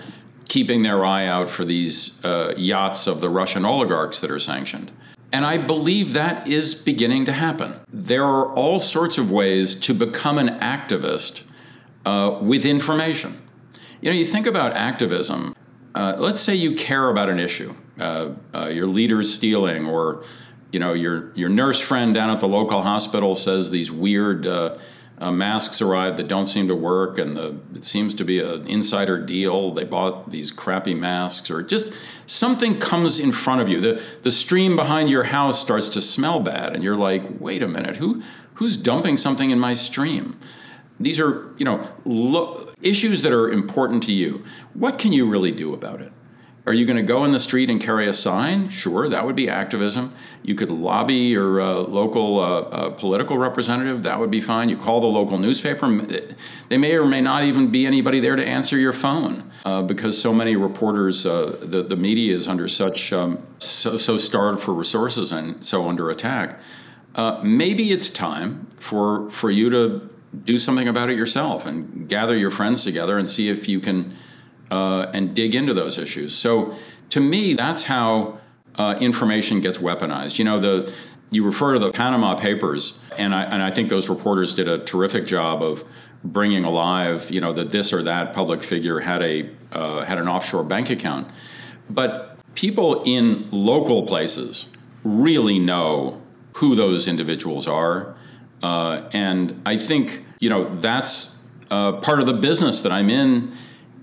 keeping 0.49 0.81
their 0.83 1.05
eye 1.05 1.27
out 1.27 1.49
for 1.49 1.63
these 1.63 2.23
uh, 2.25 2.53
yachts 2.57 3.07
of 3.07 3.21
the 3.21 3.29
Russian 3.29 3.63
oligarchs 3.63 4.19
that 4.19 4.29
are 4.29 4.39
sanctioned. 4.39 4.91
And 5.33 5.47
I 5.47 5.57
believe 5.57 6.13
that 6.13 6.47
is 6.47 6.75
beginning 6.75 7.25
to 7.25 7.31
happen. 7.31 7.73
There 7.91 8.23
are 8.23 8.53
all 8.53 8.79
sorts 8.79 9.17
of 9.17 9.31
ways 9.31 9.73
to 9.81 9.93
become 9.95 10.37
an 10.37 10.59
activist 10.59 11.41
uh, 12.05 12.37
with 12.39 12.65
information. 12.65 13.41
You 13.99 14.11
know, 14.11 14.15
you 14.15 14.27
think 14.27 14.45
about 14.45 14.73
activism. 14.73 15.55
Uh, 15.95 16.15
let's 16.19 16.39
say 16.39 16.53
you 16.53 16.75
care 16.75 17.09
about 17.09 17.29
an 17.29 17.39
issue. 17.39 17.73
Uh, 17.99 18.33
uh 18.53 18.67
your 18.67 18.87
leader's 18.87 19.33
stealing, 19.33 19.85
or 19.87 20.23
you 20.71 20.79
know, 20.79 20.93
your 20.93 21.31
your 21.33 21.49
nurse 21.49 21.79
friend 21.79 22.13
down 22.13 22.29
at 22.29 22.39
the 22.39 22.47
local 22.47 22.81
hospital 22.81 23.35
says 23.35 23.71
these 23.71 23.91
weird 23.91 24.45
uh, 25.23 25.31
masks 25.31 25.81
arrived 25.81 26.17
that 26.17 26.27
don't 26.27 26.45
seem 26.45 26.67
to 26.67 26.75
work, 26.75 27.17
and 27.17 27.37
the, 27.37 27.57
it 27.73 27.83
seems 27.83 28.13
to 28.15 28.25
be 28.25 28.39
an 28.39 28.67
insider 28.67 29.23
deal. 29.23 29.73
They 29.73 29.85
bought 29.85 30.29
these 30.29 30.51
crappy 30.51 30.93
masks, 30.93 31.49
or 31.49 31.63
just 31.63 31.93
something 32.25 32.77
comes 32.79 33.19
in 33.19 33.31
front 33.31 33.61
of 33.61 33.69
you. 33.69 33.79
The 33.79 34.01
the 34.23 34.31
stream 34.31 34.75
behind 34.75 35.09
your 35.09 35.23
house 35.23 35.61
starts 35.61 35.87
to 35.89 36.01
smell 36.01 36.41
bad, 36.41 36.73
and 36.73 36.83
you're 36.83 36.97
like, 36.97 37.23
wait 37.39 37.63
a 37.63 37.67
minute, 37.67 37.95
who 37.95 38.21
who's 38.55 38.75
dumping 38.75 39.15
something 39.15 39.49
in 39.49 39.59
my 39.59 39.73
stream? 39.73 40.37
These 40.99 41.19
are 41.19 41.53
you 41.57 41.65
know 41.65 41.87
lo- 42.05 42.69
issues 42.81 43.21
that 43.21 43.31
are 43.31 43.49
important 43.49 44.03
to 44.03 44.11
you. 44.11 44.43
What 44.73 44.99
can 44.99 45.13
you 45.13 45.29
really 45.29 45.51
do 45.51 45.73
about 45.73 46.01
it? 46.01 46.11
Are 46.65 46.73
you 46.73 46.85
going 46.85 46.97
to 46.97 47.03
go 47.03 47.25
in 47.25 47.31
the 47.31 47.39
street 47.39 47.69
and 47.69 47.81
carry 47.81 48.07
a 48.07 48.13
sign? 48.13 48.69
Sure, 48.69 49.09
that 49.09 49.25
would 49.25 49.35
be 49.35 49.49
activism. 49.49 50.15
You 50.43 50.55
could 50.55 50.71
lobby 50.71 51.15
your 51.15 51.59
uh, 51.59 51.73
local 51.79 52.39
uh, 52.39 52.61
uh, 52.61 52.89
political 52.91 53.37
representative. 53.37 54.03
That 54.03 54.17
would 54.17 54.31
be 54.31 54.39
fine. 54.39 54.69
You 54.69 54.77
call 54.77 55.01
the 55.01 55.07
local 55.07 55.37
newspaper. 55.37 55.89
They 56.69 56.77
may 56.77 56.95
or 56.95 57.05
may 57.05 57.19
not 57.19 57.43
even 57.43 57.69
be 57.69 57.85
anybody 57.85 58.21
there 58.21 58.37
to 58.37 58.47
answer 58.47 58.77
your 58.77 58.93
phone 58.93 59.51
uh, 59.65 59.81
because 59.81 60.19
so 60.19 60.33
many 60.33 60.55
reporters, 60.55 61.25
uh, 61.25 61.57
the, 61.61 61.83
the 61.83 61.97
media 61.97 62.33
is 62.33 62.47
under 62.47 62.69
such, 62.69 63.11
um, 63.11 63.45
so, 63.57 63.97
so 63.97 64.17
starved 64.17 64.61
for 64.61 64.73
resources 64.73 65.33
and 65.33 65.65
so 65.65 65.89
under 65.89 66.11
attack. 66.11 66.59
Uh, 67.15 67.41
maybe 67.43 67.91
it's 67.91 68.09
time 68.09 68.65
for, 68.79 69.29
for 69.31 69.51
you 69.51 69.69
to 69.69 70.09
do 70.45 70.57
something 70.57 70.87
about 70.87 71.09
it 71.09 71.17
yourself 71.17 71.65
and 71.65 72.07
gather 72.07 72.37
your 72.37 72.49
friends 72.49 72.85
together 72.85 73.17
and 73.17 73.29
see 73.29 73.49
if 73.49 73.67
you 73.67 73.81
can 73.81 74.15
uh, 74.73 75.11
and 75.13 75.35
dig 75.35 75.53
into 75.53 75.71
those 75.71 75.99
issues. 75.99 76.35
So 76.35 76.73
to 77.09 77.19
me, 77.19 77.53
that's 77.53 77.83
how 77.83 78.39
uh, 78.75 78.97
information 78.99 79.61
gets 79.61 79.77
weaponized. 79.77 80.39
You 80.39 80.45
know, 80.45 80.59
the 80.59 80.91
you 81.29 81.45
refer 81.45 81.73
to 81.73 81.79
the 81.79 81.91
Panama 81.91 82.33
Papers, 82.33 82.99
and 83.15 83.35
I 83.35 83.43
and 83.43 83.61
I 83.61 83.69
think 83.69 83.89
those 83.89 84.09
reporters 84.09 84.55
did 84.55 84.67
a 84.67 84.79
terrific 84.79 85.27
job 85.27 85.61
of 85.61 85.83
bringing 86.23 86.63
alive, 86.63 87.29
you 87.29 87.39
know, 87.39 87.53
that 87.53 87.69
this 87.69 87.93
or 87.93 88.01
that 88.03 88.33
public 88.33 88.63
figure 88.63 88.99
had 88.99 89.21
a 89.21 89.47
uh, 89.71 90.05
had 90.05 90.17
an 90.17 90.27
offshore 90.27 90.63
bank 90.63 90.89
account, 90.89 91.27
but 91.91 92.39
people 92.55 93.03
in 93.03 93.47
local 93.51 94.07
places 94.07 94.65
really 95.03 95.59
know 95.59 96.19
who 96.53 96.73
those 96.73 97.07
individuals 97.07 97.67
are, 97.67 98.15
uh, 98.63 99.07
and 99.13 99.61
I 99.67 99.77
think 99.77 100.25
you 100.39 100.49
know 100.49 100.79
that's 100.79 101.43
uh, 101.69 101.93
part 102.01 102.21
of 102.21 102.25
the 102.25 102.33
business 102.33 102.81
that 102.81 102.91
I'm 102.91 103.11
in 103.11 103.55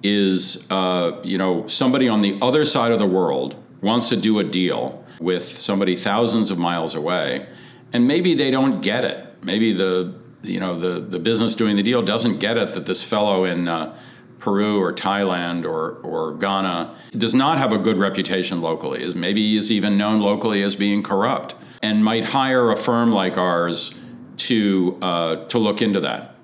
is 0.02 0.70
uh, 0.70 1.20
you 1.22 1.38
know 1.38 1.66
somebody 1.66 2.08
on 2.08 2.20
the 2.20 2.38
other 2.40 2.64
side 2.64 2.92
of 2.92 2.98
the 2.98 3.06
world 3.06 3.56
wants 3.82 4.08
to 4.10 4.16
do 4.16 4.38
a 4.38 4.44
deal 4.44 5.04
with 5.20 5.58
somebody 5.58 5.96
thousands 5.96 6.50
of 6.50 6.58
miles 6.58 6.94
away, 6.94 7.46
and 7.92 8.06
maybe 8.06 8.34
they 8.34 8.50
don't 8.50 8.80
get 8.80 9.04
it. 9.04 9.26
Maybe 9.42 9.72
the 9.72 10.14
you 10.42 10.60
know 10.60 10.78
the 10.78 11.00
the 11.00 11.18
business 11.18 11.54
doing 11.54 11.76
the 11.76 11.82
deal 11.82 12.02
doesn't 12.02 12.38
get 12.38 12.56
it 12.56 12.74
that 12.74 12.86
this 12.86 13.02
fellow 13.02 13.44
in 13.44 13.68
uh, 13.68 13.96
Peru 14.38 14.80
or 14.82 14.92
Thailand 14.92 15.64
or 15.64 15.96
or 16.02 16.34
Ghana 16.34 16.96
does 17.12 17.34
not 17.34 17.58
have 17.58 17.72
a 17.72 17.78
good 17.78 17.98
reputation 17.98 18.60
locally. 18.60 19.02
Is 19.02 19.14
maybe 19.14 19.56
is 19.56 19.70
even 19.70 19.96
known 19.96 20.20
locally 20.20 20.62
as 20.62 20.74
being 20.74 21.02
corrupt, 21.02 21.54
and 21.82 22.04
might 22.04 22.24
hire 22.24 22.70
a 22.70 22.76
firm 22.76 23.12
like 23.12 23.36
ours 23.36 23.94
to 24.38 24.98
uh, 25.02 25.44
to 25.46 25.58
look 25.58 25.82
into 25.82 26.00
that. 26.00 26.34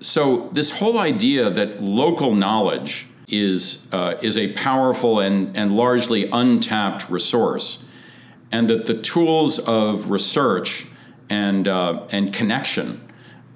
So 0.00 0.48
this 0.52 0.70
whole 0.70 0.98
idea 0.98 1.50
that 1.50 1.82
local 1.82 2.34
knowledge 2.34 3.06
is 3.28 3.88
uh, 3.92 4.16
is 4.22 4.36
a 4.36 4.52
powerful 4.54 5.20
and 5.20 5.56
and 5.56 5.76
largely 5.76 6.28
untapped 6.30 7.08
resource, 7.10 7.84
and 8.50 8.68
that 8.68 8.86
the 8.86 9.00
tools 9.02 9.58
of 9.68 10.10
research 10.10 10.86
and 11.28 11.68
uh, 11.68 12.06
and 12.10 12.32
connection 12.32 13.00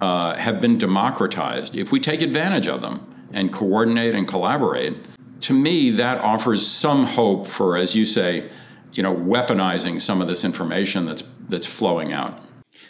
uh, 0.01 0.37
have 0.37 0.61
been 0.61 0.79
democratized. 0.79 1.77
If 1.77 1.93
we 1.93 2.01
take 2.01 2.21
advantage 2.21 2.69
of 2.69 2.83
them 2.83 3.01
and 3.33 3.53
coordinate 3.53 4.15
and 4.15 4.29
collaborate, 4.29 4.95
to 5.41 5.55
me 5.55 5.91
that 5.93 6.19
offers 6.21 6.67
some 6.67 7.07
hope 7.07 7.49
for, 7.49 7.77
as 7.77 7.95
you 7.95 8.05
say, 8.05 8.51
you 8.93 9.03
know, 9.03 9.15
weaponizing 9.15 10.01
some 10.01 10.21
of 10.21 10.29
this 10.29 10.45
information 10.45 11.07
that's 11.07 11.25
that's 11.49 11.67
flowing 11.67 12.13
out. 12.13 12.39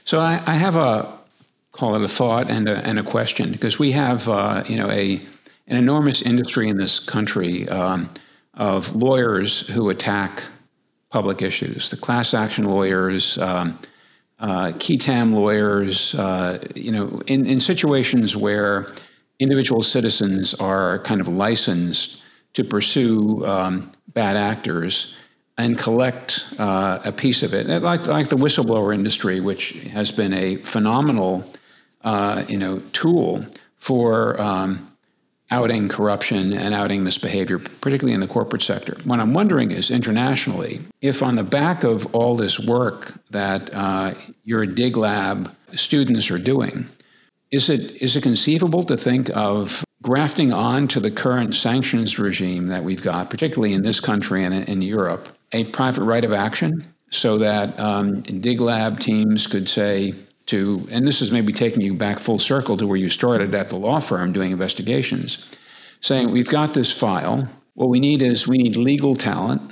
So 0.05 0.19
I, 0.19 0.43
I 0.47 0.55
have 0.55 0.77
a 0.77 1.24
call 1.75 1.95
it 1.97 2.03
a 2.03 2.09
thought 2.09 2.49
and 2.49 2.69
a, 2.69 2.77
and 2.87 2.99
a 2.99 3.03
question 3.03 3.53
because 3.53 3.79
we 3.79 3.93
have 3.93 4.29
uh, 4.29 4.63
you 4.67 4.77
know 4.77 4.91
a 4.91 5.21
an 5.67 5.77
enormous 5.77 6.23
industry 6.23 6.69
in 6.69 6.77
this 6.77 6.99
country 6.99 7.69
um, 7.69 8.09
of 8.55 8.95
lawyers 8.95 9.67
who 9.69 9.91
attack 9.91 10.43
public 11.11 11.43
issues. 11.43 11.91
The 11.91 11.97
class 11.97 12.35
action 12.35 12.65
lawyers, 12.65 13.39
um, 13.39 13.79
uh, 14.41 14.73
qui 14.73 14.99
tam 14.99 15.33
lawyers, 15.33 16.15
uh, 16.17 16.59
you 16.75 16.93
know, 16.93 17.23
in, 17.27 17.47
in 17.47 17.61
situations 17.61 18.37
where 18.37 18.93
individual 19.39 19.83
citizens 19.83 20.55
are 20.55 20.99
kind 21.01 21.21
of 21.21 21.29
licensed 21.29 22.23
to 22.55 22.65
pursue 22.65 23.45
um, 23.47 23.91
bad 24.09 24.37
actors 24.37 25.17
and 25.57 25.79
collect 25.79 26.45
uh, 26.59 26.99
a 27.05 27.13
piece 27.13 27.43
of 27.43 27.55
it, 27.55 27.69
like, 27.83 28.07
like 28.07 28.29
the 28.29 28.37
whistleblower 28.37 28.93
industry, 28.93 29.41
which 29.41 29.71
has 29.93 30.11
been 30.11 30.35
a 30.35 30.57
phenomenal, 30.57 31.45
uh, 32.05 32.45
you 32.49 32.59
know, 32.59 32.81
tool 32.93 33.45
for 33.77 34.41
um, 34.41 34.91
outing 35.51 35.89
corruption 35.89 36.53
and 36.53 36.75
outing 36.75 37.05
misbehavior, 37.05 37.59
particularly 37.59 38.15
in 38.15 38.21
the 38.21 38.27
corporate 38.27 38.63
sector. 38.63 38.97
What 39.05 39.21
I'm 39.21 39.35
wondering 39.35 39.71
is 39.71 39.91
internationally, 39.91 40.81
if 41.01 41.23
on 41.23 41.35
the 41.35 41.45
back 41.45 41.85
of 41.85 42.15
all 42.15 42.37
this 42.37 42.59
work 42.59 43.15
that 43.31 43.73
uh, 43.73 44.15
your 44.45 44.67
Dig 44.67 44.97
Lab 44.97 45.55
students 45.75 46.31
are 46.31 46.39
doing, 46.39 46.87
is 47.51 47.71
it 47.71 48.03
is 48.03 48.17
it 48.17 48.23
conceivable 48.23 48.83
to 48.85 48.97
think 48.97 49.31
of 49.37 49.85
grafting 50.03 50.53
on 50.53 50.87
to 50.89 51.01
the 51.01 51.11
current 51.11 51.55
sanctions 51.55 52.19
regime 52.19 52.67
that 52.67 52.85
we've 52.85 53.03
got, 53.03 53.31
particularly 53.31 53.73
in 53.73 53.83
this 53.83 54.01
country 54.01 54.45
and 54.45 54.69
in 54.69 54.83
Europe, 54.83 55.29
a 55.53 55.65
private 55.65 56.03
right 56.03 56.25
of 56.25 56.33
action 56.33 56.85
so 57.11 57.39
that 57.39 57.79
um, 57.79 58.23
Dig 58.23 58.61
Lab 58.61 58.99
teams 58.99 59.47
could 59.47 59.69
say, 59.69 60.15
to, 60.47 60.87
and 60.91 61.07
this 61.07 61.23
is 61.23 61.33
maybe 61.33 61.53
taking 61.53 61.81
you 61.81 61.95
back 61.95 62.19
full 62.19 62.39
circle 62.39 62.77
to 62.77 62.87
where 62.87 62.97
you 62.97 63.09
started 63.09 63.55
at 63.55 63.69
the 63.69 63.77
law 63.77 64.01
firm 64.01 64.33
doing 64.33 64.51
investigations, 64.51 65.51
saying, 66.01 66.31
we've 66.31 66.49
got 66.49 66.75
this 66.75 66.93
file. 66.93 67.49
What 67.75 67.89
we 67.89 68.01
need 68.01 68.23
is 68.23 68.47
we 68.47 68.59
need 68.59 68.77
legal 68.77 69.17
talent, 69.17 69.63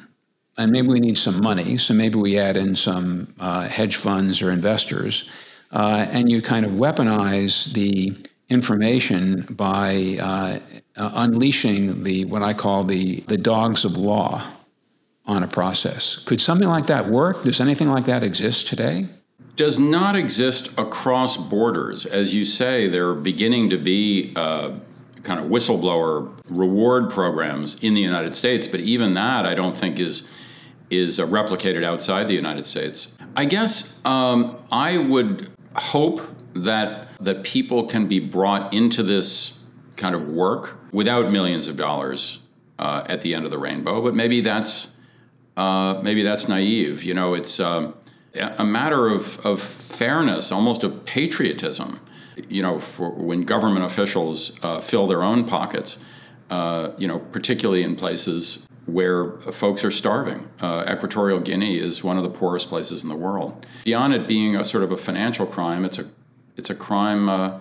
and 0.57 0.71
maybe 0.71 0.89
we 0.89 1.01
need 1.01 1.19
some 1.19 1.43
money. 1.43 1.79
So 1.79 1.95
maybe 1.95 2.19
we 2.19 2.39
add 2.39 2.57
in 2.57 2.75
some 2.77 3.35
uh, 3.39 3.69
hedge 3.69 3.97
funds 3.97 4.41
or 4.41 4.51
investors, 4.51 5.29
uh, 5.73 6.07
and 6.11 6.31
you 6.31 6.43
kind 6.43 6.65
of 6.67 6.73
weaponize 6.73 7.73
the 7.73 8.15
information 8.49 9.47
by 9.51 10.19
uh, 10.21 10.59
uh 10.97 11.11
unleashing 11.15 12.03
the 12.03 12.27
what 12.27 12.43
I 12.43 12.53
call 12.53 12.85
the 12.85 13.21
the 13.21 13.39
dogs 13.39 13.87
of 13.87 13.97
law 13.97 14.45
on 15.25 15.43
a 15.43 15.47
process. 15.47 16.17
Could 16.17 16.41
something 16.41 16.69
like 16.69 16.87
that 16.87 17.09
work? 17.09 17.45
Does 17.45 17.61
anything 17.61 17.89
like 17.89 18.05
that 18.07 18.23
exist 18.23 18.67
today? 18.67 19.07
Does 19.57 19.79
not 19.79 20.17
exist 20.17 20.71
across 20.79 21.37
borders. 21.37 22.07
As 22.07 22.33
you 22.33 22.45
say, 22.45 22.89
there 22.89 23.09
are 23.09 23.15
beginning 23.15 23.71
to 23.71 23.77
be 23.77 24.33
uh, 24.35 24.73
kind 25.23 25.41
of 25.41 25.47
whistleblower 25.47 26.33
reward 26.49 27.11
programs 27.11 27.83
in 27.83 27.95
the 27.95 28.01
United 28.01 28.35
States, 28.35 28.67
but 28.67 28.81
even 28.81 29.15
that 29.15 29.47
I 29.47 29.55
don't 29.55 29.77
think 29.77 29.99
is 29.99 30.31
is 30.91 31.19
uh, 31.19 31.27
replicated 31.27 31.85
outside 31.85 32.29
the 32.29 32.35
United 32.35 32.67
States. 32.67 33.17
I 33.35 33.47
guess 33.47 34.05
um, 34.05 34.59
I 34.71 34.99
would 34.99 35.51
hope 35.75 36.21
that 36.55 37.09
that 37.21 37.43
people 37.45 37.87
can 37.87 38.07
be 38.07 38.21
brought 38.21 38.75
into 38.75 39.03
this 39.03 39.61
kind 39.97 40.15
of 40.15 40.29
work 40.29 40.79
without 40.93 41.31
millions 41.31 41.67
of 41.67 41.77
dollars 41.77 42.41
uh, 42.79 43.05
at 43.07 43.23
the 43.23 43.35
end 43.35 43.45
of 43.45 43.51
the 43.51 43.59
rainbow. 43.59 44.03
But 44.03 44.15
maybe 44.15 44.41
that's 44.41 44.93
uh, 45.57 46.01
maybe 46.03 46.23
that's 46.23 46.49
naive. 46.49 47.03
You 47.03 47.15
know, 47.15 47.35
it's 47.35 47.61
um, 47.61 47.95
a 48.35 48.65
matter 48.65 49.09
of, 49.09 49.39
of 49.45 49.61
fairness, 49.61 50.53
almost 50.53 50.85
of 50.85 51.05
patriotism. 51.05 52.01
You 52.49 52.63
know, 52.63 52.81
for 52.81 53.11
when 53.11 53.43
government 53.43 53.85
officials 53.85 54.59
uh, 54.63 54.81
fill 54.81 55.07
their 55.07 55.23
own 55.23 55.45
pockets, 55.45 55.99
uh, 56.51 56.93
you 56.97 57.07
know, 57.07 57.19
particularly 57.19 57.83
in 57.83 57.95
places 57.95 58.67
where 58.87 59.33
folks 59.53 59.85
are 59.85 59.91
starving. 59.91 60.49
Uh, 60.61 60.85
Equatorial 60.91 61.41
Guinea 61.41 61.79
is 61.79 62.03
one 62.03 62.17
of 62.17 62.23
the 62.23 62.31
poorest 62.31 62.69
places 62.69 63.03
in 63.03 63.09
the 63.09 63.17
world. 63.17 63.67
Beyond 63.85 64.15
it 64.15 64.27
being 64.27 64.57
a 64.57 64.65
sort 64.65 64.83
of 64.83 64.93
a 64.93 64.97
financial 64.97 65.47
crime, 65.47 65.85
it's 65.85 65.99
a 65.99 66.07
it's 66.57 66.71
a 66.71 66.75
crime 66.75 67.29
uh, 67.29 67.61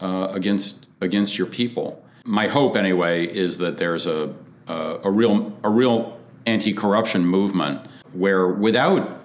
uh, 0.00 0.28
against 0.30 0.86
against 1.00 1.36
your 1.36 1.46
people. 1.46 2.04
My 2.24 2.46
hope, 2.46 2.76
anyway, 2.76 3.26
is 3.26 3.58
that 3.58 3.78
there's 3.78 4.06
a 4.06 4.34
a, 4.68 5.00
a 5.04 5.10
real 5.10 5.52
a 5.64 5.70
real 5.70 6.18
anti-corruption 6.46 7.24
movement 7.24 7.86
where 8.12 8.48
without 8.48 9.21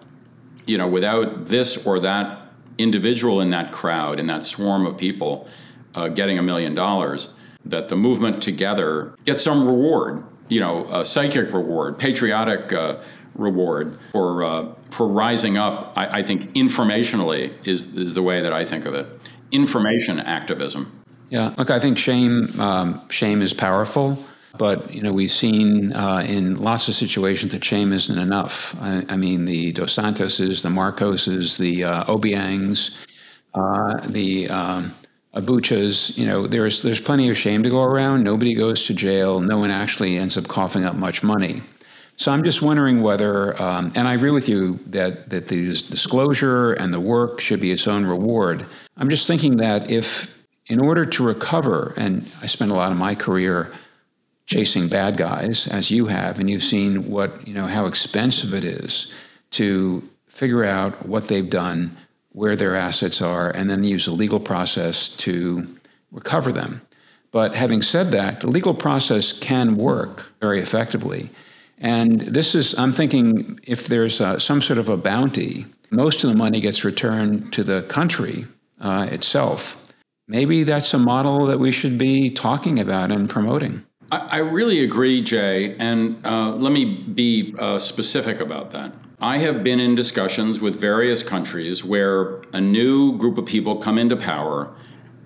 you 0.68 0.78
know, 0.78 0.88
without 0.88 1.48
this 1.48 1.88
or 1.88 2.00
that 2.02 2.42
individual 2.78 3.42
in 3.42 3.50
that 3.50 3.72
crowd, 3.72 4.20
in 4.20 4.28
that 4.28 4.44
swarm 4.44 4.86
of 4.86 4.98
people, 4.98 5.48
uh, 5.96 6.10
getting 6.10 6.38
a 6.38 6.44
million 6.44 6.76
dollars, 6.76 7.34
that 7.66 7.88
the 7.88 7.96
movement 7.96 8.42
together 8.42 9.16
gets 9.26 9.42
some 9.42 9.66
reward, 9.66 10.24
you 10.50 10.60
know, 10.60 10.86
a 10.92 11.04
psychic 11.04 11.52
reward, 11.52 11.98
patriotic 11.98 12.72
uh, 12.72 12.98
reward 13.36 13.98
for 14.12 14.44
uh, 14.44 14.68
for 14.92 15.08
rising 15.08 15.58
up. 15.58 15.94
I, 15.96 16.20
I, 16.20 16.24
think 16.24 16.54
informationally 16.54 17.54
is 17.66 17.96
is 17.96 18.14
the 18.14 18.24
way 18.24 18.42
that 18.42 18.54
I 18.54 18.66
think 18.66 18.86
of 18.86 18.94
it. 18.94 19.08
Information 19.52 20.20
activism. 20.20 20.92
Yeah, 21.30 21.54
look, 21.58 21.70
I 21.70 21.80
think 21.80 21.98
shame 21.98 22.60
um, 22.60 23.02
shame 23.10 23.42
is 23.42 23.54
powerful. 23.54 24.18
But 24.58 24.94
you 24.94 25.02
know, 25.02 25.14
we've 25.14 25.32
seen 25.32 25.94
uh, 25.94 26.26
in 26.28 26.56
lots 26.58 26.88
of 26.88 26.96
situations 26.96 27.52
that 27.52 27.64
shame 27.64 27.94
isn't 27.94 28.18
enough. 28.18 28.76
I, 28.82 29.04
I 29.10 29.18
mean, 29.18 29.46
the 29.46 29.72
Dos 29.72 29.96
Santoses, 29.96 30.62
the 30.62 30.70
Marcoses, 30.70 31.58
the 31.58 31.84
uh, 31.84 32.04
Obiangs, 32.06 33.06
uh, 33.54 34.00
the 34.08 34.50
um, 34.50 34.94
Abachas. 35.34 36.18
You 36.18 36.26
know, 36.26 36.48
there's 36.48 36.82
there's 36.82 37.02
plenty 37.02 37.30
of 37.30 37.38
shame 37.38 37.64
to 37.64 37.70
go 37.70 37.84
around. 37.84 38.24
Nobody 38.24 38.54
goes 38.54 38.86
to 38.86 38.94
jail. 38.94 39.40
No 39.40 39.60
one 39.60 39.72
actually 39.72 40.18
ends 40.18 40.38
up 40.38 40.48
coughing 40.48 40.86
up 40.86 40.96
much 40.96 41.24
money. 41.24 41.62
So 42.20 42.32
I'm 42.32 42.44
just 42.44 42.64
wondering 42.64 43.04
whether, 43.04 43.62
um, 43.62 43.92
and 43.96 44.08
I 44.08 44.16
agree 44.16 44.32
with 44.32 44.50
you 44.50 44.80
that 44.88 45.30
that 45.30 45.48
the 45.48 45.68
disclosure 45.68 46.74
and 46.74 46.92
the 46.92 47.00
work 47.00 47.40
should 47.40 47.60
be 47.60 47.72
its 47.72 47.88
own 47.88 48.06
reward. 48.06 48.66
I'm 48.98 49.10
just 49.10 49.28
thinking 49.28 49.58
that 49.58 49.92
if, 49.92 50.44
in 50.66 50.80
order 50.82 51.06
to 51.06 51.24
recover, 51.24 51.94
and 51.96 52.28
I 52.42 52.48
spent 52.48 52.72
a 52.72 52.74
lot 52.74 52.92
of 52.92 52.98
my 52.98 53.14
career 53.14 53.72
chasing 54.48 54.88
bad 54.88 55.18
guys 55.18 55.68
as 55.68 55.92
you 55.92 56.08
have, 56.08 56.40
and 56.40 56.50
you've 56.50 56.64
seen 56.64 57.10
what 57.10 57.48
you 57.48 57.54
know 57.54 57.68
how 57.68 57.86
expensive 57.86 58.54
it 58.54 58.64
is 58.64 59.14
to 59.52 60.02
figure 60.28 60.64
out 60.64 61.06
what 61.06 61.28
they've 61.28 61.50
done, 61.50 61.96
where 62.32 62.56
their 62.56 62.76
assets 62.76 63.22
are, 63.22 63.52
and 63.52 63.70
then 63.70 63.84
use 63.84 64.08
a 64.08 64.12
legal 64.12 64.40
process 64.40 65.10
to 65.18 65.68
recover 66.12 66.52
them. 66.52 66.82
But 67.32 67.56
having 67.56 67.82
said 67.82 68.12
that, 68.12 68.42
the 68.42 68.48
legal 68.48 68.74
process 68.74 69.38
can 69.38 69.76
work 69.76 70.26
very 70.40 70.60
effectively. 70.60 71.30
And 71.80 72.22
this 72.22 72.56
is, 72.56 72.78
I'm 72.80 72.94
thinking, 72.94 73.60
if 73.64 73.88
there's 73.88 74.22
a, 74.22 74.40
some 74.40 74.62
sort 74.62 74.80
of 74.80 74.90
a 74.90 74.98
bounty, 74.98 75.66
most 75.92 76.24
of 76.24 76.30
the 76.32 76.36
money 76.36 76.60
gets 76.60 76.84
returned 76.84 77.54
to 77.54 77.64
the 77.64 77.84
country 77.84 78.48
uh, 78.80 79.08
itself. 79.12 79.94
Maybe 80.28 80.64
that's 80.64 80.94
a 80.94 80.98
model 80.98 81.46
that 81.46 81.60
we 81.60 81.72
should 81.72 81.98
be 81.98 82.30
talking 82.30 82.80
about 82.80 83.12
and 83.12 83.30
promoting. 83.30 83.84
I, 84.12 84.38
really 84.38 84.84
agree, 84.84 85.22
Jay, 85.22 85.76
and 85.80 86.26
uh, 86.26 86.56
let 86.56 86.72
me 86.72 86.86
be 86.86 87.54
uh, 87.60 87.78
specific 87.78 88.40
about 88.40 88.72
that. 88.72 88.94
I 89.20 89.38
have 89.40 89.64
been 89.64 89.80
in 89.80 89.96
discussions 89.96 90.62
with 90.62 90.80
various 90.80 91.24
countries 91.24 91.84
where 91.84 92.42
a 92.54 92.62
new 92.62 93.18
group 93.18 93.38
of 93.38 93.46
people 93.46 93.78
come 93.78 93.98
into 93.98 94.16
power 94.16 94.74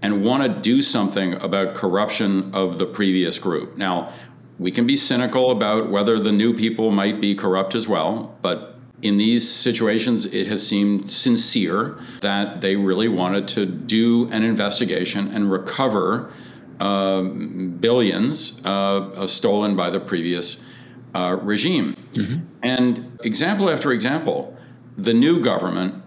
and 0.02 0.24
want 0.24 0.44
to 0.44 0.62
do 0.62 0.82
something 0.82 1.34
about 1.34 1.76
corruption 1.76 2.56
of 2.56 2.80
the 2.80 2.86
previous 2.86 3.38
group. 3.38 3.78
Now, 3.78 4.14
we 4.58 4.72
can 4.72 4.88
be 4.88 4.96
cynical 4.96 5.52
about 5.52 5.92
whether 5.92 6.20
the 6.20 6.32
new 6.32 6.56
people 6.56 6.90
might 6.90 7.20
be 7.20 7.36
corrupt 7.36 7.76
as 7.76 7.88
well, 7.88 8.36
but 8.42 8.76
in 9.02 9.18
these 9.18 9.48
situations, 9.48 10.28
it 10.28 10.48
has 10.48 10.66
seemed 10.66 11.10
sincere 11.10 12.00
that 12.22 12.62
they 12.62 12.76
really 12.76 13.08
wanted 13.08 13.48
to 13.50 13.66
do 13.66 14.30
an 14.32 14.44
investigation 14.44 15.28
and 15.36 15.52
recover 15.52 16.32
um, 16.82 17.78
billions 17.80 18.62
uh, 18.66 19.28
stolen 19.28 19.76
by 19.76 19.90
the 19.90 20.00
previous 20.00 20.64
uh, 21.14 21.38
regime. 21.42 21.96
Mm-hmm. 22.14 22.40
And 22.64 23.20
example 23.24 23.70
after 23.70 23.92
example, 23.92 24.58
the 24.98 25.14
new 25.14 25.42
government 25.42 26.04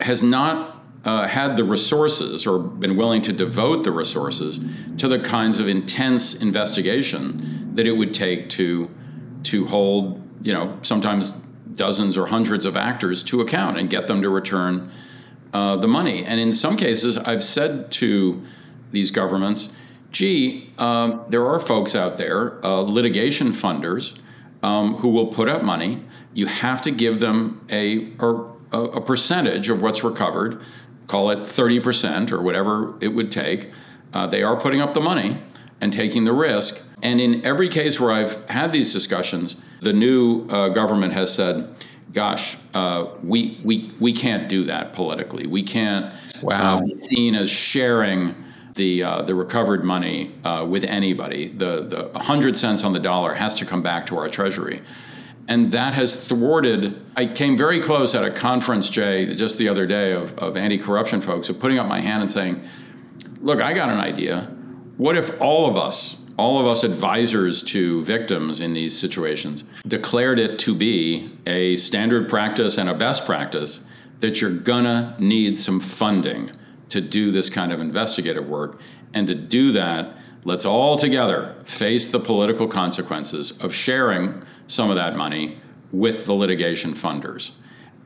has 0.00 0.22
not 0.22 0.76
uh, 1.04 1.26
had 1.26 1.56
the 1.56 1.64
resources 1.64 2.46
or 2.46 2.58
been 2.58 2.96
willing 2.96 3.22
to 3.22 3.32
devote 3.32 3.84
the 3.84 3.90
resources 3.90 4.60
to 4.98 5.08
the 5.08 5.18
kinds 5.18 5.58
of 5.58 5.66
intense 5.66 6.42
investigation 6.42 7.74
that 7.74 7.86
it 7.86 7.92
would 7.92 8.12
take 8.12 8.50
to 8.50 8.90
to 9.42 9.64
hold, 9.66 10.20
you 10.42 10.52
know, 10.52 10.78
sometimes 10.82 11.30
dozens 11.76 12.18
or 12.18 12.26
hundreds 12.26 12.66
of 12.66 12.76
actors 12.76 13.22
to 13.22 13.40
account 13.40 13.78
and 13.78 13.88
get 13.88 14.06
them 14.06 14.20
to 14.20 14.28
return 14.28 14.90
uh, 15.54 15.76
the 15.76 15.88
money. 15.88 16.26
And 16.26 16.38
in 16.38 16.52
some 16.52 16.76
cases, 16.76 17.16
I've 17.16 17.42
said 17.42 17.90
to 17.92 18.44
these 18.92 19.10
governments, 19.10 19.72
gee, 20.10 20.72
um, 20.78 21.24
there 21.28 21.46
are 21.46 21.60
folks 21.60 21.94
out 21.94 22.16
there, 22.16 22.64
uh, 22.64 22.80
litigation 22.80 23.48
funders, 23.48 24.20
um, 24.62 24.94
who 24.96 25.08
will 25.08 25.28
put 25.28 25.48
up 25.48 25.62
money. 25.62 26.02
You 26.34 26.46
have 26.46 26.82
to 26.82 26.90
give 26.90 27.20
them 27.20 27.64
a, 27.70 28.12
or 28.18 28.56
a, 28.72 29.00
percentage 29.00 29.68
of 29.68 29.82
what's 29.82 30.04
recovered, 30.04 30.62
call 31.06 31.30
it 31.30 31.40
30% 31.40 32.30
or 32.30 32.42
whatever 32.42 32.94
it 33.00 33.08
would 33.08 33.32
take. 33.32 33.70
Uh, 34.12 34.26
they 34.26 34.42
are 34.42 34.60
putting 34.60 34.80
up 34.80 34.94
the 34.94 35.00
money 35.00 35.38
and 35.80 35.92
taking 35.92 36.24
the 36.24 36.32
risk. 36.32 36.86
And 37.02 37.20
in 37.20 37.44
every 37.44 37.68
case 37.68 37.98
where 37.98 38.12
I've 38.12 38.48
had 38.50 38.72
these 38.72 38.92
discussions, 38.92 39.62
the 39.80 39.92
new 39.92 40.46
uh, 40.48 40.68
government 40.68 41.12
has 41.14 41.34
said, 41.34 41.74
gosh, 42.12 42.56
uh, 42.74 43.06
we, 43.22 43.60
we, 43.64 43.92
we 43.98 44.12
can't 44.12 44.48
do 44.48 44.64
that 44.64 44.92
politically. 44.92 45.46
We 45.46 45.62
can't 45.62 46.14
wow. 46.42 46.78
uh, 46.78 46.80
be 46.82 46.94
seen 46.96 47.34
as 47.34 47.50
sharing 47.50 48.34
the, 48.74 49.02
uh, 49.02 49.22
the 49.22 49.34
recovered 49.34 49.84
money 49.84 50.34
uh, 50.44 50.66
with 50.68 50.84
anybody. 50.84 51.48
The, 51.48 51.82
the 51.82 52.08
100 52.12 52.56
cents 52.56 52.84
on 52.84 52.92
the 52.92 53.00
dollar 53.00 53.34
has 53.34 53.54
to 53.54 53.66
come 53.66 53.82
back 53.82 54.06
to 54.06 54.18
our 54.18 54.28
treasury. 54.28 54.82
And 55.48 55.72
that 55.72 55.94
has 55.94 56.28
thwarted. 56.28 57.04
I 57.16 57.26
came 57.26 57.56
very 57.56 57.80
close 57.80 58.14
at 58.14 58.24
a 58.24 58.30
conference, 58.30 58.88
Jay, 58.88 59.34
just 59.34 59.58
the 59.58 59.68
other 59.68 59.86
day 59.86 60.12
of, 60.12 60.38
of 60.38 60.56
anti 60.56 60.78
corruption 60.78 61.20
folks, 61.20 61.48
of 61.48 61.58
putting 61.58 61.78
up 61.78 61.88
my 61.88 62.00
hand 62.00 62.22
and 62.22 62.30
saying, 62.30 62.62
look, 63.40 63.60
I 63.60 63.72
got 63.72 63.88
an 63.88 63.98
idea. 63.98 64.42
What 64.96 65.16
if 65.16 65.40
all 65.40 65.68
of 65.68 65.76
us, 65.76 66.18
all 66.36 66.60
of 66.60 66.66
us 66.66 66.84
advisors 66.84 67.62
to 67.64 68.04
victims 68.04 68.60
in 68.60 68.72
these 68.72 68.96
situations 68.96 69.64
declared 69.88 70.38
it 70.38 70.58
to 70.60 70.74
be 70.74 71.36
a 71.46 71.76
standard 71.76 72.28
practice 72.28 72.78
and 72.78 72.88
a 72.88 72.94
best 72.94 73.26
practice 73.26 73.80
that 74.20 74.40
you're 74.40 74.54
gonna 74.54 75.16
need 75.18 75.56
some 75.56 75.80
funding 75.80 76.50
to 76.90 77.00
do 77.00 77.30
this 77.30 77.48
kind 77.48 77.72
of 77.72 77.80
investigative 77.80 78.46
work. 78.46 78.80
And 79.14 79.26
to 79.26 79.34
do 79.34 79.72
that, 79.72 80.16
let's 80.44 80.64
all 80.64 80.96
together 80.98 81.54
face 81.64 82.08
the 82.08 82.20
political 82.20 82.68
consequences 82.68 83.58
of 83.60 83.74
sharing 83.74 84.42
some 84.66 84.90
of 84.90 84.96
that 84.96 85.16
money 85.16 85.58
with 85.92 86.26
the 86.26 86.34
litigation 86.34 86.92
funders. 86.92 87.50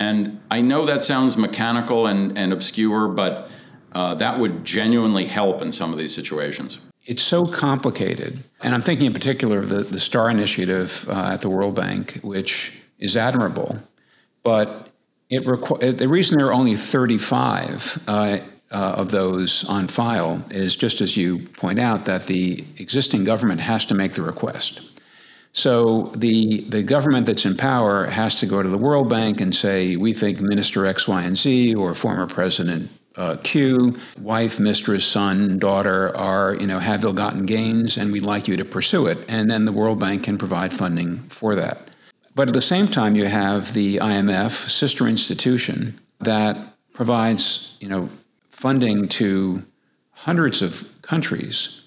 And 0.00 0.40
I 0.50 0.60
know 0.60 0.86
that 0.86 1.02
sounds 1.02 1.36
mechanical 1.36 2.06
and, 2.06 2.36
and 2.36 2.52
obscure, 2.52 3.08
but 3.08 3.50
uh, 3.92 4.14
that 4.16 4.38
would 4.38 4.64
genuinely 4.64 5.26
help 5.26 5.62
in 5.62 5.70
some 5.70 5.92
of 5.92 5.98
these 5.98 6.14
situations. 6.14 6.80
It's 7.06 7.22
so 7.22 7.46
complicated. 7.46 8.42
And 8.62 8.74
I'm 8.74 8.82
thinking 8.82 9.06
in 9.06 9.12
particular 9.12 9.58
of 9.58 9.68
the, 9.68 9.82
the 9.82 10.00
STAR 10.00 10.30
initiative 10.30 11.06
uh, 11.08 11.32
at 11.32 11.42
the 11.42 11.50
World 11.50 11.74
Bank, 11.74 12.18
which 12.22 12.72
is 12.98 13.16
admirable. 13.16 13.78
But 14.42 14.88
it 15.28 15.44
requ- 15.44 15.96
the 15.96 16.08
reason 16.08 16.38
there 16.38 16.48
are 16.48 16.52
only 16.52 16.76
35 16.76 18.02
uh, 18.08 18.38
uh, 18.74 18.94
of 18.96 19.10
those 19.12 19.64
on 19.68 19.86
file 19.86 20.44
is 20.50 20.74
just 20.74 21.00
as 21.00 21.16
you 21.16 21.38
point 21.38 21.78
out 21.78 22.04
that 22.06 22.26
the 22.26 22.64
existing 22.78 23.22
government 23.24 23.60
has 23.60 23.84
to 23.86 23.94
make 23.94 24.12
the 24.14 24.22
request. 24.22 24.80
So 25.52 26.10
the 26.16 26.62
the 26.62 26.82
government 26.82 27.26
that's 27.26 27.46
in 27.46 27.56
power 27.56 28.06
has 28.06 28.34
to 28.40 28.46
go 28.46 28.60
to 28.60 28.68
the 28.68 28.76
World 28.76 29.08
Bank 29.08 29.40
and 29.40 29.54
say, 29.54 29.94
we 29.94 30.12
think 30.12 30.40
Minister 30.40 30.84
X, 30.84 31.06
Y, 31.06 31.22
and 31.22 31.38
Z 31.38 31.76
or 31.76 31.94
former 31.94 32.26
President 32.26 32.90
uh, 33.16 33.36
Q, 33.44 33.96
wife, 34.20 34.58
mistress, 34.58 35.06
son, 35.06 35.60
daughter 35.60 36.14
are, 36.16 36.56
you 36.56 36.66
know, 36.66 36.80
have 36.80 37.04
ill-gotten 37.04 37.46
gains, 37.46 37.96
and 37.96 38.12
we'd 38.12 38.24
like 38.24 38.48
you 38.48 38.56
to 38.56 38.64
pursue 38.64 39.06
it. 39.06 39.18
And 39.28 39.48
then 39.48 39.64
the 39.64 39.72
World 39.72 40.00
Bank 40.00 40.24
can 40.24 40.36
provide 40.36 40.72
funding 40.72 41.18
for 41.28 41.54
that. 41.54 41.78
But 42.34 42.48
at 42.48 42.54
the 42.54 42.60
same 42.60 42.88
time, 42.88 43.14
you 43.14 43.26
have 43.26 43.72
the 43.72 43.98
IMF, 43.98 44.68
sister 44.68 45.06
institution, 45.06 46.00
that 46.18 46.58
provides, 46.92 47.76
you 47.80 47.88
know, 47.88 48.08
funding 48.54 49.08
to 49.08 49.62
hundreds 50.12 50.62
of 50.62 50.88
countries, 51.02 51.82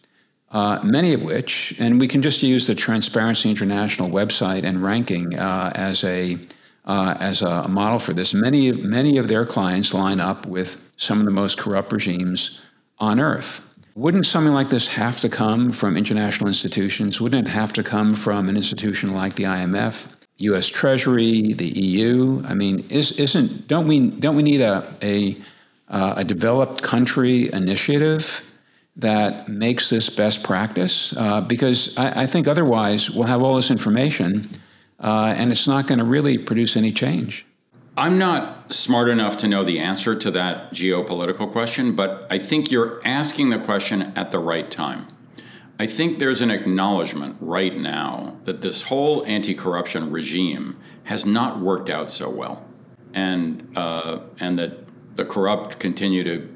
uh, 0.52 0.80
many 0.84 1.14
of 1.14 1.24
which, 1.24 1.74
and 1.80 2.00
we 2.00 2.08
can 2.08 2.22
just 2.22 2.44
use 2.44 2.68
the 2.68 2.76
Transparency 2.76 3.50
International 3.50 4.10
website 4.10 4.64
and 4.64 4.84
ranking 4.84 5.38
uh, 5.40 5.72
as 5.74 6.04
a 6.04 6.38
uh, 6.86 7.18
as 7.20 7.42
a 7.42 7.68
model 7.68 8.00
for 8.00 8.14
this. 8.14 8.34
Many 8.34 8.72
many 8.72 9.18
of 9.18 9.28
their 9.28 9.46
clients 9.46 9.94
line 9.94 10.20
up 10.20 10.46
with 10.46 10.80
some 10.98 11.20
of 11.20 11.26
the 11.26 11.32
most 11.32 11.58
corrupt 11.58 11.92
regimes 11.92 12.62
on 13.00 13.20
earth. 13.20 13.64
Wouldn't 13.96 14.26
something 14.26 14.54
like 14.54 14.70
this 14.70 14.88
have 14.90 15.20
to 15.22 15.30
come 15.30 15.72
from 15.72 15.98
international 15.98 16.48
institutions? 16.48 17.20
Wouldn't 17.20 17.48
it 17.48 17.50
have 17.50 17.74
to 17.74 17.84
come 17.84 18.14
from 18.14 18.48
an 18.50 18.56
institution 18.56 19.14
like 19.14 19.36
the 19.36 19.46
IMF, 19.46 20.08
U.S. 20.38 20.68
Treasury, 20.68 21.54
the 21.54 21.68
EU? 21.68 22.44
I 22.46 22.54
mean, 22.54 22.86
is, 22.90 23.20
isn't 23.20 23.68
don't 23.68 23.88
we 23.88 24.12
don't 24.12 24.36
we 24.36 24.44
need 24.44 24.62
a 24.62 24.86
a, 25.02 25.38
uh, 25.90 26.16
a 26.18 26.24
developed 26.24 26.82
country 26.82 27.52
initiative 27.52 28.44
that 28.96 29.48
makes 29.48 29.90
this 29.90 30.10
best 30.10 30.44
practice? 30.44 31.16
Uh, 31.16 31.42
because 31.42 31.98
I, 31.98 32.24
I, 32.24 32.26
think 32.26 32.48
otherwise 32.48 33.10
we'll 33.10 33.28
have 33.28 33.44
all 33.44 33.56
this 33.56 33.72
information, 33.72 34.50
uh, 35.00 35.34
and 35.38 35.52
it's 35.52 35.68
not 35.68 35.88
going 35.88 36.00
to 36.00 36.06
really 36.06 36.38
produce 36.38 36.76
any 36.76 36.92
change. 36.92 37.46
I'm 37.96 38.20
not 38.20 38.72
smart 38.72 39.10
enough 39.10 39.38
to 39.38 39.48
know 39.48 39.64
the 39.64 39.80
answer 39.80 40.16
to 40.16 40.32
that 40.32 40.72
geopolitical 40.72 41.52
question, 41.52 41.96
but 41.96 42.28
I 42.30 42.38
think 42.38 42.70
you're 42.70 43.02
asking 43.06 43.50
the 43.50 43.58
question 43.58 44.14
at 44.16 44.30
the 44.30 44.38
right 44.40 44.70
time. 44.70 45.08
I 45.80 45.88
think 45.88 46.20
there's 46.20 46.42
an 46.42 46.52
acknowledgement 46.52 47.38
right 47.40 47.76
now 47.76 48.38
that 48.46 48.62
this 48.62 48.82
whole 48.82 49.26
anti 49.26 49.54
corruption 49.54 50.12
regime 50.12 50.78
has 51.04 51.26
not 51.26 51.60
worked 51.60 51.90
out 51.90 52.10
so 52.10 52.30
well. 52.30 52.64
And, 53.14 53.68
uh, 53.76 54.20
and 54.40 54.60
that 54.60 54.87
the 55.18 55.26
corrupt 55.26 55.80
continue 55.80 56.24
to, 56.24 56.48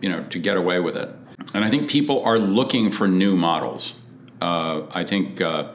you 0.00 0.08
know, 0.08 0.22
to 0.24 0.38
get 0.38 0.56
away 0.56 0.78
with 0.78 0.96
it. 0.96 1.08
And 1.54 1.64
I 1.64 1.70
think 1.70 1.90
people 1.90 2.22
are 2.24 2.38
looking 2.38 2.92
for 2.92 3.08
new 3.08 3.36
models. 3.36 3.94
Uh, 4.40 4.82
I 4.92 5.04
think 5.04 5.40
uh, 5.40 5.72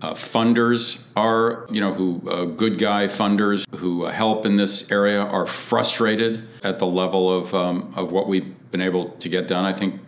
uh, 0.00 0.14
funders 0.14 1.06
are, 1.16 1.66
you 1.70 1.80
know, 1.80 1.92
who 1.92 2.30
uh, 2.30 2.44
good 2.44 2.78
guy 2.78 3.08
funders 3.08 3.64
who 3.74 4.04
help 4.04 4.46
in 4.46 4.56
this 4.56 4.92
area 4.92 5.20
are 5.20 5.46
frustrated 5.46 6.46
at 6.62 6.78
the 6.78 6.86
level 6.86 7.32
of 7.32 7.54
um, 7.54 7.92
of 7.96 8.12
what 8.12 8.28
we've 8.28 8.54
been 8.70 8.80
able 8.80 9.10
to 9.10 9.28
get 9.28 9.48
done. 9.48 9.64
I 9.64 9.72
think, 9.72 10.00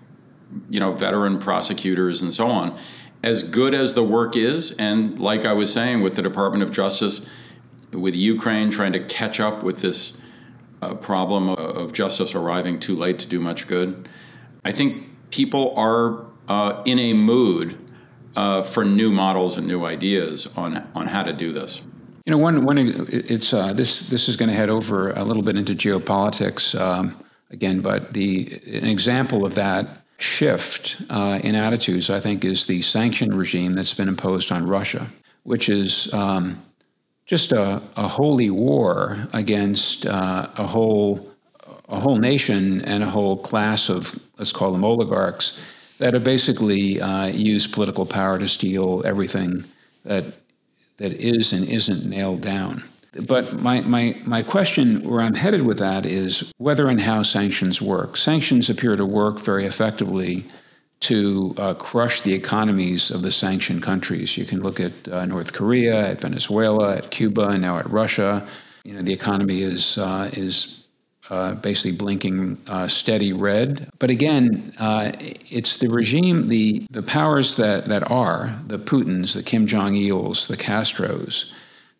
you 0.68 0.80
know, 0.80 0.92
veteran 0.92 1.38
prosecutors 1.38 2.22
and 2.22 2.32
so 2.32 2.46
on, 2.46 2.78
as 3.22 3.42
good 3.42 3.74
as 3.74 3.94
the 3.94 4.04
work 4.04 4.36
is, 4.36 4.76
and 4.78 5.18
like 5.18 5.44
I 5.44 5.52
was 5.52 5.72
saying 5.72 6.02
with 6.02 6.14
the 6.14 6.22
Department 6.22 6.62
of 6.62 6.70
Justice, 6.70 7.28
with 7.92 8.14
Ukraine 8.14 8.70
trying 8.70 8.92
to 8.92 9.04
catch 9.06 9.40
up 9.40 9.62
with 9.62 9.80
this 9.80 10.20
uh, 10.82 10.94
problem 10.94 11.48
of, 11.50 11.58
of, 11.58 11.92
justice 11.92 12.34
arriving 12.34 12.80
too 12.80 12.96
late 12.96 13.18
to 13.18 13.28
do 13.28 13.40
much 13.40 13.66
good, 13.66 14.08
I 14.64 14.72
think 14.72 15.04
people 15.30 15.74
are 15.76 16.24
uh, 16.48 16.82
in 16.84 16.98
a 16.98 17.12
mood 17.12 17.78
uh, 18.36 18.62
for 18.62 18.84
new 18.84 19.12
models 19.12 19.56
and 19.56 19.66
new 19.66 19.84
ideas 19.84 20.46
on 20.56 20.86
on 20.94 21.06
how 21.06 21.22
to 21.22 21.32
do 21.32 21.52
this. 21.52 21.82
You 22.26 22.32
know, 22.32 22.38
one 22.38 22.64
one 22.64 22.78
it's 22.78 23.52
uh, 23.52 23.72
this 23.72 24.08
this 24.08 24.28
is 24.28 24.36
going 24.36 24.48
to 24.48 24.54
head 24.54 24.70
over 24.70 25.12
a 25.12 25.24
little 25.24 25.42
bit 25.42 25.56
into 25.56 25.74
geopolitics 25.74 26.78
um, 26.78 27.16
again, 27.50 27.80
but 27.80 28.12
the 28.12 28.60
an 28.66 28.86
example 28.86 29.44
of 29.44 29.54
that 29.56 29.88
shift 30.18 31.00
uh, 31.08 31.40
in 31.42 31.54
attitudes, 31.54 32.10
I 32.10 32.20
think, 32.20 32.44
is 32.44 32.66
the 32.66 32.82
sanction 32.82 33.34
regime 33.34 33.72
that's 33.72 33.94
been 33.94 34.08
imposed 34.08 34.52
on 34.52 34.66
Russia, 34.66 35.06
which 35.44 35.68
is 35.68 36.12
um, 36.12 36.60
just 37.30 37.52
a, 37.52 37.80
a 37.96 38.08
holy 38.08 38.50
war 38.50 39.28
against 39.32 40.04
uh, 40.04 40.48
a 40.56 40.66
whole 40.66 41.30
a 41.88 42.00
whole 42.00 42.16
nation 42.16 42.80
and 42.82 43.04
a 43.04 43.06
whole 43.06 43.36
class 43.36 43.88
of 43.88 44.18
let's 44.36 44.50
call 44.50 44.72
them 44.72 44.84
oligarchs 44.84 45.60
that 45.98 46.12
have 46.14 46.24
basically 46.24 47.00
uh, 47.00 47.26
used 47.26 47.72
political 47.72 48.04
power 48.04 48.36
to 48.36 48.48
steal 48.48 49.00
everything 49.06 49.64
that 50.04 50.24
that 50.96 51.12
is 51.12 51.52
and 51.52 51.68
isn't 51.68 52.04
nailed 52.04 52.40
down. 52.40 52.82
But 53.26 53.60
my, 53.60 53.80
my, 53.80 54.16
my 54.24 54.42
question 54.42 55.02
where 55.08 55.20
I'm 55.20 55.34
headed 55.34 55.62
with 55.62 55.78
that 55.78 56.06
is 56.06 56.52
whether 56.58 56.88
and 56.88 57.00
how 57.00 57.22
sanctions 57.22 57.80
work. 57.80 58.16
Sanctions 58.16 58.70
appear 58.70 58.96
to 58.96 59.06
work 59.06 59.40
very 59.40 59.66
effectively 59.66 60.44
to 61.00 61.54
uh, 61.56 61.74
crush 61.74 62.20
the 62.20 62.34
economies 62.34 63.10
of 63.10 63.22
the 63.22 63.32
sanctioned 63.32 63.82
countries. 63.82 64.36
You 64.36 64.44
can 64.44 64.60
look 64.60 64.80
at 64.80 64.92
uh, 65.08 65.24
North 65.26 65.52
Korea, 65.52 66.10
at 66.10 66.20
Venezuela, 66.20 66.96
at 66.96 67.10
Cuba, 67.10 67.48
and 67.48 67.62
now 67.62 67.78
at 67.78 67.88
Russia. 67.88 68.46
You 68.84 68.94
know, 68.94 69.02
the 69.02 69.12
economy 69.12 69.62
is, 69.62 69.96
uh, 69.96 70.30
is 70.34 70.84
uh, 71.30 71.54
basically 71.54 71.92
blinking 71.92 72.58
uh, 72.66 72.86
steady 72.88 73.32
red. 73.32 73.88
But 73.98 74.10
again, 74.10 74.74
uh, 74.78 75.12
it's 75.50 75.78
the 75.78 75.88
regime, 75.88 76.48
the, 76.48 76.86
the 76.90 77.02
powers 77.02 77.56
that, 77.56 77.86
that 77.86 78.10
are, 78.10 78.54
the 78.66 78.78
Putins, 78.78 79.34
the 79.34 79.42
Kim 79.42 79.66
Jong 79.66 79.94
ils, 79.94 80.48
the 80.48 80.56
Castros, 80.56 81.52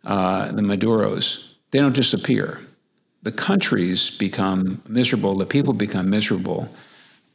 the 0.02 0.62
Maduros, 0.62 1.54
they 1.70 1.78
don't 1.78 1.94
disappear. 1.94 2.58
The 3.22 3.32
countries 3.32 4.16
become 4.18 4.82
miserable, 4.88 5.36
the 5.36 5.46
people 5.46 5.74
become 5.74 6.10
miserable, 6.10 6.68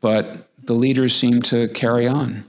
but 0.01 0.47
the 0.67 0.73
leaders 0.73 1.15
seem 1.15 1.41
to 1.43 1.67
carry 1.69 2.07
on. 2.07 2.45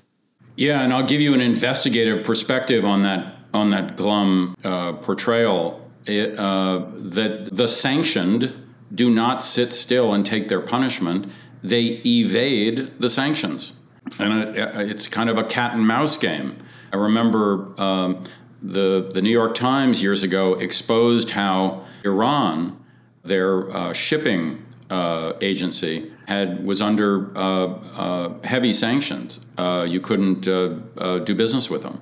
Yeah, 0.56 0.82
and 0.82 0.92
I'll 0.92 1.06
give 1.06 1.20
you 1.20 1.34
an 1.34 1.40
investigative 1.40 2.24
perspective 2.24 2.84
on 2.84 3.02
that 3.02 3.34
on 3.52 3.70
that 3.70 3.96
glum 3.96 4.54
uh, 4.64 4.94
portrayal. 4.94 5.82
It, 6.06 6.36
that 6.36 7.48
the 7.50 7.66
sanctioned 7.66 8.54
do 8.94 9.10
not 9.10 9.42
sit 9.42 9.72
still 9.72 10.14
and 10.14 10.24
take 10.24 10.48
their 10.48 10.60
punishment. 10.60 11.26
They 11.62 12.00
evade 12.06 13.00
the 13.00 13.10
sanctions. 13.10 13.72
And 14.18 14.56
it's 14.56 15.08
kind 15.08 15.28
of 15.28 15.36
a 15.36 15.44
cat 15.44 15.74
and 15.74 15.86
mouse 15.86 16.16
game. 16.16 16.56
I 16.92 16.96
remember 16.96 17.74
um, 17.80 18.22
the, 18.62 19.10
the 19.12 19.20
New 19.20 19.30
York 19.30 19.54
Times 19.54 20.00
years 20.00 20.22
ago 20.22 20.54
exposed 20.54 21.30
how 21.30 21.84
Iran, 22.04 22.78
their 23.24 23.68
uh, 23.70 23.92
shipping 23.92 24.64
uh, 24.90 25.32
agency, 25.40 26.12
had 26.26 26.64
was 26.66 26.82
under 26.82 27.36
uh, 27.36 27.66
uh, 27.66 28.40
heavy 28.42 28.72
sanctions. 28.72 29.40
Uh, 29.56 29.86
you 29.88 30.00
couldn't 30.00 30.46
uh, 30.46 30.74
uh, 30.98 31.18
do 31.20 31.34
business 31.34 31.70
with 31.70 31.82
them. 31.82 32.00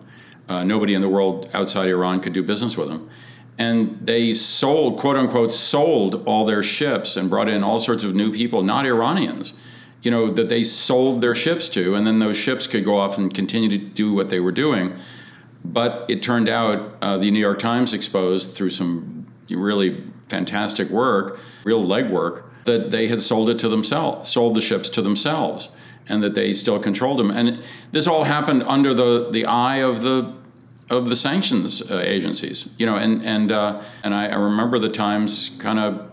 nobody 0.48 0.94
in 0.94 1.02
the 1.02 1.08
world 1.08 1.48
outside 1.52 1.88
Iran 1.88 2.20
could 2.20 2.32
do 2.32 2.42
business 2.42 2.76
with 2.76 2.88
them. 2.88 3.08
And 3.58 3.98
they 4.04 4.34
sold, 4.34 4.98
quote 4.98 5.16
unquote, 5.16 5.52
sold 5.52 6.26
all 6.26 6.44
their 6.46 6.62
ships 6.62 7.16
and 7.16 7.30
brought 7.30 7.48
in 7.48 7.62
all 7.62 7.78
sorts 7.78 8.02
of 8.02 8.14
new 8.14 8.32
people, 8.32 8.62
not 8.62 8.86
Iranians, 8.86 9.54
you 10.02 10.10
know, 10.10 10.30
that 10.30 10.48
they 10.48 10.64
sold 10.64 11.20
their 11.20 11.34
ships 11.34 11.68
to. 11.68 11.94
And 11.94 12.06
then 12.06 12.18
those 12.18 12.36
ships 12.36 12.66
could 12.66 12.84
go 12.84 12.98
off 12.98 13.18
and 13.18 13.32
continue 13.32 13.68
to 13.68 13.78
do 13.78 14.12
what 14.14 14.30
they 14.30 14.40
were 14.40 14.52
doing. 14.52 14.96
But 15.66 16.06
it 16.08 16.22
turned 16.22 16.48
out 16.48 17.00
the 17.00 17.30
New 17.30 17.38
York 17.38 17.58
Times 17.58 17.92
exposed 17.92 18.56
through 18.56 18.70
some 18.70 19.26
really 19.50 20.02
fantastic 20.28 20.88
work, 20.88 21.38
real 21.64 21.86
legwork, 21.86 22.44
that 22.64 22.90
they 22.90 23.06
had 23.06 23.22
sold 23.22 23.50
it 23.50 23.58
to 23.58 23.68
themselves, 23.68 24.30
sold 24.30 24.54
the 24.54 24.60
ships 24.60 24.88
to 24.90 25.02
themselves, 25.02 25.68
and 26.08 26.22
that 26.22 26.34
they 26.34 26.52
still 26.52 26.78
controlled 26.78 27.18
them. 27.18 27.30
And 27.30 27.62
this 27.92 28.06
all 28.06 28.24
happened 28.24 28.62
under 28.64 28.94
the, 28.94 29.30
the 29.30 29.46
eye 29.46 29.82
of 29.82 30.02
the 30.02 30.34
of 30.90 31.08
the 31.08 31.16
sanctions 31.16 31.90
uh, 31.90 31.98
agencies, 31.98 32.74
you 32.78 32.84
know, 32.84 32.96
and 32.96 33.22
and 33.24 33.52
uh, 33.52 33.82
and 34.02 34.14
I, 34.14 34.28
I 34.28 34.36
remember 34.36 34.78
the 34.78 34.90
Times 34.90 35.56
kind 35.58 35.78
of, 35.78 36.10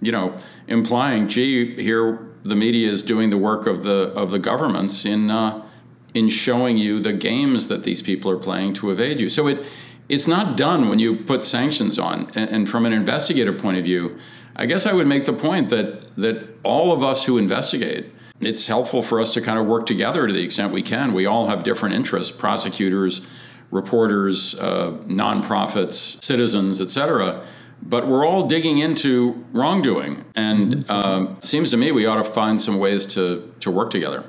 you 0.00 0.12
know, 0.12 0.34
implying, 0.68 1.28
gee, 1.28 1.74
here 1.74 2.28
the 2.44 2.54
media 2.54 2.88
is 2.88 3.02
doing 3.02 3.30
the 3.30 3.38
work 3.38 3.66
of 3.66 3.82
the 3.82 4.12
of 4.14 4.30
the 4.30 4.38
governments 4.38 5.04
in 5.04 5.30
uh, 5.30 5.66
in 6.14 6.28
showing 6.28 6.76
you 6.76 7.00
the 7.00 7.12
games 7.12 7.66
that 7.68 7.82
these 7.82 8.00
people 8.02 8.30
are 8.30 8.38
playing 8.38 8.74
to 8.74 8.90
evade 8.90 9.18
you. 9.18 9.28
So 9.28 9.48
it 9.48 9.66
it's 10.08 10.28
not 10.28 10.56
done 10.56 10.88
when 10.88 10.98
you 10.98 11.16
put 11.16 11.42
sanctions 11.42 11.98
on. 11.98 12.30
And, 12.34 12.50
and 12.50 12.68
from 12.68 12.86
an 12.86 12.92
investigative 12.92 13.58
point 13.58 13.78
of 13.78 13.84
view, 13.84 14.18
I 14.56 14.66
guess 14.66 14.86
I 14.86 14.92
would 14.92 15.06
make 15.06 15.24
the 15.24 15.32
point 15.32 15.70
that 15.70 16.14
that 16.16 16.44
all 16.62 16.92
of 16.92 17.02
us 17.02 17.24
who 17.24 17.38
investigate, 17.38 18.06
it's 18.40 18.66
helpful 18.66 19.02
for 19.02 19.20
us 19.20 19.32
to 19.34 19.40
kind 19.40 19.58
of 19.58 19.66
work 19.66 19.86
together 19.86 20.26
to 20.26 20.32
the 20.32 20.42
extent 20.42 20.72
we 20.72 20.82
can. 20.82 21.12
We 21.12 21.26
all 21.26 21.46
have 21.46 21.62
different 21.62 21.94
interests: 21.94 22.34
prosecutors, 22.34 23.26
reporters, 23.70 24.54
uh, 24.58 24.92
nonprofits, 25.06 26.22
citizens, 26.22 26.80
et 26.80 26.90
cetera. 26.90 27.42
But 27.84 28.06
we're 28.06 28.24
all 28.24 28.46
digging 28.46 28.78
into 28.78 29.44
wrongdoing, 29.52 30.24
and 30.36 30.84
uh, 30.88 31.40
seems 31.40 31.70
to 31.70 31.76
me 31.76 31.90
we 31.90 32.06
ought 32.06 32.22
to 32.22 32.30
find 32.30 32.60
some 32.60 32.78
ways 32.78 33.06
to 33.14 33.52
to 33.60 33.70
work 33.70 33.90
together. 33.90 34.24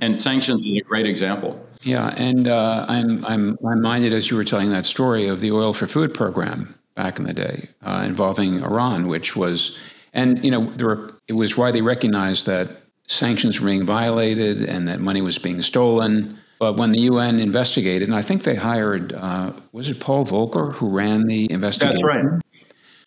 And 0.00 0.16
sanctions 0.16 0.66
is 0.66 0.76
a 0.78 0.80
great 0.80 1.06
example. 1.06 1.62
Yeah, 1.82 2.14
and 2.16 2.48
uh, 2.48 2.86
I'm 2.88 3.24
I'm 3.26 3.58
reminded 3.60 4.14
as 4.14 4.30
you 4.30 4.36
were 4.36 4.44
telling 4.44 4.70
that 4.70 4.86
story 4.86 5.28
of 5.28 5.40
the 5.40 5.52
oil 5.52 5.74
for 5.74 5.86
food 5.86 6.14
program 6.14 6.75
back 6.96 7.18
in 7.18 7.26
the 7.26 7.32
day 7.32 7.68
uh, 7.82 8.02
involving 8.04 8.62
Iran, 8.62 9.06
which 9.06 9.36
was, 9.36 9.78
and 10.12 10.44
you 10.44 10.50
know, 10.50 10.64
there 10.64 10.88
were, 10.88 11.14
it 11.28 11.34
was 11.34 11.56
widely 11.56 11.82
recognized 11.82 12.46
that 12.46 12.68
sanctions 13.06 13.60
were 13.60 13.66
being 13.66 13.86
violated 13.86 14.62
and 14.62 14.88
that 14.88 15.00
money 15.00 15.20
was 15.20 15.38
being 15.38 15.62
stolen. 15.62 16.38
But 16.58 16.76
when 16.76 16.92
the 16.92 17.00
UN 17.00 17.38
investigated, 17.38 18.08
and 18.08 18.16
I 18.16 18.22
think 18.22 18.42
they 18.42 18.54
hired, 18.54 19.12
uh, 19.12 19.52
was 19.72 19.90
it 19.90 20.00
Paul 20.00 20.24
Volcker 20.24 20.72
who 20.72 20.88
ran 20.88 21.26
the 21.26 21.50
investigation? 21.52 21.94
That's 21.94 22.04
right. 22.04 22.40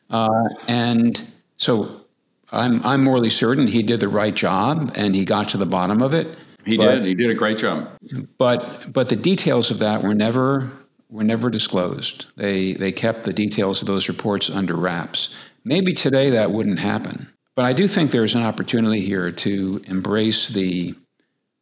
Uh, 0.10 0.50
and 0.68 1.22
so 1.58 2.06
I'm, 2.52 2.84
I'm 2.86 3.04
morally 3.04 3.32
certain 3.32 3.68
he 3.68 3.84
did 3.84 4.00
the 4.00 4.08
right 4.08 4.34
job 4.34 4.94
and 4.96 5.16
he 5.16 5.26
got 5.26 5.50
to 5.50 5.58
the 5.58 5.66
bottom 5.66 6.02
of 6.02 6.14
it. 6.14 6.28
He 6.66 6.78
but, 6.78 7.00
did. 7.00 7.06
He 7.06 7.16
did 7.16 7.30
a 7.32 7.34
great 7.34 7.58
job. 7.58 7.90
But 8.38 8.92
but 8.92 9.10
the 9.10 9.16
details 9.16 9.72
of 9.72 9.80
that 9.80 10.04
were 10.04 10.14
never 10.14 10.70
were 11.10 11.24
never 11.24 11.50
disclosed. 11.50 12.26
They 12.36 12.74
they 12.74 12.92
kept 12.92 13.24
the 13.24 13.34
details 13.34 13.82
of 13.82 13.88
those 13.88 14.08
reports 14.08 14.50
under 14.50 14.76
wraps. 14.76 15.36
Maybe 15.64 15.94
today 15.94 16.30
that 16.32 16.52
wouldn't 16.52 16.80
happen. 16.80 17.28
But 17.56 17.66
I 17.66 17.74
do 17.74 17.88
think 17.88 18.12
there's 18.12 18.36
an 18.36 18.44
opportunity 18.44 19.02
here 19.02 19.32
to 19.32 19.82
embrace 19.86 20.48
the, 20.48 20.96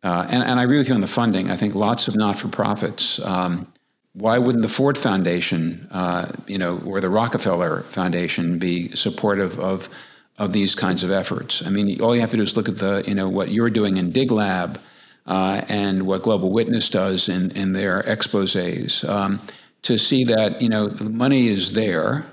uh, 0.04 0.28
and, 0.30 0.44
and 0.44 0.60
I 0.60 0.64
agree 0.64 0.78
with 0.78 0.90
you 0.90 0.94
on 0.94 1.02
the 1.02 1.08
funding. 1.08 1.50
I 1.50 1.56
think 1.56 1.74
lots 1.74 2.08
of 2.08 2.16
not 2.16 2.38
for 2.38 2.50
profits. 2.50 3.20
Um, 3.20 3.74
why 4.14 4.38
wouldn't 4.38 4.62
the 4.62 4.70
Ford 4.70 4.96
Foundation, 4.96 5.88
uh, 5.90 6.32
you 6.46 6.60
know, 6.60 6.80
or 6.86 7.02
the 7.02 7.10
Rockefeller 7.10 7.82
Foundation 7.82 8.60
be 8.60 8.96
supportive 8.96 9.60
of 9.60 9.90
of 10.38 10.54
these 10.54 10.76
kinds 10.76 11.02
of 11.02 11.10
efforts? 11.10 11.66
I 11.66 11.72
mean, 11.72 12.00
all 12.00 12.14
you 12.14 12.22
have 12.22 12.30
to 12.32 12.38
do 12.38 12.44
is 12.44 12.56
look 12.56 12.70
at 12.70 12.78
the, 12.78 13.04
you 13.08 13.16
know, 13.16 13.28
what 13.28 13.50
you're 13.50 13.72
doing 13.72 13.98
in 13.98 14.12
Dig 14.12 14.32
Lab 14.32 14.80
uh, 15.28 15.62
and 15.68 16.06
what 16.08 16.24
Global 16.24 16.52
Witness 16.52 16.90
does 16.90 17.30
in, 17.30 17.52
in 17.52 17.74
their 17.74 18.04
exposés 18.04 19.08
um, 19.08 19.42
to 19.84 19.98
see 19.98 20.24
that 20.24 20.62
you 20.62 20.70
know 20.70 20.88
the 20.88 21.10
money 21.10 21.50
is 21.50 21.74
there. 21.74 22.26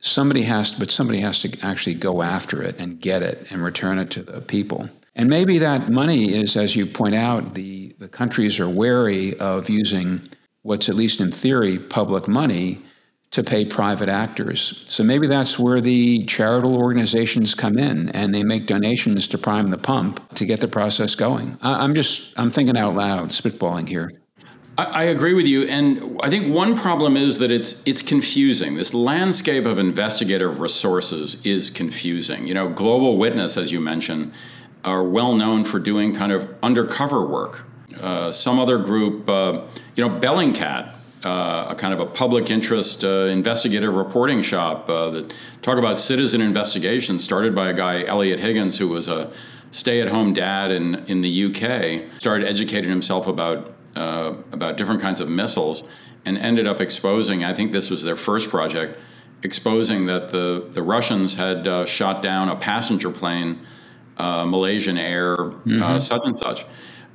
Somebody 0.00 0.42
has, 0.42 0.72
to, 0.72 0.78
but 0.78 0.90
somebody 0.90 1.20
has 1.20 1.40
to 1.40 1.58
actually 1.62 1.94
go 1.94 2.22
after 2.22 2.62
it 2.62 2.78
and 2.78 3.00
get 3.00 3.22
it 3.22 3.50
and 3.50 3.64
return 3.64 3.98
it 3.98 4.10
to 4.10 4.22
the 4.22 4.40
people. 4.40 4.88
And 5.16 5.28
maybe 5.28 5.58
that 5.58 5.88
money 5.88 6.34
is, 6.34 6.56
as 6.56 6.76
you 6.76 6.86
point 6.86 7.14
out, 7.14 7.54
the 7.54 7.94
the 7.98 8.08
countries 8.08 8.60
are 8.60 8.68
wary 8.68 9.36
of 9.38 9.68
using 9.68 10.20
what's 10.62 10.88
at 10.88 10.94
least 10.94 11.20
in 11.20 11.32
theory 11.32 11.78
public 11.78 12.28
money 12.28 12.78
to 13.32 13.42
pay 13.42 13.64
private 13.64 14.08
actors. 14.08 14.84
So 14.88 15.02
maybe 15.02 15.26
that's 15.26 15.58
where 15.58 15.80
the 15.80 16.24
charitable 16.24 16.76
organizations 16.76 17.54
come 17.54 17.76
in 17.76 18.08
and 18.10 18.34
they 18.34 18.44
make 18.44 18.66
donations 18.66 19.26
to 19.28 19.38
prime 19.38 19.70
the 19.70 19.78
pump 19.78 20.26
to 20.34 20.46
get 20.46 20.60
the 20.60 20.68
process 20.68 21.14
going. 21.14 21.58
I'm 21.60 21.94
just, 21.94 22.32
I'm 22.36 22.50
thinking 22.50 22.76
out 22.76 22.94
loud, 22.94 23.30
spitballing 23.30 23.88
here. 23.88 24.10
I 24.78 25.04
agree 25.04 25.32
with 25.32 25.46
you, 25.46 25.62
and 25.62 26.20
I 26.22 26.28
think 26.28 26.54
one 26.54 26.76
problem 26.76 27.16
is 27.16 27.38
that 27.38 27.50
it's 27.50 27.82
it's 27.86 28.02
confusing. 28.02 28.76
This 28.76 28.92
landscape 28.92 29.64
of 29.64 29.78
investigative 29.78 30.60
resources 30.60 31.40
is 31.46 31.70
confusing. 31.70 32.46
You 32.46 32.52
know, 32.52 32.68
Global 32.68 33.16
Witness, 33.16 33.56
as 33.56 33.72
you 33.72 33.80
mentioned, 33.80 34.34
are 34.84 35.02
well 35.02 35.34
known 35.34 35.64
for 35.64 35.78
doing 35.78 36.14
kind 36.14 36.30
of 36.30 36.54
undercover 36.62 37.24
work. 37.24 37.64
Uh, 37.98 38.30
some 38.30 38.58
other 38.58 38.76
group, 38.76 39.26
uh, 39.30 39.62
you 39.94 40.06
know, 40.06 40.10
Bellingcat, 40.20 40.92
uh, 41.26 41.66
a 41.70 41.74
kind 41.74 41.92
of 41.92 41.98
a 41.98 42.06
public 42.06 42.50
interest 42.50 43.04
uh, 43.04 43.26
investigative 43.26 43.92
reporting 43.92 44.40
shop 44.42 44.88
uh, 44.88 45.10
that 45.10 45.34
talk 45.60 45.76
about 45.76 45.98
citizen 45.98 46.40
investigations 46.40 47.24
started 47.24 47.52
by 47.52 47.68
a 47.68 47.74
guy 47.74 48.04
Eliot 48.04 48.38
Higgins 48.38 48.78
who 48.78 48.88
was 48.88 49.08
a 49.08 49.32
stay-at-home 49.72 50.32
dad 50.34 50.70
in 50.70 50.94
in 51.06 51.22
the 51.22 51.46
UK 51.46 52.20
started 52.20 52.46
educating 52.46 52.88
himself 52.88 53.26
about 53.26 53.74
uh, 53.96 54.34
about 54.52 54.76
different 54.76 55.00
kinds 55.00 55.18
of 55.18 55.28
missiles 55.28 55.88
and 56.26 56.38
ended 56.38 56.64
up 56.64 56.80
exposing 56.80 57.44
I 57.44 57.52
think 57.52 57.72
this 57.72 57.90
was 57.90 58.04
their 58.04 58.16
first 58.16 58.48
project 58.48 58.96
exposing 59.42 60.06
that 60.06 60.28
the 60.28 60.68
the 60.70 60.82
Russians 60.82 61.34
had 61.34 61.66
uh, 61.66 61.86
shot 61.86 62.22
down 62.22 62.50
a 62.50 62.56
passenger 62.56 63.10
plane 63.10 63.66
uh, 64.16 64.44
Malaysian 64.46 64.96
Air 64.96 65.36
mm-hmm. 65.36 65.98
such 65.98 66.22
and 66.24 66.36
such 66.36 66.64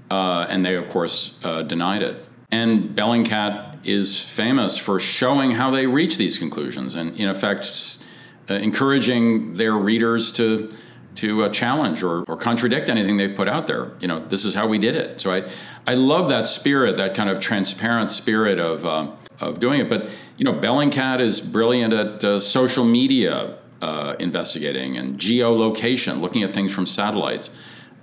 and 0.09 0.66
they 0.66 0.76
of 0.76 0.89
course 0.89 1.39
denied 1.68 2.01
it 2.01 2.26
and 2.51 2.93
Bellingcat 2.93 3.71
is 3.84 4.20
famous 4.20 4.78
for 4.78 5.00
showing 5.00 5.52
how 5.52 5.72
they 5.72 5.86
reach 5.86 6.18
these 6.18 6.38
conclusions 6.38 6.96
and, 6.96 7.16
in 7.20 7.30
effect, 7.30 8.04
uh, 8.50 8.56
encouraging 8.56 9.56
their 9.56 9.74
readers 9.74 10.32
to 10.34 10.72
to 11.14 11.44
uh, 11.44 11.50
challenge 11.50 12.04
or, 12.04 12.24
or 12.24 12.38
contradict 12.38 12.90
anything 12.90 13.18
they've 13.18 13.36
put 13.36 13.48
out 13.48 13.68
there. 13.68 13.92
You 14.00 14.08
know, 14.08 14.26
this 14.28 14.46
is 14.46 14.54
how 14.54 14.66
we 14.68 14.78
did 14.78 14.96
it. 14.96 15.20
So 15.20 15.32
I, 15.32 15.44
I 15.86 15.96
love 15.96 16.30
that 16.30 16.48
spirit, 16.48 16.96
that 16.98 17.16
kind 17.16 17.30
of 17.30 17.42
transparent 17.42 18.10
spirit 18.10 18.60
of, 18.60 18.86
uh, 18.86 19.12
of 19.42 19.60
doing 19.60 19.82
it. 19.82 19.90
But, 19.90 20.10
you 20.38 20.46
know, 20.46 20.54
Bellingcat 20.54 21.20
is 21.20 21.42
brilliant 21.42 21.94
at 21.94 22.24
uh, 22.24 22.40
social 22.40 22.86
media 22.86 23.58
uh, 23.82 24.16
investigating 24.20 24.98
and 24.98 25.20
geolocation, 25.20 26.22
looking 26.22 26.44
at 26.44 26.54
things 26.54 26.74
from 26.74 26.86
satellites. 26.86 27.50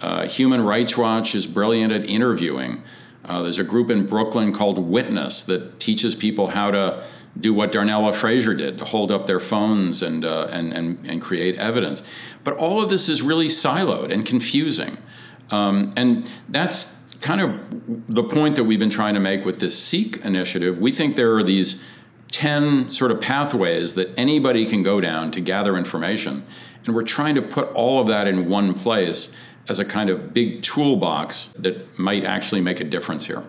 Uh, 0.03 0.27
Human 0.27 0.63
Rights 0.63 0.99
Watch 0.99 1.35
is 1.35 1.47
brilliant 1.47 1.93
at 1.93 2.05
interviewing. 2.05 2.83
Uh, 3.29 3.43
there's 3.43 3.59
a 3.59 3.65
group 3.65 3.91
in 3.91 4.07
Brooklyn 4.07 4.53
called 4.53 4.79
Witness 4.79 5.45
that 5.45 5.79
teaches 5.79 6.15
people 6.15 6.47
how 6.47 6.71
to 6.71 7.05
do 7.39 7.53
what 7.55 7.71
Darnella 7.71 8.15
Frazier 8.15 8.55
did 8.55 8.79
to 8.79 8.85
hold 8.85 9.13
up 9.13 9.27
their 9.27 9.39
phones 9.39 10.03
and, 10.03 10.25
uh, 10.25 10.49
and, 10.51 10.73
and, 10.73 11.07
and 11.07 11.23
create 11.23 11.57
evidence. 11.57 12.03
But 12.43 12.57
all 12.57 12.83
of 12.83 12.89
this 12.89 13.09
is 13.09 13.23
really 13.23 13.47
siloed 13.47 14.11
and 14.11 14.27
confusing. 14.27 14.97
Um, 15.51 15.93
and 15.97 16.31
that's 16.49 16.99
kind 17.21 17.41
of 17.41 17.61
the 18.09 18.25
point 18.25 18.57
that 18.57 18.65
we've 18.65 18.79
been 18.79 18.91
trying 18.91 19.15
to 19.15 19.21
make 19.21 19.45
with 19.45 19.61
this 19.61 19.79
Seek 19.79 20.25
initiative. 20.25 20.79
We 20.79 20.91
think 20.91 21.15
there 21.15 21.37
are 21.37 21.43
these 21.43 21.85
10 22.33 22.91
sort 22.91 23.11
of 23.11 23.21
pathways 23.21 23.95
that 23.95 24.09
anybody 24.19 24.67
can 24.67 24.83
go 24.83 25.01
down 25.01 25.31
to 25.33 25.41
gather 25.41 25.77
information. 25.77 26.45
And 26.85 26.95
we're 26.95 27.03
trying 27.03 27.35
to 27.35 27.43
put 27.43 27.71
all 27.73 28.01
of 28.01 28.09
that 28.09 28.27
in 28.27 28.49
one 28.49 28.75
place 28.75 29.37
as 29.69 29.79
a 29.79 29.85
kind 29.85 30.11
of 30.11 30.33
big 30.33 30.63
toolbox 30.63 31.55
that 31.59 31.99
might 31.99 32.25
actually 32.25 32.61
make 32.61 32.81
a 32.81 32.85
difference 32.85 33.25
here. 33.25 33.45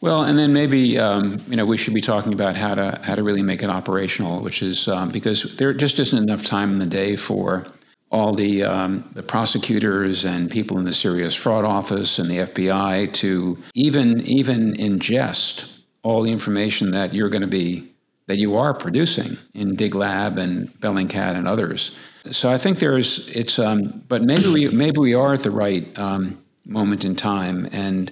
Well, 0.00 0.24
and 0.24 0.38
then 0.38 0.52
maybe 0.52 0.98
um, 0.98 1.40
you 1.48 1.56
know 1.56 1.64
we 1.64 1.78
should 1.78 1.94
be 1.94 2.00
talking 2.00 2.34
about 2.34 2.56
how 2.56 2.74
to 2.74 3.00
how 3.02 3.14
to 3.14 3.22
really 3.22 3.42
make 3.42 3.62
it 3.62 3.70
operational, 3.70 4.42
which 4.42 4.62
is 4.62 4.88
um, 4.88 5.10
because 5.10 5.56
there 5.56 5.72
just 5.72 5.98
isn't 5.98 6.22
enough 6.22 6.42
time 6.42 6.72
in 6.72 6.78
the 6.78 6.86
day 6.86 7.16
for 7.16 7.64
all 8.10 8.34
the 8.34 8.64
um, 8.64 9.08
the 9.14 9.22
prosecutors 9.22 10.24
and 10.24 10.50
people 10.50 10.78
in 10.78 10.84
the 10.84 10.92
serious 10.92 11.34
fraud 11.34 11.64
office 11.64 12.18
and 12.18 12.30
the 12.30 12.38
FBI 12.38 13.12
to 13.14 13.56
even 13.74 14.20
even 14.26 14.74
ingest 14.74 15.80
all 16.02 16.22
the 16.22 16.30
information 16.30 16.90
that 16.90 17.14
you're 17.14 17.30
going 17.30 17.40
to 17.40 17.48
be 17.48 17.90
that 18.26 18.36
you 18.36 18.56
are 18.56 18.74
producing 18.74 19.36
in 19.54 19.74
Dig 19.74 19.94
Lab 19.94 20.38
and 20.38 20.68
Bellingcat 20.80 21.34
and 21.34 21.48
others. 21.48 21.96
So 22.30 22.50
I 22.50 22.58
think 22.58 22.78
there's 22.78 23.28
it's 23.28 23.58
um, 23.58 24.02
but 24.08 24.22
maybe 24.22 24.48
we 24.48 24.68
maybe 24.68 24.98
we 24.98 25.14
are 25.14 25.34
at 25.34 25.42
the 25.42 25.50
right 25.50 25.86
um, 25.98 26.42
moment 26.64 27.04
in 27.04 27.14
time 27.14 27.68
and 27.72 28.10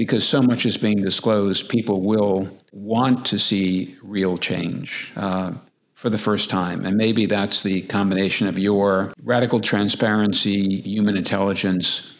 because 0.00 0.26
so 0.26 0.40
much 0.40 0.64
is 0.64 0.78
being 0.78 1.02
disclosed, 1.02 1.68
people 1.68 2.00
will 2.00 2.48
want 2.72 3.26
to 3.26 3.38
see 3.38 3.94
real 4.02 4.38
change 4.38 5.12
uh, 5.14 5.52
for 5.92 6.08
the 6.08 6.16
first 6.16 6.48
time. 6.48 6.86
And 6.86 6.96
maybe 6.96 7.26
that's 7.26 7.62
the 7.62 7.82
combination 7.82 8.46
of 8.46 8.58
your 8.58 9.12
radical 9.22 9.60
transparency, 9.60 10.80
human 10.80 11.18
intelligence, 11.18 12.16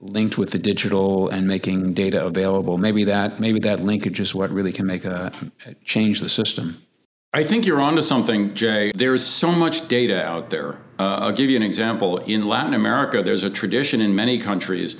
linked 0.00 0.38
with 0.38 0.52
the 0.52 0.58
digital 0.58 1.28
and 1.28 1.46
making 1.46 1.92
data 1.92 2.24
available. 2.24 2.78
Maybe 2.78 3.04
that 3.04 3.38
maybe 3.38 3.60
that 3.60 3.80
linkage 3.80 4.18
is 4.18 4.34
what 4.34 4.48
really 4.48 4.72
can 4.72 4.86
make 4.86 5.04
a 5.04 5.30
change 5.84 6.20
the 6.20 6.28
system. 6.30 6.82
I 7.32 7.44
think 7.44 7.64
you're 7.64 7.80
onto 7.80 8.02
something, 8.02 8.54
Jay. 8.54 8.90
There's 8.92 9.24
so 9.24 9.52
much 9.52 9.86
data 9.86 10.20
out 10.20 10.50
there. 10.50 10.72
Uh, 10.98 11.18
I'll 11.20 11.32
give 11.32 11.48
you 11.48 11.56
an 11.56 11.62
example. 11.62 12.18
In 12.18 12.48
Latin 12.48 12.74
America, 12.74 13.22
there's 13.22 13.44
a 13.44 13.50
tradition 13.50 14.00
in 14.00 14.16
many 14.16 14.36
countries 14.36 14.96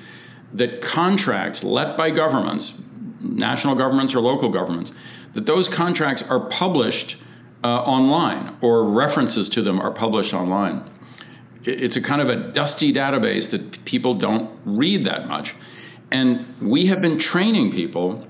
that 0.53 0.81
contracts 0.81 1.65
let 1.65 1.97
by 1.97 2.11
governments, 2.11 2.85
national 3.21 3.75
governments 3.75 4.15
or 4.15 4.21
local 4.21 4.49
governments, 4.49 4.93
that 5.35 5.45
those 5.45 5.67
contracts 5.67 6.29
are 6.31 6.39
published 6.39 7.17
uh, 7.65 7.83
online 7.83 8.57
or 8.61 8.85
references 8.85 9.49
to 9.49 9.61
them 9.61 9.81
are 9.81 9.91
published 9.91 10.33
online. 10.33 10.89
It's 11.65 11.97
a 11.97 12.01
kind 12.01 12.23
of 12.23 12.29
a 12.29 12.37
dusty 12.53 12.93
database 12.93 13.51
that 13.51 13.85
people 13.85 14.15
don't 14.15 14.57
read 14.65 15.05
that 15.05 15.27
much. 15.27 15.55
And 16.13 16.47
we 16.63 16.87
have 16.87 17.03
been 17.03 17.19
training 17.19 17.73
people 17.73 18.25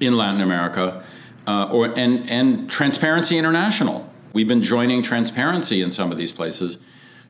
in 0.00 0.18
Latin 0.18 0.42
America 0.42 1.02
uh, 1.46 1.68
or, 1.72 1.86
and, 1.98 2.30
and 2.30 2.70
Transparency 2.70 3.38
International. 3.38 4.08
We've 4.32 4.48
been 4.48 4.62
joining 4.62 5.02
Transparency 5.02 5.82
in 5.82 5.90
some 5.90 6.12
of 6.12 6.18
these 6.18 6.32
places 6.32 6.78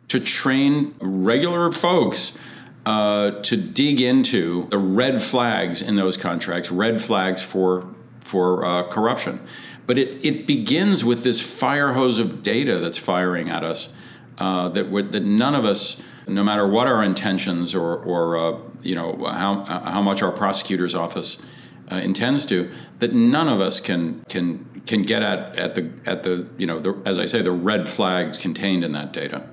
to 0.09 0.21
train 0.21 0.95
regular 1.01 1.73
folks 1.73 2.39
uh, 2.85 3.43
to 3.43 3.57
dig 3.57 4.01
into 4.01 4.67
the 4.71 4.79
red 4.79 5.23
flags 5.23 5.83
in 5.83 5.97
those 5.97 6.17
contracts, 6.17 6.71
red 6.71 7.01
flags 7.01 7.43
for 7.43 7.89
for 8.21 8.65
uh, 8.65 8.89
corruption. 8.89 9.41
But 9.87 9.99
it, 9.99 10.25
it 10.25 10.47
begins 10.47 11.05
with 11.05 11.25
this 11.25 11.41
fire 11.41 11.93
hose 11.93 12.19
of 12.19 12.43
data 12.43 12.79
that's 12.79 12.99
firing 12.99 13.51
at 13.51 13.65
us 13.65 13.95
uh, 14.39 14.69
that 14.71 14.85
that 15.13 15.23
none 15.25 15.55
of 15.55 15.65
us, 15.65 16.03
no 16.27 16.43
matter 16.43 16.67
what 16.67 16.87
our 16.87 17.05
intentions 17.05 17.75
or 17.75 17.97
or 17.99 18.37
uh, 18.37 18.59
you 18.83 18.95
know 18.95 19.25
how 19.25 19.65
how 19.65 20.03
much 20.03 20.23
our 20.23 20.33
prosecutor's 20.33 20.95
office 20.95 21.45
uh, 21.91 21.97
intends 21.97 22.47
to, 22.47 22.71
that 23.03 23.13
none 23.13 23.49
of 23.49 23.61
us 23.61 23.81
can 23.81 24.25
can 24.29 24.65
can 24.87 25.03
get 25.03 25.23
at 25.23 25.59
at 25.59 25.75
the 25.75 25.91
at 26.07 26.23
the 26.23 26.47
you 26.57 26.67
know 26.67 26.79
the, 26.79 26.97
as 27.05 27.19
I 27.19 27.27
say 27.27 27.43
the 27.43 27.53
red 27.53 27.89
flags 27.89 28.39
contained 28.39 28.85
in 28.85 28.93
that 28.93 29.13
data. 29.13 29.47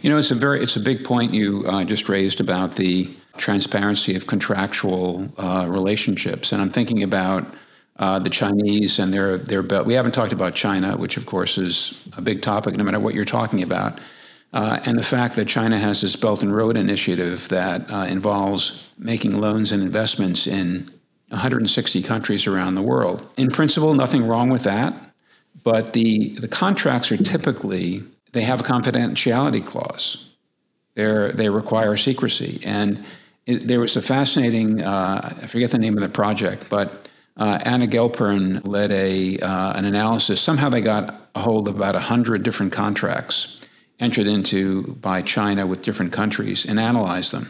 You 0.00 0.10
know, 0.10 0.16
it's 0.16 0.30
a 0.30 0.36
very 0.36 0.62
it's 0.62 0.76
a 0.76 0.80
big 0.80 1.04
point 1.04 1.34
you 1.34 1.66
uh, 1.66 1.84
just 1.84 2.08
raised 2.08 2.40
about 2.40 2.76
the 2.76 3.10
transparency 3.36 4.14
of 4.14 4.28
contractual 4.28 5.28
uh, 5.36 5.66
relationships, 5.68 6.52
and 6.52 6.62
I'm 6.62 6.70
thinking 6.70 7.02
about 7.02 7.44
uh, 7.98 8.20
the 8.20 8.30
Chinese 8.30 9.00
and 9.00 9.12
their 9.12 9.36
their 9.36 9.64
belt. 9.64 9.84
We 9.84 9.94
haven't 9.94 10.12
talked 10.12 10.32
about 10.32 10.54
China, 10.54 10.96
which 10.96 11.16
of 11.16 11.26
course 11.26 11.58
is 11.58 12.08
a 12.16 12.22
big 12.22 12.40
topic, 12.40 12.76
no 12.76 12.84
matter 12.84 13.00
what 13.00 13.14
you're 13.14 13.24
talking 13.24 13.62
about. 13.64 13.98
Uh, 14.52 14.78
and 14.84 14.96
the 14.96 15.02
fact 15.02 15.34
that 15.36 15.48
China 15.48 15.78
has 15.78 16.02
this 16.02 16.14
Belt 16.14 16.42
and 16.42 16.54
Road 16.54 16.76
Initiative 16.76 17.48
that 17.48 17.90
uh, 17.90 18.04
involves 18.04 18.92
making 18.98 19.40
loans 19.40 19.72
and 19.72 19.82
investments 19.82 20.46
in 20.46 20.92
160 21.32 22.02
countries 22.02 22.46
around 22.46 22.74
the 22.74 22.82
world. 22.82 23.28
In 23.36 23.50
principle, 23.50 23.94
nothing 23.94 24.26
wrong 24.26 24.48
with 24.48 24.62
that, 24.62 24.94
but 25.64 25.92
the, 25.92 26.30
the 26.36 26.48
contracts 26.48 27.10
are 27.10 27.16
typically 27.16 28.02
they 28.32 28.42
have 28.42 28.60
a 28.60 28.64
confidentiality 28.64 29.64
clause. 29.64 30.30
They're, 30.94 31.32
they 31.32 31.48
require 31.48 31.96
secrecy. 31.96 32.60
And 32.64 33.04
it, 33.46 33.66
there 33.66 33.80
was 33.80 33.96
a 33.96 34.02
fascinating, 34.02 34.82
uh, 34.82 35.36
I 35.42 35.46
forget 35.46 35.70
the 35.70 35.78
name 35.78 35.96
of 35.96 36.02
the 36.02 36.08
project, 36.08 36.66
but 36.68 37.08
uh, 37.36 37.58
Anna 37.62 37.86
Gelpern 37.86 38.66
led 38.66 38.90
a, 38.90 39.38
uh, 39.38 39.72
an 39.74 39.84
analysis. 39.84 40.40
Somehow 40.40 40.68
they 40.68 40.80
got 40.80 41.14
a 41.34 41.40
hold 41.40 41.68
of 41.68 41.76
about 41.76 41.94
100 41.94 42.42
different 42.42 42.72
contracts 42.72 43.60
entered 44.00 44.26
into 44.26 44.94
by 44.94 45.22
China 45.22 45.66
with 45.66 45.82
different 45.82 46.12
countries 46.12 46.64
and 46.66 46.78
analyzed 46.80 47.32
them. 47.32 47.48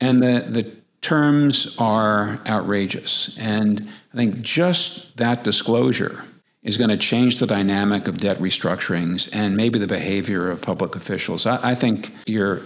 And 0.00 0.22
the, 0.22 0.44
the 0.48 0.70
terms 1.02 1.76
are 1.78 2.40
outrageous. 2.46 3.36
And 3.38 3.88
I 4.14 4.16
think 4.16 4.40
just 4.40 5.16
that 5.18 5.44
disclosure 5.44 6.24
is 6.62 6.76
going 6.76 6.90
to 6.90 6.96
change 6.96 7.40
the 7.40 7.46
dynamic 7.46 8.06
of 8.06 8.18
debt 8.18 8.38
restructurings 8.38 9.28
and 9.32 9.56
maybe 9.56 9.78
the 9.78 9.86
behavior 9.86 10.48
of 10.48 10.62
public 10.62 10.94
officials. 10.94 11.44
I, 11.44 11.70
I, 11.70 11.74
think 11.74 12.14
your 12.26 12.62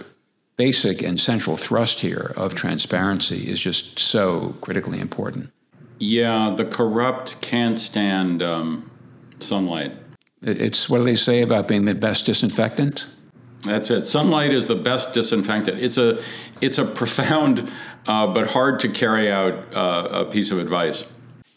basic 0.55 1.01
and 1.01 1.19
central 1.19 1.57
thrust 1.57 1.99
here 1.99 2.31
of 2.37 2.53
transparency 2.53 3.49
is 3.49 3.59
just 3.59 3.97
so 3.97 4.55
critically 4.61 4.99
important. 4.99 5.51
Yeah, 5.99 6.53
the 6.55 6.65
corrupt 6.65 7.41
can't 7.41 7.77
stand 7.77 8.43
um, 8.43 8.91
sunlight. 9.39 9.93
It's 10.43 10.87
what 10.87 10.99
do 10.99 11.03
they 11.03 11.15
say 11.15 11.41
about 11.41 11.67
being 11.67 11.85
the 11.85 11.95
best 11.95 12.27
disinfectant? 12.27 13.07
That's 13.63 13.89
it. 13.89 14.05
Sunlight 14.05 14.51
is 14.53 14.67
the 14.67 14.75
best 14.75 15.15
disinfectant. 15.15 15.81
It's 15.81 15.97
a 15.97 16.21
it's 16.61 16.77
a 16.77 16.85
profound 16.85 17.71
uh, 18.07 18.27
but 18.27 18.47
hard 18.47 18.79
to 18.79 18.89
carry 18.89 19.31
out 19.31 19.53
uh, 19.75 20.07
a 20.11 20.25
piece 20.25 20.51
of 20.51 20.59
advice. 20.59 21.05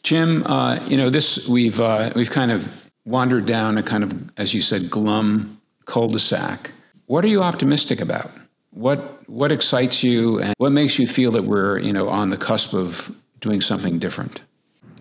Jim, 0.02 0.42
uh, 0.46 0.78
you 0.86 0.96
know 0.96 1.10
this 1.10 1.48
we've 1.48 1.80
uh, 1.80 2.10
we've 2.14 2.30
kind 2.30 2.50
of 2.50 2.90
wandered 3.04 3.46
down 3.46 3.78
a 3.78 3.82
kind 3.82 4.04
of, 4.04 4.12
as 4.38 4.54
you 4.54 4.62
said, 4.62 4.90
glum 4.90 5.60
cul-de-sac. 5.86 6.72
What 7.06 7.24
are 7.24 7.28
you 7.28 7.42
optimistic 7.42 8.00
about? 8.00 8.30
What 8.70 9.28
what 9.28 9.52
excites 9.52 10.02
you, 10.02 10.40
and 10.40 10.54
what 10.58 10.72
makes 10.72 10.98
you 10.98 11.06
feel 11.06 11.30
that 11.32 11.44
we're 11.44 11.78
you 11.78 11.92
know 11.92 12.08
on 12.08 12.30
the 12.30 12.36
cusp 12.36 12.74
of 12.74 13.14
doing 13.40 13.60
something 13.60 13.98
different? 13.98 14.42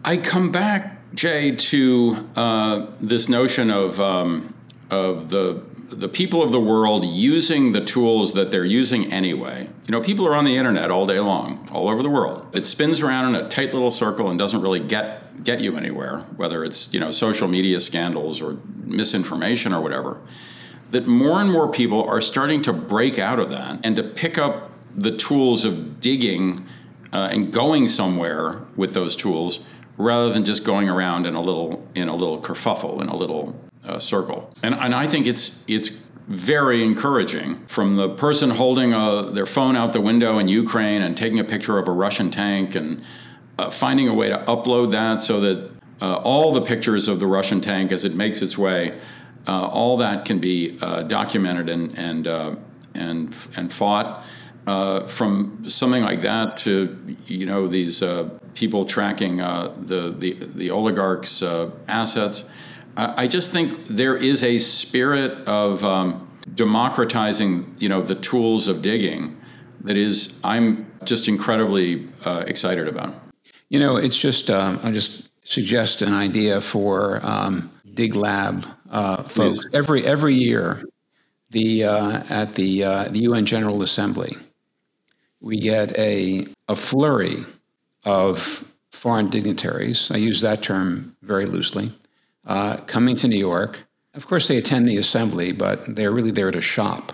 I 0.03 0.17
come 0.17 0.51
back, 0.51 0.97
Jay, 1.13 1.55
to 1.55 2.27
uh, 2.35 2.87
this 2.99 3.29
notion 3.29 3.69
of 3.69 3.99
um, 3.99 4.53
of 4.89 5.29
the 5.29 5.61
the 5.91 6.07
people 6.07 6.41
of 6.43 6.51
the 6.51 6.59
world 6.59 7.05
using 7.05 7.71
the 7.71 7.83
tools 7.83 8.33
that 8.33 8.51
they're 8.51 8.65
using 8.65 9.11
anyway. 9.11 9.67
You 9.87 9.91
know, 9.91 10.01
people 10.01 10.27
are 10.27 10.35
on 10.35 10.45
the 10.45 10.55
internet 10.55 10.91
all 10.91 11.05
day 11.05 11.19
long, 11.19 11.67
all 11.71 11.89
over 11.89 12.03
the 12.03 12.09
world. 12.09 12.47
It 12.53 12.65
spins 12.65 13.01
around 13.01 13.35
in 13.35 13.41
a 13.41 13.49
tight 13.49 13.73
little 13.73 13.91
circle 13.91 14.29
and 14.29 14.37
doesn't 14.37 14.61
really 14.61 14.79
get 14.79 15.43
get 15.43 15.61
you 15.61 15.77
anywhere, 15.77 16.19
whether 16.35 16.65
it's, 16.65 16.93
you 16.93 16.99
know, 16.99 17.11
social 17.11 17.47
media 17.47 17.79
scandals 17.79 18.41
or 18.41 18.57
misinformation 18.83 19.73
or 19.73 19.81
whatever. 19.81 20.19
That 20.91 21.07
more 21.07 21.39
and 21.39 21.51
more 21.51 21.71
people 21.71 22.03
are 22.09 22.19
starting 22.19 22.61
to 22.63 22.73
break 22.73 23.19
out 23.19 23.39
of 23.39 23.49
that 23.51 23.79
and 23.83 23.95
to 23.95 24.03
pick 24.03 24.37
up 24.37 24.71
the 24.95 25.15
tools 25.15 25.63
of 25.63 26.01
digging 26.01 26.65
uh, 27.13 27.29
and 27.31 27.53
going 27.53 27.87
somewhere 27.87 28.61
with 28.75 28.93
those 28.93 29.15
tools 29.15 29.65
rather 29.97 30.33
than 30.33 30.45
just 30.45 30.65
going 30.65 30.89
around 30.89 31.25
in 31.25 31.35
a 31.35 31.41
little 31.41 31.87
in 31.95 32.07
a 32.07 32.15
little 32.15 32.41
kerfuffle 32.41 33.01
in 33.01 33.09
a 33.09 33.15
little 33.15 33.55
uh, 33.85 33.99
circle. 33.99 34.53
And, 34.63 34.75
and 34.75 34.93
I 34.93 35.07
think 35.07 35.27
it's, 35.27 35.63
it's 35.67 35.89
very 36.29 36.83
encouraging 36.83 37.65
from 37.65 37.95
the 37.95 38.09
person 38.09 38.51
holding 38.51 38.93
a, 38.93 38.99
uh, 38.99 39.31
their 39.31 39.47
phone 39.47 39.75
out 39.75 39.93
the 39.93 40.01
window 40.01 40.37
in 40.37 40.47
Ukraine 40.47 41.01
and 41.01 41.17
taking 41.17 41.39
a 41.39 41.43
picture 41.43 41.79
of 41.79 41.87
a 41.87 41.91
Russian 41.91 42.29
tank 42.29 42.75
and 42.75 43.03
uh, 43.57 43.71
finding 43.71 44.07
a 44.07 44.13
way 44.13 44.29
to 44.29 44.37
upload 44.45 44.91
that 44.91 45.19
so 45.21 45.39
that 45.41 45.71
uh, 46.01 46.17
all 46.17 46.53
the 46.53 46.61
pictures 46.61 47.07
of 47.07 47.19
the 47.19 47.25
Russian 47.25 47.59
tank 47.59 47.91
as 47.91 48.05
it 48.05 48.13
makes 48.13 48.43
its 48.43 48.57
way, 48.57 48.99
uh, 49.47 49.67
all 49.67 49.97
that 49.97 50.23
can 50.23 50.39
be 50.39 50.77
uh, 50.81 51.01
documented 51.03 51.67
and 51.67 51.97
and 51.97 52.27
and 52.93 53.35
and 53.57 53.73
fought. 53.73 54.23
from 55.07 55.63
something 55.67 56.03
like 56.03 56.21
that 56.21 56.57
to 56.57 56.97
you 57.25 57.45
know 57.45 57.67
these 57.67 58.03
people 58.53 58.85
tracking 58.85 59.37
the, 59.37 60.13
the 60.17 60.33
the 60.55 60.69
oligarchs' 60.69 61.43
assets, 61.87 62.51
I 62.99 63.27
just 63.27 63.51
think 63.51 63.87
there 63.87 64.17
is 64.17 64.43
a 64.43 64.57
spirit 64.57 65.47
of 65.47 65.83
um, 65.83 66.27
democratizing, 66.55 67.75
you 67.77 67.87
know, 67.87 68.01
the 68.01 68.15
tools 68.15 68.67
of 68.67 68.81
digging 68.81 69.37
that 69.81 69.95
is 69.95 70.39
I'm 70.43 70.85
just 71.05 71.27
incredibly 71.27 72.07
uh, 72.25 72.43
excited 72.45 72.87
about. 72.87 73.13
You 73.69 73.79
know, 73.79 73.95
it's 73.95 74.19
just 74.19 74.49
um, 74.49 74.79
I 74.83 74.91
just 74.91 75.29
suggest 75.43 76.01
an 76.01 76.13
idea 76.13 76.59
for 76.59 77.19
um, 77.23 77.71
Dig 77.93 78.15
Lab 78.15 78.67
uh, 78.89 79.23
folks. 79.23 79.59
Every 79.73 80.05
every 80.05 80.35
year, 80.35 80.83
the 81.51 81.85
uh, 81.85 82.23
at 82.29 82.55
the 82.55 82.83
uh, 82.83 83.03
the 83.05 83.19
UN 83.19 83.45
General 83.45 83.81
Assembly, 83.81 84.35
we 85.39 85.59
get 85.59 85.97
a 85.97 86.47
a 86.67 86.75
flurry 86.75 87.45
of 88.03 88.67
foreign 88.91 89.29
dignitaries. 89.29 90.11
I 90.11 90.17
use 90.17 90.41
that 90.41 90.61
term 90.61 91.15
very 91.21 91.45
loosely 91.45 91.93
uh, 92.45 92.77
coming 92.87 93.15
to 93.17 93.27
New 93.27 93.37
York. 93.37 93.87
Of 94.13 94.27
course, 94.27 94.47
they 94.47 94.57
attend 94.57 94.87
the 94.87 94.97
assembly, 94.97 95.51
but 95.51 95.95
they're 95.95 96.11
really 96.11 96.31
there 96.31 96.51
to 96.51 96.61
shop. 96.61 97.13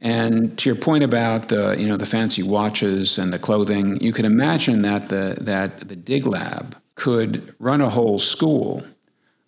And 0.00 0.58
to 0.58 0.68
your 0.68 0.76
point 0.76 1.04
about 1.04 1.48
the 1.48 1.74
you 1.78 1.86
know 1.86 1.96
the 1.96 2.06
fancy 2.06 2.42
watches 2.42 3.18
and 3.18 3.32
the 3.32 3.38
clothing, 3.38 4.00
you 4.00 4.12
can 4.12 4.24
imagine 4.24 4.82
that 4.82 5.08
the 5.08 5.38
that 5.40 5.88
the 5.88 5.96
Dig 5.96 6.26
Lab 6.26 6.76
could 6.96 7.54
run 7.58 7.80
a 7.80 7.88
whole 7.88 8.18
school 8.18 8.84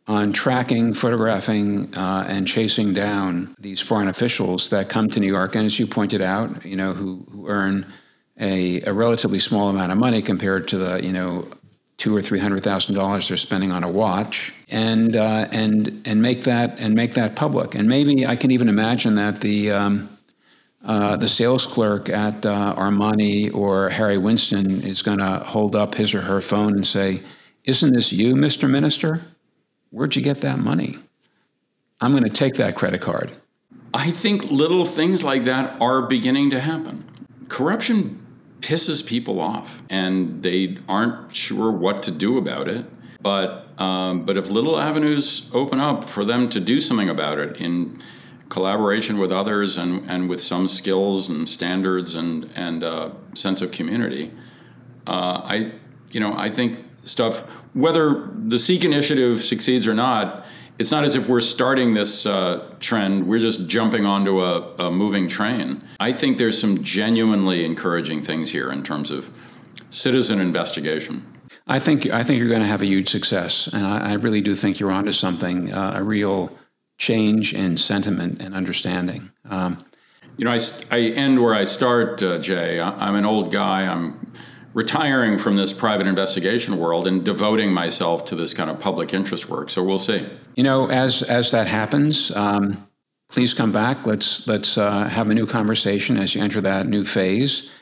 on 0.08 0.32
tracking, 0.32 0.94
photographing, 0.94 1.94
uh, 1.94 2.24
and 2.26 2.48
chasing 2.48 2.94
down 2.94 3.54
these 3.60 3.80
foreign 3.80 4.08
officials 4.08 4.70
that 4.70 4.88
come 4.88 5.10
to 5.10 5.20
New 5.20 5.26
York, 5.26 5.54
and 5.54 5.66
as 5.66 5.78
you 5.78 5.86
pointed 5.86 6.22
out, 6.22 6.64
you 6.64 6.76
know, 6.76 6.94
who, 6.94 7.26
who 7.30 7.46
earn 7.46 7.84
a, 8.40 8.80
a 8.82 8.92
relatively 8.92 9.38
small 9.38 9.68
amount 9.68 9.92
of 9.92 9.98
money 9.98 10.22
compared 10.22 10.66
to 10.68 10.78
the, 10.78 11.04
you 11.04 11.12
know, 11.12 11.46
two 11.98 12.16
or 12.16 12.22
three 12.22 12.38
hundred 12.38 12.62
thousand 12.62 12.94
dollars 12.94 13.28
they're 13.28 13.36
spending 13.36 13.70
on 13.72 13.84
a 13.84 13.90
watch, 13.90 14.54
and 14.70 15.14
uh, 15.16 15.48
and 15.50 16.00
and 16.06 16.22
make 16.22 16.44
that 16.44 16.78
and 16.78 16.94
make 16.94 17.12
that 17.14 17.36
public. 17.36 17.74
And 17.74 17.88
maybe 17.88 18.26
I 18.26 18.36
can 18.36 18.50
even 18.50 18.68
imagine 18.68 19.16
that 19.16 19.40
the 19.40 19.72
um, 19.72 20.08
uh, 20.84 21.16
the 21.16 21.28
sales 21.28 21.66
clerk 21.66 22.08
at 22.08 22.46
uh, 22.46 22.74
Armani 22.76 23.52
or 23.54 23.90
Harry 23.90 24.16
Winston 24.16 24.82
is 24.82 25.02
going 25.02 25.18
to 25.18 25.40
hold 25.40 25.76
up 25.76 25.96
his 25.96 26.14
or 26.14 26.22
her 26.22 26.40
phone 26.40 26.72
and 26.74 26.86
say, 26.86 27.20
"Isn't 27.64 27.92
this 27.92 28.12
you, 28.12 28.34
Mr. 28.34 28.70
Minister? 28.70 29.20
Where'd 29.90 30.16
you 30.16 30.22
get 30.22 30.40
that 30.42 30.60
money? 30.60 30.98
I'm 32.00 32.12
going 32.12 32.24
to 32.24 32.30
take 32.30 32.54
that 32.54 32.76
credit 32.76 33.00
card." 33.00 33.32
I 33.92 34.10
think 34.10 34.44
little 34.44 34.84
things 34.84 35.24
like 35.24 35.44
that 35.44 35.80
are 35.80 36.02
beginning 36.02 36.50
to 36.50 36.60
happen. 36.60 37.04
Corruption 37.48 38.24
pisses 38.60 39.06
people 39.06 39.40
off, 39.40 39.82
and 39.88 40.42
they 40.42 40.78
aren't 40.88 41.34
sure 41.34 41.70
what 41.70 42.02
to 42.04 42.10
do 42.10 42.38
about 42.38 42.68
it. 42.68 42.84
But 43.20 43.66
um, 43.80 44.24
but 44.24 44.36
if 44.36 44.48
little 44.48 44.78
avenues 44.78 45.50
open 45.52 45.80
up 45.80 46.04
for 46.04 46.24
them 46.24 46.48
to 46.50 46.60
do 46.60 46.80
something 46.80 47.08
about 47.08 47.38
it 47.38 47.60
in 47.60 47.98
collaboration 48.48 49.18
with 49.18 49.30
others 49.30 49.76
and, 49.76 50.08
and 50.10 50.28
with 50.28 50.40
some 50.40 50.68
skills 50.68 51.28
and 51.28 51.48
standards 51.48 52.14
and 52.14 52.50
and 52.54 52.84
uh, 52.84 53.10
sense 53.34 53.60
of 53.60 53.72
community, 53.72 54.32
uh, 55.06 55.42
I 55.44 55.72
you 56.10 56.20
know 56.20 56.34
I 56.36 56.50
think 56.50 56.84
stuff 57.04 57.48
whether 57.74 58.28
the 58.34 58.58
Seek 58.58 58.84
initiative 58.84 59.44
succeeds 59.44 59.86
or 59.86 59.94
not 59.94 60.46
it's 60.78 60.92
not 60.92 61.04
as 61.04 61.16
if 61.16 61.28
we're 61.28 61.40
starting 61.40 61.94
this 61.94 62.24
uh, 62.24 62.72
trend, 62.80 63.26
we're 63.26 63.40
just 63.40 63.68
jumping 63.68 64.06
onto 64.06 64.40
a, 64.40 64.74
a, 64.78 64.90
moving 64.90 65.28
train. 65.28 65.82
I 65.98 66.12
think 66.12 66.38
there's 66.38 66.58
some 66.58 66.82
genuinely 66.82 67.64
encouraging 67.64 68.22
things 68.22 68.50
here 68.50 68.70
in 68.70 68.82
terms 68.82 69.10
of 69.10 69.30
citizen 69.90 70.40
investigation. 70.40 71.24
I 71.66 71.78
think 71.78 72.06
I 72.06 72.22
think 72.22 72.38
you're 72.38 72.48
going 72.48 72.62
to 72.62 72.66
have 72.66 72.82
a 72.82 72.86
huge 72.86 73.08
success, 73.08 73.66
and 73.66 73.84
I, 73.84 74.10
I 74.10 74.12
really 74.14 74.40
do 74.40 74.54
think 74.54 74.80
you're 74.80 74.90
onto 74.90 75.12
something, 75.12 75.72
uh, 75.72 75.94
a 75.96 76.02
real 76.02 76.56
change 76.96 77.52
in 77.52 77.76
sentiment 77.76 78.40
and 78.40 78.54
understanding. 78.54 79.30
Um, 79.50 79.78
you 80.36 80.44
know, 80.44 80.52
I, 80.52 80.58
I 80.90 81.00
end 81.00 81.42
where 81.42 81.54
I 81.54 81.64
start, 81.64 82.22
uh, 82.22 82.38
Jay. 82.38 82.80
I, 82.80 82.90
I'm 83.08 83.16
an 83.16 83.26
old 83.26 83.52
guy. 83.52 83.82
I'm 83.82 84.32
retiring 84.78 85.36
from 85.36 85.56
this 85.56 85.72
private 85.72 86.06
investigation 86.06 86.78
world 86.78 87.08
and 87.08 87.24
devoting 87.24 87.72
myself 87.72 88.24
to 88.24 88.36
this 88.36 88.54
kind 88.54 88.70
of 88.70 88.78
public 88.78 89.12
interest 89.12 89.48
work. 89.48 89.70
So 89.70 89.82
we'll 89.82 89.98
see. 89.98 90.24
You 90.54 90.62
know, 90.62 90.88
as 90.88 91.22
as 91.24 91.50
that 91.50 91.66
happens, 91.66 92.30
um, 92.36 92.88
please 93.28 93.52
come 93.54 93.72
back. 93.72 94.06
Let's 94.06 94.46
let's 94.46 94.78
uh, 94.78 95.08
have 95.08 95.30
a 95.30 95.34
new 95.34 95.46
conversation 95.46 96.16
as 96.16 96.32
you 96.34 96.42
enter 96.42 96.60
that 96.60 96.86
new 96.86 97.04
phase. 97.04 97.72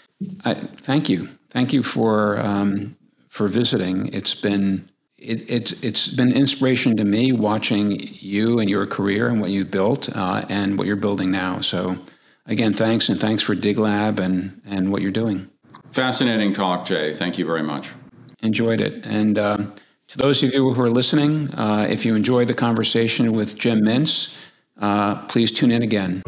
I, 0.47 0.55
thank 0.55 1.11
you, 1.11 1.29
thank 1.51 1.75
you 1.75 1.83
for 1.83 2.41
um, 2.41 2.97
for 3.29 3.47
visiting. 3.47 3.97
It's 4.15 4.35
been 4.35 4.89
it, 5.19 5.39
it's 5.51 5.73
it's 5.85 6.09
been 6.09 6.33
inspiration 6.33 6.97
to 6.97 7.05
me 7.05 7.33
watching 7.33 8.01
you 8.01 8.59
and 8.59 8.71
your 8.71 8.87
career 8.87 9.29
and 9.29 9.39
what 9.43 9.51
you've 9.51 9.71
built 9.71 10.09
uh, 10.17 10.47
and 10.49 10.79
what 10.79 10.87
you're 10.87 10.97
building 10.97 11.31
now. 11.31 11.61
So 11.61 11.99
again, 12.47 12.73
thanks 12.73 13.11
and 13.11 13.21
thanks 13.21 13.43
for 13.43 13.55
Dig 13.55 13.77
Lab 13.79 14.19
and 14.19 14.63
and 14.65 14.91
what 14.91 15.03
you're 15.03 15.21
doing. 15.25 15.51
Fascinating 15.93 16.53
talk, 16.53 16.87
Jay. 16.87 17.13
Thank 17.13 17.39
you 17.39 17.47
very 17.47 17.63
much. 17.63 17.91
Enjoyed 18.43 18.81
it. 18.81 19.05
And 19.07 19.39
uh, 19.39 19.57
to 20.09 20.19
those 20.19 20.43
of 20.43 20.53
you 20.53 20.73
who 20.73 20.81
are 20.83 20.91
listening, 20.91 21.53
uh, 21.55 21.87
if 21.89 22.05
you 22.05 22.15
enjoyed 22.15 22.49
the 22.49 22.55
conversation 22.55 23.33
with 23.33 23.59
Jim 23.59 23.81
Mintz, 23.81 24.37
uh, 24.81 25.27
please 25.27 25.51
tune 25.51 25.71
in 25.71 25.83
again. 25.83 26.23